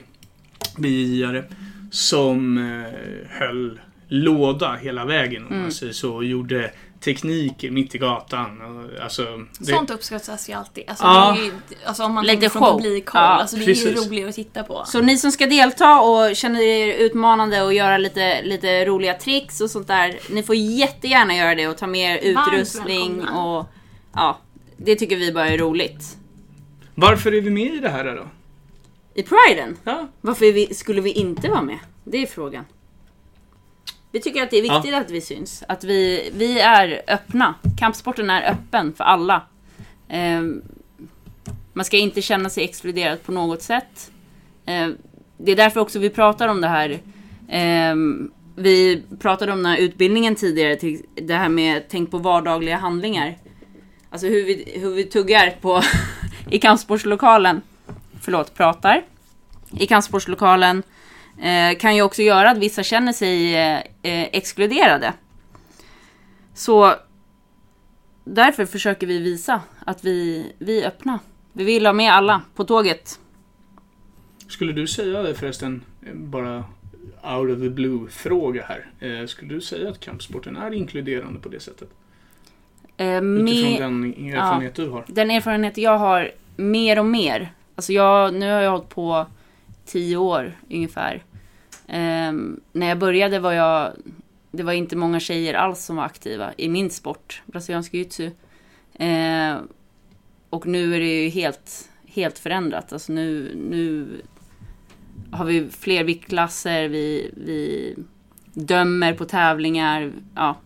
BJJ-are 0.77 1.45
som 1.91 2.59
eh, 2.59 3.31
höll 3.39 3.81
låda 4.09 4.77
hela 4.77 5.05
vägen 5.05 5.43
om 5.43 5.49
Mm. 5.49 5.63
man 5.63 5.73
säger 5.73 5.93
så. 5.93 6.15
Och 6.15 6.25
gjorde 6.25 6.71
tekniker 7.01 7.71
mitt 7.71 7.95
i 7.95 7.99
gatan. 7.99 8.61
Alltså, 9.03 9.25
det, 9.59 9.65
Sånt 9.73 9.91
uppskattas 9.91 10.49
ju 10.49 10.53
alltid. 10.53 10.85
Alltså, 10.89 11.05
Ja. 11.05 11.33
det 11.37 11.41
är 11.43 11.45
ju, 11.45 11.53
alltså 11.85 12.05
om 12.05 12.13
man 12.15 12.25
Lite 12.25 12.33
tänker 12.41 12.49
från 12.49 12.77
publikhåll. 12.77 13.21
Ja, 13.23 13.29
alltså, 13.29 13.57
det 13.57 13.63
är 13.65 13.67
ju 13.67 13.75
precis. 13.75 14.07
roligt 14.11 14.29
att 14.29 14.35
titta 14.35 14.63
på. 14.65 14.85
Så 14.87 15.01
ni 15.01 15.19
som 15.19 15.33
ska 15.33 15.47
delta 15.47 16.01
och 16.01 16.37
känner 16.37 16.61
er 16.61 16.95
utmanande 16.95 17.63
och 17.63 17.75
göra 17.75 17.99
lite, 17.99 18.43
lite 18.43 18.85
roliga 18.85 19.15
tricks 19.15 19.61
och 19.61 19.71
sånt 19.71 19.87
där. 19.89 20.19
Ni 20.31 20.43
får 20.43 20.55
jättegärna 20.57 21.37
göra 21.37 21.55
det 21.55 21.69
och 21.69 21.77
ta 21.79 21.87
med 21.87 22.25
er 22.25 22.31
utrustning 22.31 23.29
och 23.29 23.67
ja, 24.15 24.39
det 24.77 24.97
tycker 24.97 25.17
vi 25.17 25.33
bara 25.33 25.49
är 25.49 25.59
roligt. 25.59 26.17
varför 26.95 27.35
är 27.35 27.41
vi 27.41 27.51
med 27.51 27.75
i 27.75 27.79
det 27.79 27.89
här 27.89 28.05
då? 28.05 28.27
I 29.15 29.23
priden, 29.23 29.77
Ja, 29.85 30.09
varför 30.21 30.53
vi, 30.53 30.75
skulle 30.75 31.01
vi 31.01 31.13
inte 31.13 31.49
vara 31.49 31.63
med? 31.63 31.79
Det 32.05 32.23
är 32.23 32.27
frågan. 32.27 32.65
Vi 34.13 34.21
tycker 34.21 34.43
att 34.43 34.51
det 34.51 34.57
är 34.57 34.63
viktigt 34.63 34.95
att 34.95 35.11
vi 35.11 35.21
syns. 35.21 35.65
Att 35.69 35.85
vi, 35.85 36.31
vi 36.35 36.61
är 36.61 37.03
öppna. 37.09 37.55
Kampsporten 37.79 38.31
är 38.31 38.53
öppen 38.53 38.93
för 38.93 39.05
alla. 39.05 39.43
Ehm, 40.09 40.63
man 41.73 41.85
ska 41.85 41.97
inte 41.97 42.23
känna 42.23 42.51
sig 42.51 42.65
exkluderad 42.65 43.23
på 43.23 43.33
något 43.33 43.63
sätt. 43.63 44.11
Ehm, 44.67 44.97
det 45.39 45.53
är 45.53 45.57
därför 45.57 45.81
också 45.81 45.99
vi 45.99 46.11
pratar 46.11 46.49
om 46.49 46.61
det 46.61 46.69
här. 46.69 46.99
Ehm, 47.49 48.31
vi 48.57 49.03
pratade 49.21 49.53
om 49.53 49.59
den 49.59 49.73
här 49.73 49.79
utbildningen 49.79 50.35
tidigare, 50.35 50.77
till 50.77 51.03
det 51.15 51.35
här 51.35 51.49
med 51.49 51.83
tänk 51.89 52.11
på 52.11 52.19
vardagliga 52.19 52.77
handlingar. 52.77 53.39
Alltså 54.11 54.27
hur 54.27 54.45
vi, 54.45 54.73
hur 54.81 54.95
vi 54.95 55.05
tuggar 55.05 55.57
på 55.61 55.83
i 56.51 56.59
kampsportslokalen. 56.59 57.63
Förlåt, 58.21 58.55
pratar. 58.55 59.05
I 59.79 59.87
kampsportslokalen 59.87 60.79
eh, 60.79 60.85
kan 61.79 61.97
ju 61.97 62.03
också 62.03 62.23
göra 62.23 62.51
att 62.51 62.59
vissa 62.59 62.83
känner 62.83 63.13
sig 63.13 63.57
eh, 63.57 63.79
eh, 63.79 64.29
exkluderade. 64.33 65.13
Så 66.55 66.95
därför 68.25 68.67
försöker 68.67 69.07
vi 69.07 69.19
visa 69.19 69.61
att 69.87 70.05
vi, 70.05 70.53
vi 70.59 70.83
är 70.83 70.89
öppna. 70.89 71.19
Vi 71.53 71.65
vill 71.65 71.87
ha 71.87 71.93
med 71.93 72.13
alla 72.13 72.43
på 72.55 72.65
tåget. 72.65 73.21
Skulle 74.49 74.73
du 74.73 74.87
säga 74.87 75.23
det 75.23 75.35
förresten, 75.35 75.83
eh, 76.07 76.15
bara 76.15 76.65
out 77.23 77.57
of 77.57 77.63
the 77.63 77.71
blue-fråga 77.71 78.65
här. 78.69 78.87
Eh, 79.09 79.27
skulle 79.27 79.55
du 79.55 79.61
säga 79.61 79.89
att 79.91 80.01
kampsporten 80.01 80.57
är 80.57 80.73
inkluderande 80.75 81.41
på 81.41 81.49
det 81.49 81.61
sättet? 81.61 81.89
Eh, 82.97 83.07
Utifrån 83.07 83.45
med, 83.45 83.81
den 83.81 84.35
erfarenhet 84.35 84.75
du 84.75 84.89
har. 84.89 85.05
den 85.09 85.31
erfarenhet 85.31 85.79
jag 85.79 85.99
har 85.99 86.31
mer 86.57 86.99
och 86.99 87.07
mer. 87.07 87.53
Alltså 87.75 87.93
jag, 87.93 88.35
nu 88.35 88.53
har 88.53 88.61
jag 88.61 88.71
hållit 88.71 88.89
på 88.89 89.27
tio 89.91 90.17
år 90.17 90.53
ungefär. 90.71 91.25
Ehm, 91.89 92.61
när 92.73 92.89
jag 92.89 92.99
började 92.99 93.39
var 93.39 93.53
jag, 93.53 93.93
det 94.51 94.63
var 94.63 94.73
inte 94.73 94.97
många 94.97 95.21
tjejer 95.21 95.55
alls 95.55 95.85
som 95.85 95.97
var 95.97 96.05
aktiva 96.05 96.53
i 96.57 96.69
min 96.69 96.91
sport, 96.91 97.43
brasiliansk 97.47 97.95
jiu-jitsu. 97.95 98.31
Ehm, 98.95 99.69
och 100.51 100.67
nu 100.67 100.95
är 100.95 101.01
det 101.01 101.23
ju 101.23 101.29
helt, 101.29 101.89
helt 102.07 102.39
förändrat. 102.39 102.93
Alltså 102.93 103.13
nu, 103.13 103.55
nu 103.71 104.07
har 105.31 105.45
vi 105.45 105.71
fler 105.71 106.05
viktklasser, 106.05 106.89
vi, 106.89 107.31
vi 107.37 107.95
dömer 108.55 109.15
på 109.15 109.25
tävlingar. 109.25 110.13
Ja, 110.35 110.57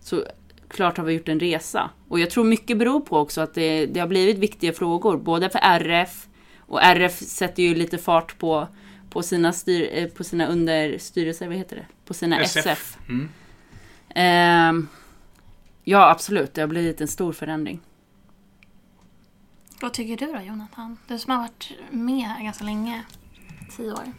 så 0.00 0.24
klart 0.68 0.96
har 0.96 1.04
vi 1.04 1.12
gjort 1.12 1.28
en 1.28 1.40
resa. 1.40 1.90
Och 2.08 2.20
jag 2.20 2.30
tror 2.30 2.44
mycket 2.44 2.78
beror 2.78 3.00
på 3.00 3.18
också 3.18 3.40
att 3.40 3.54
det, 3.54 3.86
det 3.86 4.00
har 4.00 4.06
blivit 4.06 4.38
viktiga 4.38 4.72
frågor, 4.72 5.16
både 5.16 5.50
för 5.50 5.58
RF 5.62 6.27
och 6.68 6.82
RF 6.82 7.18
sätter 7.18 7.62
ju 7.62 7.74
lite 7.74 7.98
fart 7.98 8.38
på, 8.38 8.68
på, 9.10 9.22
sina, 9.22 9.52
styr, 9.52 9.88
eh, 9.92 10.08
på 10.08 10.24
sina 10.24 10.46
understyrelser, 10.46 11.46
vad 11.46 11.56
heter 11.56 11.76
det? 11.76 11.86
På 12.04 12.14
sina 12.14 12.40
SF. 12.40 12.66
SF. 12.66 12.98
Mm. 13.08 13.28
Ehm, 14.14 14.88
ja, 15.84 16.10
absolut. 16.10 16.54
Det 16.54 16.60
har 16.60 16.68
blivit 16.68 17.00
en 17.00 17.08
stor 17.08 17.32
förändring. 17.32 17.80
Vad 19.80 19.92
tycker 19.92 20.26
du 20.26 20.32
då 20.32 20.40
Jonathan? 20.40 20.96
Du 21.06 21.18
som 21.18 21.30
har 21.32 21.38
varit 21.38 21.72
med 21.90 22.24
här 22.24 22.44
ganska 22.44 22.64
länge. 22.64 23.04
Tio 23.76 23.92
år. 23.92 24.12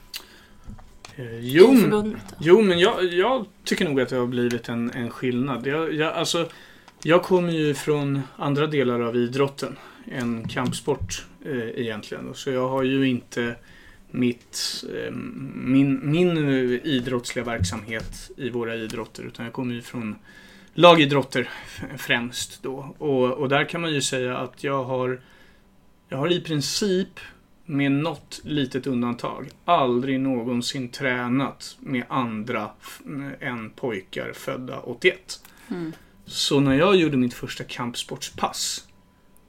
Eh, 1.15 1.39
Jo. 1.39 1.91
Jo, 2.39 2.61
men 2.61 2.79
jag, 2.79 3.03
jag 3.03 3.45
tycker 3.63 3.85
nog 3.85 4.01
att 4.01 4.09
det 4.09 4.15
har 4.15 4.27
blivit 4.27 4.69
en, 4.69 4.91
en 4.91 5.09
skillnad. 5.09 5.67
Jag, 5.67 5.93
jag, 5.93 6.13
alltså, 6.13 6.49
jag 7.03 7.23
kommer 7.23 7.51
ju 7.51 7.73
från 7.73 8.21
andra 8.35 8.67
delar 8.67 8.99
av 8.99 9.15
idrotten 9.15 9.77
än 10.11 10.47
kampsport 10.47 11.25
eh, 11.45 11.69
egentligen. 11.79 12.33
Så 12.33 12.49
jag 12.49 12.69
har 12.69 12.83
ju 12.83 13.07
inte 13.07 13.55
mitt, 14.11 14.83
eh, 14.95 15.11
min, 15.53 16.11
min 16.11 16.37
eh, 16.37 16.85
idrottsliga 16.85 17.45
verksamhet 17.45 18.31
i 18.37 18.49
våra 18.49 18.75
idrotter. 18.75 19.23
Utan 19.23 19.45
jag 19.45 19.53
kommer 19.53 19.73
ju 19.73 19.81
från 19.81 20.15
lagidrotter 20.73 21.49
främst 21.97 22.63
då. 22.63 22.95
Och, 22.97 23.31
och 23.31 23.49
där 23.49 23.69
kan 23.69 23.81
man 23.81 23.93
ju 23.93 24.01
säga 24.01 24.37
att 24.37 24.63
jag 24.63 24.83
har, 24.83 25.21
jag 26.09 26.17
har 26.17 26.31
i 26.31 26.41
princip 26.41 27.19
med 27.65 27.91
något 27.91 28.41
litet 28.43 28.87
undantag 28.87 29.49
aldrig 29.65 30.19
någonsin 30.19 30.89
tränat 30.89 31.77
med 31.79 32.03
andra 32.09 32.69
än 33.39 33.69
pojkar 33.69 34.33
födda 34.33 34.79
81. 34.79 35.43
Mm. 35.67 35.93
Så 36.25 36.59
när 36.59 36.73
jag 36.73 36.95
gjorde 36.95 37.17
mitt 37.17 37.33
första 37.33 37.63
kampsportspass 37.63 38.88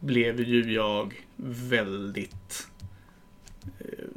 blev 0.00 0.40
ju 0.40 0.72
jag 0.72 1.14
väldigt... 1.46 2.68
Eh, 3.64 4.08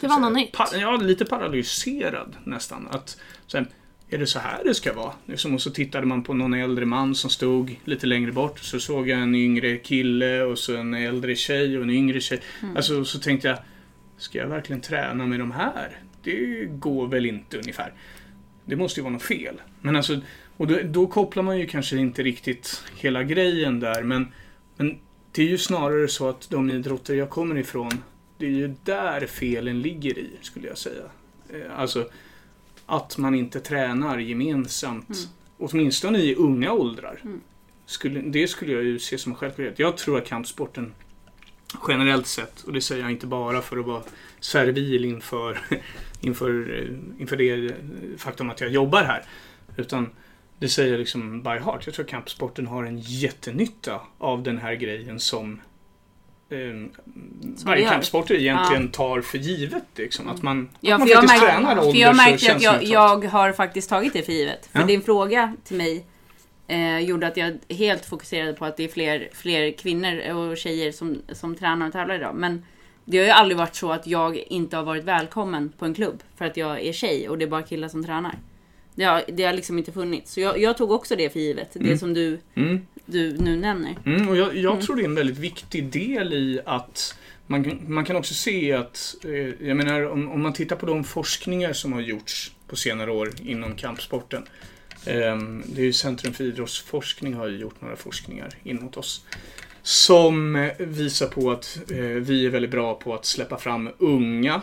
Det 0.00 0.08
var 0.08 0.20
något 0.20 0.32
nytt. 0.32 0.56
Ja, 0.74 0.96
lite 0.96 1.24
paralyserad 1.24 2.36
nästan. 2.44 2.88
Att, 2.90 3.20
sen, 3.46 3.66
är 4.08 4.18
det 4.18 4.26
så 4.26 4.38
här 4.38 4.64
det 4.64 4.74
ska 4.74 4.92
vara? 4.92 5.12
Liksom, 5.26 5.54
och 5.54 5.62
så 5.62 5.70
tittade 5.70 6.06
man 6.06 6.22
på 6.22 6.34
någon 6.34 6.54
äldre 6.54 6.86
man 6.86 7.14
som 7.14 7.30
stod 7.30 7.80
lite 7.84 8.06
längre 8.06 8.32
bort. 8.32 8.58
Så 8.58 8.80
såg 8.80 9.08
jag 9.08 9.20
en 9.20 9.34
yngre 9.34 9.76
kille 9.76 10.42
och 10.42 10.58
så 10.58 10.76
en 10.76 10.94
äldre 10.94 11.36
tjej 11.36 11.76
och 11.76 11.82
en 11.82 11.90
yngre 11.90 12.20
tjej. 12.20 12.40
Mm. 12.62 12.76
Alltså, 12.76 13.04
så 13.04 13.18
tänkte 13.18 13.48
jag, 13.48 13.58
ska 14.16 14.38
jag 14.38 14.46
verkligen 14.46 14.80
träna 14.80 15.26
med 15.26 15.38
de 15.38 15.50
här? 15.50 15.98
Det 16.22 16.64
går 16.64 17.06
väl 17.06 17.26
inte 17.26 17.58
ungefär. 17.58 17.92
Det 18.64 18.76
måste 18.76 19.00
ju 19.00 19.04
vara 19.04 19.12
något 19.12 19.22
fel. 19.22 19.60
Men 19.80 19.96
alltså, 19.96 20.20
och 20.62 20.68
då, 20.68 20.78
då 20.84 21.06
kopplar 21.06 21.42
man 21.42 21.58
ju 21.58 21.66
kanske 21.66 21.96
inte 21.96 22.22
riktigt 22.22 22.84
hela 22.96 23.22
grejen 23.22 23.80
där. 23.80 24.02
Men, 24.02 24.32
men 24.76 24.98
det 25.32 25.42
är 25.42 25.46
ju 25.46 25.58
snarare 25.58 26.08
så 26.08 26.28
att 26.28 26.50
de 26.50 26.70
idrotter 26.70 27.14
jag 27.14 27.30
kommer 27.30 27.58
ifrån, 27.58 27.90
det 28.38 28.46
är 28.46 28.50
ju 28.50 28.74
där 28.84 29.26
felen 29.26 29.82
ligger 29.82 30.18
i, 30.18 30.30
skulle 30.40 30.68
jag 30.68 30.78
säga. 30.78 31.02
Eh, 31.48 31.78
Alltså, 31.80 32.08
att 32.86 33.18
man 33.18 33.34
inte 33.34 33.60
tränar 33.60 34.18
gemensamt. 34.18 35.08
Mm. 35.08 35.28
Åtminstone 35.58 36.18
i 36.18 36.34
unga 36.34 36.72
åldrar. 36.72 37.20
Mm. 37.22 37.40
Skulle, 37.86 38.20
det 38.20 38.48
skulle 38.48 38.72
jag 38.72 38.84
ju 38.84 38.98
se 38.98 39.18
som 39.18 39.32
en 39.32 39.38
självklarhet. 39.38 39.78
Jag 39.78 39.96
tror 39.96 40.18
att 40.18 40.26
kampsporten 40.26 40.94
generellt 41.88 42.26
sett, 42.26 42.62
och 42.62 42.72
det 42.72 42.80
säger 42.80 43.02
jag 43.02 43.10
inte 43.10 43.26
bara 43.26 43.62
för 43.62 43.78
att 43.78 43.86
vara 43.86 44.02
servil 44.40 45.04
inför, 45.04 45.58
inför, 46.20 46.78
eh, 46.78 47.20
inför 47.20 47.36
det 47.36 47.74
faktum 48.18 48.50
att 48.50 48.60
jag 48.60 48.70
jobbar 48.70 49.04
här. 49.04 49.24
Utan 49.76 50.10
det 50.62 50.68
säger 50.68 50.90
jag 50.90 50.98
liksom 50.98 51.42
by 51.42 51.50
heart. 51.50 51.82
Jag 51.86 51.94
tror 51.94 52.04
kampsporten 52.06 52.66
har 52.66 52.84
en 52.84 52.98
jättenytta 52.98 54.00
av 54.18 54.42
den 54.42 54.58
här 54.58 54.74
grejen 54.74 55.20
som 55.20 55.60
eh, 56.50 56.58
varje 57.64 57.82
gör. 57.82 57.90
kampsporter 57.90 58.34
egentligen 58.34 58.90
tar 58.90 59.20
för 59.20 59.38
givet. 59.38 59.82
Liksom, 59.96 60.28
att 60.28 60.42
man, 60.42 60.68
Ja, 60.80 60.94
att 60.94 60.98
man 61.00 61.08
jag, 61.08 61.16
faktiskt 61.16 61.42
märkte, 61.42 61.56
tränar 61.56 61.74
för 61.74 61.76
jag 61.76 61.86
ålders 61.88 62.08
och 62.08 62.16
märkte 62.16 62.54
att 62.54 62.62
jag, 62.62 62.82
jag 62.84 63.24
har 63.28 63.52
faktiskt 63.52 63.88
tagit 63.88 64.12
det 64.12 64.22
för 64.22 64.32
givet. 64.32 64.66
För 64.72 64.78
Ja. 64.80 64.86
din 64.86 65.02
fråga 65.02 65.56
till 65.64 65.76
mig 65.76 66.04
eh, 66.66 66.98
gjorde 66.98 67.26
att 67.26 67.36
jag 67.36 67.58
helt 67.68 68.04
fokuserade 68.04 68.52
på 68.52 68.64
att 68.64 68.76
det 68.76 68.84
är 68.84 68.88
fler, 68.88 69.28
fler 69.32 69.70
kvinnor 69.72 70.30
och 70.34 70.56
tjejer 70.56 70.92
som, 70.92 71.22
som 71.32 71.54
tränar 71.56 71.86
och 71.86 71.92
tävlar 71.92 72.14
idag. 72.14 72.34
Men 72.34 72.64
det 73.04 73.18
har 73.18 73.24
ju 73.24 73.30
aldrig 73.30 73.58
varit 73.58 73.74
så 73.74 73.92
att 73.92 74.06
jag 74.06 74.36
inte 74.36 74.76
har 74.76 74.84
varit 74.84 75.04
välkommen 75.04 75.72
på 75.78 75.84
en 75.84 75.94
klubb 75.94 76.22
för 76.36 76.44
att 76.44 76.56
jag 76.56 76.80
är 76.80 76.92
tjej 76.92 77.28
och 77.28 77.38
det 77.38 77.44
är 77.44 77.48
bara 77.48 77.62
killar 77.62 77.88
som 77.88 78.04
tränar. 78.04 78.34
Det 78.94 79.04
har, 79.04 79.22
det 79.28 79.42
har 79.44 79.52
liksom 79.52 79.78
inte 79.78 79.92
funnits. 79.92 80.32
Så 80.32 80.40
jag, 80.40 80.58
jag 80.60 80.76
tog 80.76 80.90
också 80.90 81.16
det 81.16 81.30
för 81.30 81.40
givet. 81.40 81.68
Det 81.72 81.80
Mm. 81.80 81.98
som 81.98 82.14
du, 82.14 82.38
Mm. 82.54 82.80
du 83.06 83.36
nu 83.38 83.56
nämner. 83.56 83.96
Mm, 84.06 84.28
och 84.28 84.36
jag 84.36 84.56
jag 84.56 84.72
Mm. 84.72 84.84
tror 84.86 84.96
det 84.96 85.02
är 85.02 85.04
en 85.04 85.14
väldigt 85.14 85.38
viktig 85.38 85.84
del 85.84 86.32
i 86.34 86.60
att 86.66 87.18
man, 87.46 87.80
man 87.86 88.04
kan 88.04 88.16
också 88.16 88.34
se 88.34 88.72
att, 88.72 89.14
eh, 89.24 89.66
jag 89.68 89.76
menar 89.76 90.08
om, 90.10 90.28
om 90.30 90.42
man 90.42 90.52
tittar 90.52 90.76
på 90.76 90.86
de 90.86 91.04
forskningar 91.04 91.72
som 91.72 91.92
har 91.92 92.00
gjorts 92.00 92.52
på 92.68 92.76
senare 92.76 93.10
år 93.10 93.30
inom 93.44 93.74
kampsporten. 93.76 94.42
Eh, 95.06 95.36
det 95.66 95.80
är 95.80 95.84
ju 95.84 95.92
Centrum 95.92 96.32
för 96.34 96.44
idrottsforskning 96.44 97.34
har 97.34 97.48
ju 97.48 97.58
gjort 97.58 97.80
några 97.80 97.96
forskningar 97.96 98.48
inåt 98.64 98.96
oss. 98.96 99.24
Som 99.82 100.56
eh, 100.56 100.72
visar 100.78 101.26
på 101.26 101.50
att 101.50 101.78
eh, 101.90 101.96
vi 101.98 102.46
är 102.46 102.50
väldigt 102.50 102.70
bra 102.70 102.94
på 102.94 103.14
att 103.14 103.24
släppa 103.24 103.58
fram 103.58 103.90
unga 103.98 104.62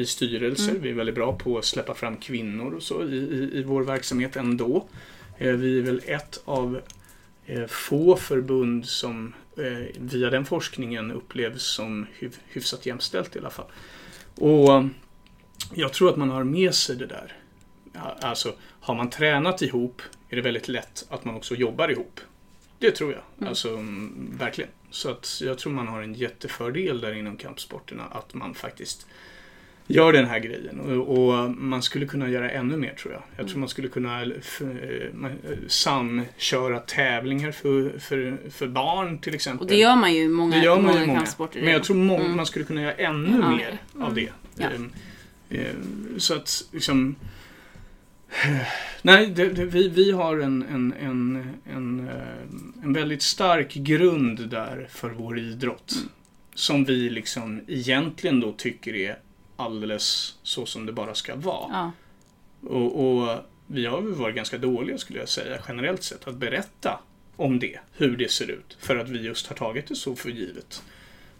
i 0.00 0.06
styrelser. 0.06 0.70
Mm. 0.70 0.82
Vi 0.82 0.90
är 0.90 0.94
väldigt 0.94 1.14
bra 1.14 1.38
på 1.38 1.58
att 1.58 1.64
släppa 1.64 1.94
fram 1.94 2.16
kvinnor 2.16 2.74
och 2.74 2.82
så 2.82 3.04
i, 3.04 3.16
i, 3.16 3.58
i 3.58 3.62
vår 3.62 3.82
verksamhet 3.82 4.36
ändå. 4.36 4.88
Eh, 5.38 5.52
vi 5.52 5.78
är 5.78 5.82
väl 5.82 6.02
ett 6.06 6.42
av 6.44 6.80
eh, 7.46 7.66
få 7.66 8.16
förbund 8.16 8.86
som 8.86 9.34
eh, 9.56 9.86
via 9.98 10.30
den 10.30 10.44
forskningen 10.44 11.10
upplevs 11.10 11.62
som 11.62 12.06
hyf- 12.18 12.40
hyfsat 12.48 12.86
jämställt 12.86 13.36
i 13.36 13.38
alla 13.38 13.50
fall. 13.50 13.66
Och 14.34 14.84
jag 15.74 15.92
tror 15.92 16.10
att 16.10 16.16
man 16.16 16.30
har 16.30 16.44
med 16.44 16.74
sig 16.74 16.96
det 16.96 17.06
där. 17.06 17.36
Alltså, 18.20 18.54
har 18.60 18.94
man 18.94 19.10
tränat 19.10 19.62
ihop 19.62 20.02
är 20.28 20.36
det 20.36 20.42
väldigt 20.42 20.68
lätt 20.68 21.06
att 21.08 21.24
man 21.24 21.34
också 21.34 21.54
jobbar 21.54 21.88
ihop. 21.88 22.20
Det 22.78 22.90
tror 22.90 23.12
jag. 23.12 23.22
Mm. 23.38 23.48
Alltså, 23.48 23.68
mm, 23.68 24.36
verkligen. 24.38 24.70
Så 24.90 25.10
att 25.10 25.40
jag 25.44 25.58
tror 25.58 25.72
man 25.72 25.88
har 25.88 26.02
en 26.02 26.14
jättefördel 26.14 27.00
där 27.00 27.12
inom 27.12 27.36
kampsporterna 27.36 28.04
att 28.04 28.34
man 28.34 28.54
faktiskt 28.54 29.06
gör 29.90 30.12
den 30.12 30.26
här 30.26 30.38
grejen. 30.38 30.80
Och, 30.80 31.18
och 31.18 31.50
man 31.50 31.82
skulle 31.82 32.06
kunna 32.06 32.28
göra 32.28 32.50
ännu 32.50 32.76
mer 32.76 32.94
tror 32.94 33.12
jag. 33.12 33.22
Jag 33.30 33.36
tror 33.36 33.48
Mm. 33.48 33.60
man 33.60 33.68
skulle 33.68 33.88
kunna 33.88 34.22
eh, 34.22 34.28
man- 35.14 35.30
eh, 35.30 35.56
samköra 35.68 36.78
tävlingar 36.80 37.52
för, 37.52 37.98
för, 37.98 38.36
för 38.50 38.66
barn 38.68 39.18
till 39.18 39.34
exempel. 39.34 39.64
Och 39.64 39.70
det 39.70 39.76
gör 39.76 39.96
man 39.96 40.14
ju 40.14 40.28
många, 40.28 40.56
Det 40.56 40.64
gör 40.64 40.76
man 40.80 40.84
ju 40.84 40.90
många 40.92 41.06
många. 41.06 41.18
kampsporter. 41.18 41.60
Men 41.62 41.72
jag 41.72 41.84
tror 41.84 41.96
må- 41.96 42.18
Mm. 42.18 42.36
man 42.36 42.46
skulle 42.46 42.64
kunna 42.64 42.82
göra 42.82 42.92
ännu 42.94 43.38
Ja. 43.40 43.50
mer 43.50 43.78
av 44.06 44.14
det. 44.14 44.28
Ja. 44.56 44.66
Ehm, 44.70 44.90
ehm, 45.50 46.14
så 46.20 46.34
att 46.34 46.64
liksom... 46.72 47.16
Nej, 49.02 49.26
det, 49.26 49.46
det, 49.48 49.64
vi, 49.64 49.88
vi 49.88 50.10
har 50.12 50.38
en, 50.38 50.62
en, 50.62 50.94
en, 51.00 51.54
en, 51.72 52.08
eh, 52.08 52.84
en 52.84 52.92
väldigt 52.92 53.22
stark 53.22 53.74
grund 53.74 54.48
där 54.48 54.86
för 54.90 55.10
vår 55.10 55.38
idrott. 55.38 55.92
Mm. 55.96 56.08
Som 56.54 56.84
vi 56.84 57.10
liksom 57.10 57.60
egentligen 57.68 58.40
då 58.40 58.52
tycker 58.52 58.94
är 58.94 59.18
alldeles 59.60 60.34
så 60.42 60.66
som 60.66 60.86
det 60.86 60.92
bara 60.92 61.14
ska 61.14 61.36
vara. 61.36 61.68
Ja. 61.72 61.92
Och, 62.68 63.06
och 63.20 63.38
vi 63.66 63.86
har 63.86 64.00
väl 64.00 64.12
varit 64.14 64.36
ganska 64.36 64.58
dåliga 64.58 64.98
skulle 64.98 65.18
jag 65.18 65.28
säga 65.28 65.58
generellt 65.68 66.02
sett 66.02 66.28
att 66.28 66.34
berätta 66.36 67.00
om 67.36 67.58
det, 67.58 67.78
hur 67.92 68.16
det 68.16 68.30
ser 68.30 68.50
ut. 68.50 68.76
För 68.80 68.96
att 68.96 69.08
vi 69.08 69.20
just 69.20 69.46
har 69.46 69.56
tagit 69.56 69.86
det 69.86 69.94
så 69.94 70.16
för 70.16 70.30
givet. 70.30 70.82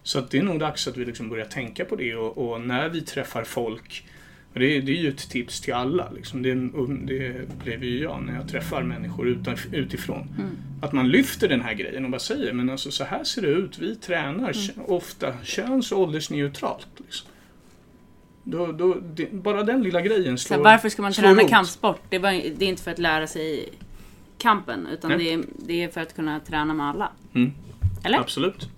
Så 0.02 0.18
att 0.18 0.30
det 0.30 0.38
är 0.38 0.42
nog 0.42 0.60
dags 0.60 0.88
att 0.88 0.96
vi 0.96 1.04
liksom 1.04 1.28
börjar 1.28 1.46
tänka 1.46 1.84
på 1.84 1.96
det 1.96 2.14
och, 2.14 2.50
och 2.50 2.60
när 2.60 2.88
vi 2.88 3.00
träffar 3.00 3.44
folk 3.44 4.04
det, 4.54 4.76
är- 4.76 4.82
det 4.82 4.92
är 4.92 4.96
ju 5.02 5.08
ett 5.08 5.30
tips 5.30 5.60
till 5.60 5.74
alla. 5.74 6.10
Liksom. 6.10 6.42
Det, 6.42 6.54
det 7.06 7.46
blev 7.64 7.84
ju 7.84 8.02
jag 8.02 8.22
när 8.22 8.34
jag 8.34 8.48
träffar 8.48 8.82
människor 8.82 9.28
utan, 9.28 9.56
utifrån. 9.72 10.28
Mm. 10.38 10.50
Att 10.82 10.92
man 10.92 11.08
lyfter 11.08 11.48
den 11.48 11.60
här 11.60 11.74
grejen 11.74 12.04
och 12.04 12.10
bara 12.10 12.18
säger 12.18 12.52
men 12.52 12.70
alltså 12.70 12.90
så 12.90 13.04
här 13.04 13.24
ser 13.24 13.42
det 13.42 13.48
ut. 13.48 13.78
Vi 13.78 13.96
tränar 13.96 14.52
kö- 14.52 14.72
ofta 14.86 15.34
köns 15.44 15.92
och 15.92 16.00
åldersneutralt. 16.00 16.86
Liksom. 16.96 17.28
Då, 18.50 18.72
då, 18.72 18.94
det, 18.94 19.32
bara 19.32 19.62
den 19.62 19.82
lilla 19.82 20.00
grejen 20.00 20.38
Så 20.38 20.46
slår 20.46 20.56
här, 20.56 20.64
varför 20.64 20.88
ska 20.88 21.02
man 21.02 21.12
träna 21.12 21.44
kampsport? 21.44 22.00
Det 22.08 22.16
är, 22.16 22.20
bara, 22.20 22.32
det 22.32 22.64
är 22.64 22.68
inte 22.68 22.82
för 22.82 22.90
att 22.90 22.98
lära 22.98 23.26
sig 23.26 23.68
kampen, 24.38 24.86
utan 24.92 25.10
det 25.10 25.32
är, 25.32 25.44
det 25.56 25.82
är 25.82 25.88
för 25.88 26.00
att 26.00 26.16
kunna 26.16 26.40
träna 26.40 26.74
med 26.74 26.86
alla. 26.86 27.12
Mm. 27.34 27.52
Eller? 28.04 28.18
Absolut. 28.18 28.68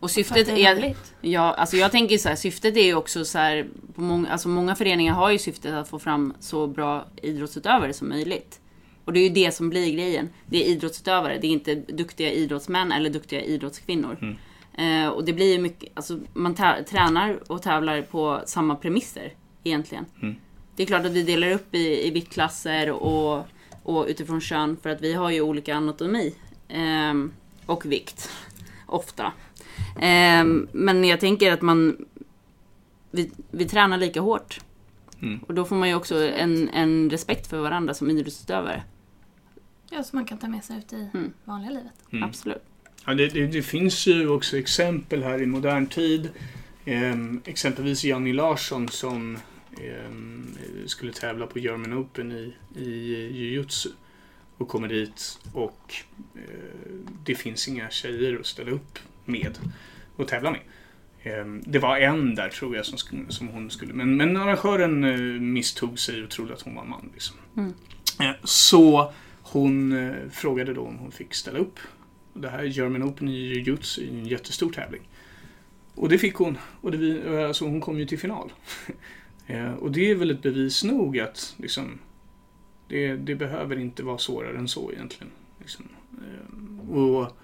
Och 0.00 0.10
syftet 0.10 0.46
det 0.46 0.64
är 0.64 0.76
är... 0.76 0.94
Ja, 1.20 1.54
alltså 1.54 1.76
jag 1.76 1.90
tänker 1.90 2.18
så 2.18 2.28
här, 2.28 2.36
syftet 2.36 2.76
är 2.76 2.84
ju 2.84 2.94
också 2.94 3.24
så 3.24 3.38
här, 3.38 3.66
på 3.94 4.00
många, 4.00 4.28
alltså 4.28 4.48
många 4.48 4.74
föreningar 4.74 5.14
har 5.14 5.30
ju 5.30 5.38
syftet 5.38 5.74
att 5.74 5.88
få 5.88 5.98
fram 5.98 6.34
så 6.40 6.66
bra 6.66 7.06
idrottsutövare 7.22 7.92
som 7.92 8.08
möjligt. 8.08 8.60
Och 9.04 9.12
det 9.12 9.20
är 9.20 9.24
ju 9.24 9.34
det 9.34 9.54
som 9.54 9.70
blir 9.70 9.92
grejen. 9.92 10.28
Det 10.46 10.64
är 10.64 10.68
idrottsutövare, 10.68 11.38
det 11.40 11.46
är 11.46 11.50
inte 11.50 11.74
duktiga 11.74 12.32
idrottsmän 12.32 12.92
eller 12.92 13.10
duktiga 13.10 13.40
idrottskvinnor. 13.40 14.16
Mm. 14.20 14.36
Eh, 14.80 15.08
och 15.08 15.24
det 15.24 15.32
blir 15.32 15.52
ju 15.52 15.58
mycket, 15.62 15.88
alltså 15.94 16.18
man 16.32 16.54
tränar 16.88 17.38
och 17.52 17.62
tävlar 17.62 18.02
på 18.02 18.40
samma 18.46 18.74
premisser 18.76 19.34
egentligen. 19.64 20.04
Mm. 20.22 20.34
Det 20.76 20.82
är 20.82 20.86
klart 20.86 21.06
att 21.06 21.12
vi 21.12 21.22
delar 21.22 21.50
upp 21.50 21.74
i, 21.74 22.06
i 22.06 22.10
viktklasser 22.10 22.90
och, 22.90 23.44
och 23.82 24.06
utifrån 24.08 24.40
kön 24.40 24.76
för 24.82 24.90
att 24.90 25.00
vi 25.00 25.12
har 25.14 25.30
ju 25.30 25.40
olika 25.40 25.74
anatomi. 25.74 26.34
ehm, 26.68 27.32
och 27.66 27.86
vikt. 27.92 28.30
Ofta. 28.86 29.32
Ehm, 30.00 30.68
men 30.72 31.04
jag 31.04 31.20
tänker 31.20 31.52
att 31.52 31.62
man... 31.62 32.06
Vi, 33.10 33.30
vi 33.50 33.64
tränar 33.68 33.98
lika 33.98 34.20
hårt. 34.20 34.60
Mm. 35.22 35.38
Och 35.48 35.54
då 35.54 35.64
får 35.64 35.76
man 35.76 35.88
ju 35.88 35.94
också 35.94 36.28
en, 36.28 36.68
en 36.68 37.10
respekt 37.10 37.46
för 37.46 37.58
varandra 37.60 37.94
som 37.94 38.10
idrottsutövare. 38.10 38.82
Ja, 39.90 40.02
som 40.02 40.16
man 40.16 40.24
kan 40.24 40.38
ta 40.38 40.48
med 40.48 40.64
sig 40.64 40.78
ut 40.78 40.92
i 40.92 41.10
Mm. 41.14 41.32
vanliga 41.44 41.70
livet. 41.70 41.92
Mm. 42.12 42.24
Absolut. 42.24 42.62
Ja, 43.10 43.14
det, 43.14 43.28
det, 43.28 43.46
det 43.46 43.62
finns 43.62 44.06
ju 44.06 44.28
också 44.28 44.58
exempel 44.58 45.22
här 45.22 45.42
i 45.42 45.46
modern 45.46 45.86
tid. 45.86 46.30
Ehm, 46.84 47.42
exempelvis 47.44 48.04
Janni 48.04 48.32
Larsson 48.32 48.88
som 48.88 49.38
ehm, 49.80 50.56
skulle 50.86 51.12
tävla 51.12 51.46
på 51.46 51.58
German 51.58 51.94
Open 51.94 52.32
i, 52.32 52.54
i 52.76 52.90
jujutsu. 53.32 53.90
Och 54.58 54.68
kommer 54.68 54.88
dit 54.88 55.38
och 55.52 55.94
eh, 56.34 56.42
det 57.24 57.34
finns 57.34 57.68
inga 57.68 57.90
tjejer 57.90 58.38
att 58.40 58.46
ställa 58.46 58.70
upp 58.70 58.98
med 59.24 59.58
och 60.16 60.28
tävla 60.28 60.50
med. 60.50 60.60
Ehm, 61.22 61.62
det 61.66 61.78
var 61.78 61.96
en 61.96 62.34
där 62.34 62.48
tror 62.48 62.76
jag 62.76 62.86
som, 62.86 63.26
som 63.28 63.48
hon 63.48 63.70
skulle, 63.70 63.94
men, 63.94 64.16
men 64.16 64.36
arrangören 64.36 65.04
eh, 65.04 65.40
misstog 65.40 65.98
sig 65.98 66.24
och 66.24 66.30
trodde 66.30 66.54
att 66.54 66.62
hon 66.62 66.74
var 66.74 66.84
man. 66.84 67.10
Liksom. 67.14 67.36
Mm. 67.56 67.72
Eh, 68.20 68.36
så 68.44 69.12
hon 69.42 69.92
eh, 69.92 70.14
frågade 70.30 70.74
då 70.74 70.82
om 70.82 70.98
hon 70.98 71.12
fick 71.12 71.34
ställa 71.34 71.58
upp. 71.58 71.78
Det 72.34 72.48
här 72.48 72.64
German 72.64 73.02
Open 73.02 73.28
i 73.28 73.32
jujutsu, 73.32 74.08
en 74.08 74.26
jättestor 74.26 74.72
tävling. 74.72 75.08
Och 75.94 76.08
det 76.08 76.18
fick 76.18 76.34
hon. 76.34 76.58
Och 76.80 76.92
det, 76.92 77.46
alltså 77.46 77.64
hon 77.64 77.80
kom 77.80 77.98
ju 77.98 78.06
till 78.06 78.18
final. 78.18 78.52
Eh, 79.46 79.72
och 79.74 79.92
det 79.92 80.10
är 80.10 80.14
väl 80.14 80.30
ett 80.30 80.42
bevis 80.42 80.84
nog 80.84 81.18
att 81.18 81.54
liksom, 81.56 81.98
det, 82.88 83.16
det 83.16 83.34
behöver 83.34 83.78
inte 83.78 84.02
vara 84.02 84.18
svårare 84.18 84.58
än 84.58 84.68
så 84.68 84.92
egentligen. 84.92 85.32
Liksom. 85.58 85.88
Eh, 86.12 86.90
och 86.90 87.36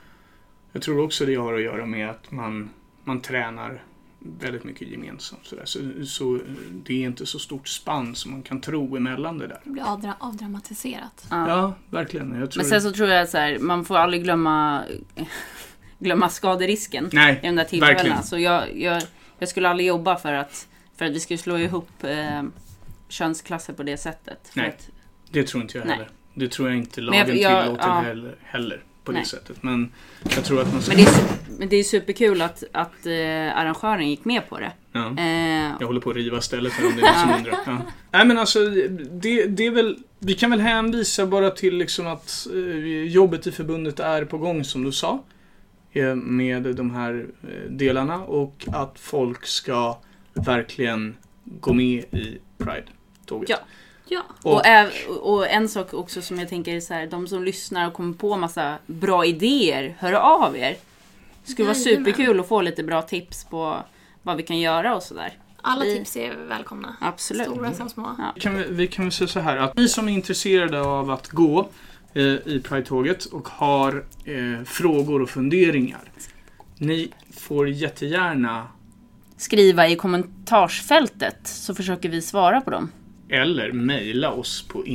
jag 0.73 0.83
tror 0.83 1.01
också 1.01 1.27
det 1.27 1.35
har 1.35 1.55
att 1.55 1.63
göra 1.63 1.87
med 1.87 2.11
att 2.11 2.31
man, 2.31 2.71
man 3.05 3.21
tränar 3.21 3.83
väldigt 4.41 4.65
mycket 4.65 4.89
gemensamt. 4.89 5.41
Så. 5.47 5.57
Så, 5.65 5.81
så 6.07 6.39
det 6.85 6.93
är 7.03 7.07
inte 7.07 7.27
så 7.27 7.39
stort 7.39 7.69
spann 7.69 8.15
som 8.15 8.31
man 8.31 8.43
kan 8.43 8.61
tro 8.61 8.97
emellan 8.97 9.39
det 9.39 9.47
där. 9.47 9.61
Det 9.65 9.71
blir 9.71 9.83
avdra- 9.83 10.15
avdramatiserat. 10.19 11.27
Ja. 11.31 11.49
Ja, 11.49 11.75
verkligen. 11.91 12.39
Jag 12.41 12.51
tror 12.51 12.63
Men 12.63 12.71
sen 12.71 12.83
så 12.83 12.93
tror 12.93 13.09
jag 13.09 13.23
att 13.23 13.31
så 13.31 13.39
här, 13.39 13.59
man 13.59 13.85
får 13.85 13.97
aldrig 13.97 14.23
glömma, 14.25 14.83
glömma 15.99 16.29
skaderisken 16.29 17.11
Nej, 17.13 17.41
i 17.43 17.47
de 17.47 17.57
där 17.57 17.65
tillfällena. 17.65 17.97
verkligen. 17.99 18.23
Så 18.23 18.39
jag, 18.39 18.77
jag, 18.81 19.03
jag 19.39 19.49
skulle 19.49 19.69
aldrig 19.69 19.87
jobba 19.89 20.17
för 20.17 20.33
att, 20.33 20.69
för 20.97 21.05
att 21.05 21.13
vi 21.13 21.21
skulle 21.21 21.39
slå 21.39 21.59
ihop 21.59 22.05
eh, 22.05 22.43
könsklasser 23.09 23.73
på 23.73 23.83
det 23.83 23.97
sättet. 23.97 24.49
För 24.49 24.61
Nej. 24.61 24.69
Att, 24.69 24.91
Det 25.31 25.43
tror 25.47 25.63
inte 25.63 25.79
jag 25.79 25.87
Nej. 25.87 25.97
heller. 25.97 26.11
Det 26.35 26.49
tror 26.49 26.69
jag 26.69 26.79
inte 26.79 27.01
lagen 27.01 27.19
jag- 27.19 27.39
jag- 27.39 27.65
tillåter 27.65 27.87
ja. 27.89 28.01
heller, 28.01 28.37
heller 28.43 28.83
på 29.07 29.13
Nej. 29.13 29.23
det 29.23 29.29
sättet. 29.29 29.63
Men 29.63 29.93
jag 30.35 30.45
tror 30.45 30.61
att 30.63 30.73
man 30.73 30.83
ska... 30.83 30.97
men, 30.97 31.05
det 31.05 31.11
är, 31.11 31.59
men 31.59 31.69
det 31.69 31.77
är 31.77 31.83
superkul 31.85 32.43
att, 32.43 32.65
att 32.73 33.07
eh, 33.07 33.59
arrangören 33.59 34.11
gick 34.11 34.25
med 34.25 34.49
på 34.49 34.59
det. 34.61 34.73
ja. 34.93 35.07
Eh, 35.19 35.73
Jag 35.81 35.87
håller 35.87 36.01
på 36.01 36.11
att 36.11 36.17
riva 36.17 36.41
stället 36.41 36.73
här 36.73 36.87
om 36.87 36.97
det 36.97 37.03
är 37.03 37.13
någon 37.13 37.21
som 37.29 37.39
undrar. 37.39 37.59
Ja. 37.67 37.79
Nej 38.11 38.27
men 38.27 38.39
alltså, 38.39 38.59
det, 39.11 39.47
det 39.47 39.67
är 39.67 39.71
väl... 39.71 39.99
Vi 40.19 40.35
kan 40.35 40.51
väl 40.51 40.61
hänvisa 40.61 41.27
bara 41.27 41.51
till 41.51 41.77
liksom 41.77 42.07
att 42.07 42.47
eh, 42.55 43.03
jobbet 43.05 43.47
i 43.47 43.53
förbundet 43.53 44.01
är 44.01 44.25
på 44.25 44.39
gång 44.39 44.65
som 44.65 44.85
du 44.85 44.93
sa. 44.93 45.23
eh, 45.93 46.15
Med 46.15 46.63
de 46.63 46.91
här 46.95 47.27
eh, 47.43 47.71
delarna 47.71 48.17
och 48.25 48.65
att 48.73 48.99
folk 48.99 49.47
ska 49.47 49.99
verkligen 50.35 51.17
gå 51.45 51.73
med 51.73 52.05
i 52.11 52.39
Pride-tåget. 52.59 53.49
Ja. 53.51 53.57
Ja. 54.09 54.23
Och, 54.43 54.63
Och, 55.09 55.35
och 55.35 55.49
en 55.49 55.69
sak 55.69 55.95
också 55.95 56.23
som 56.23 56.39
jag 56.39 56.49
tänker 56.49 56.77
är 56.77 56.81
så 56.81 56.95
här, 56.95 57.07
de 57.07 57.29
som 57.29 57.45
lyssnar 57.45 57.87
och 57.87 57.93
kommer 57.95 58.15
på 58.15 58.37
massa 58.37 58.79
bra 58.87 59.25
idéer, 59.25 59.97
hör 59.99 60.13
av 60.13 60.57
er. 60.57 60.77
Det 61.45 61.53
skulle 61.53 61.67
vara 61.67 61.75
superkul 61.75 62.41
att 62.41 62.49
få 62.49 62.61
lite 62.61 62.83
bra 62.83 63.03
tips 63.03 63.45
på 63.45 63.77
vad 64.23 64.37
vi 64.37 64.43
kan 64.43 64.59
göra 64.59 64.95
och 64.97 65.03
sådär. 65.03 65.33
Alla 65.63 65.85
Vi- 65.85 65.97
tips 65.99 66.17
är 66.17 66.35
välkomna. 66.49 66.97
Absolut. 67.01 67.47
Stora 67.47 67.73
som 67.73 67.89
små. 67.89 68.15
Ja. 68.19 68.33
Vi 68.35 68.41
kan, 68.41 68.65
vi 68.77 68.87
kan 68.87 69.05
väl 69.05 69.13
säga 69.13 69.29
så 69.29 69.41
här 69.41 69.57
att 69.57 69.77
ni 69.77 69.89
som 69.89 70.09
är 70.09 70.13
intresserade 70.13 70.81
av 70.81 71.11
att 71.11 71.29
gå 71.29 71.69
eh, 72.15 72.23
i 72.23 72.61
Pride-tåget 72.65 73.25
och 73.25 73.49
har 73.49 74.05
eh, 74.25 74.65
frågor 74.65 75.23
och 75.23 75.31
funderingar. 75.31 76.01
Ni 76.79 77.09
får 77.37 77.69
jättegärna 77.69 78.69
Skriva 79.37 79.89
i 79.89 79.97
kommentarsfältet 79.97 81.37
så 81.47 81.75
försöker 81.75 82.09
vi 82.09 82.23
svara 82.23 82.61
på 82.61 82.71
dem. 82.71 82.91
Eller 83.31 83.73
mejla 83.73 84.31
oss 84.31 84.63
på 84.69 84.87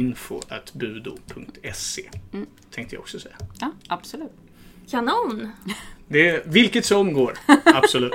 info.budo.se. 0.82 2.10
Mm. 2.34 2.46
Tänkte 2.72 2.96
jag 2.96 3.02
också 3.02 3.20
säga. 3.20 3.36
Ja, 3.60 3.72
absolut. 3.88 4.32
Kanon! 4.92 5.52
Det 6.08 6.30
är 6.30 6.44
vilket 6.46 6.86
som 6.86 7.14
går. 7.14 7.38
Absolut. 7.66 8.12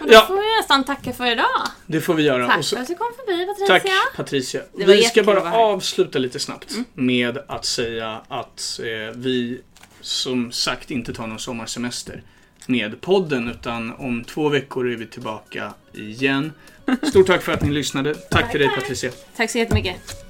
Och 0.00 0.06
då 0.06 0.12
Ja. 0.12 0.24
får 0.26 0.34
vi 0.36 0.56
nästan 0.60 0.84
tacka 0.84 1.12
för 1.12 1.32
idag. 1.32 1.46
Det 1.86 2.00
får 2.00 2.14
vi 2.14 2.22
göra. 2.22 2.46
Tack 2.46 2.64
så- 2.64 2.76
för 2.76 2.82
att 2.82 2.88
du 2.88 2.94
kom 2.94 3.12
förbi 3.16 3.46
Patricia. 3.46 3.66
Tack 3.78 4.16
Patricia. 4.16 4.62
Vi 4.72 5.02
ska 5.02 5.22
bara. 5.22 5.40
Mm. 5.40 5.52
avsluta 5.52 6.18
lite 6.18 6.38
snabbt 6.38 6.74
med 6.94 7.38
att 7.48 7.64
säga 7.64 8.20
att 8.28 8.80
eh, 8.82 9.16
vi 9.16 9.60
som 10.00 10.52
sagt 10.52 10.90
inte 10.90 11.12
tar 11.14 11.26
någon 11.26 11.38
sommarsemester 11.38 12.22
med 12.66 13.00
podden 13.00 13.48
utan 13.48 13.92
om 13.92 14.24
två 14.24 14.48
veckor 14.48 14.90
är 14.92 14.96
vi 14.96 15.06
tillbaka 15.06 15.74
igen. 15.92 16.52
Stort 17.02 17.26
tack 17.26 17.42
för 17.42 17.52
att 17.52 17.62
ni 17.62 17.70
lyssnade. 17.70 18.14
Tack 18.14 18.50
till 18.50 18.60
dig 18.60 18.68
Patricia. 18.68 19.10
Tack 19.36 19.50
så 19.50 19.58
jättemycket. 19.58 20.23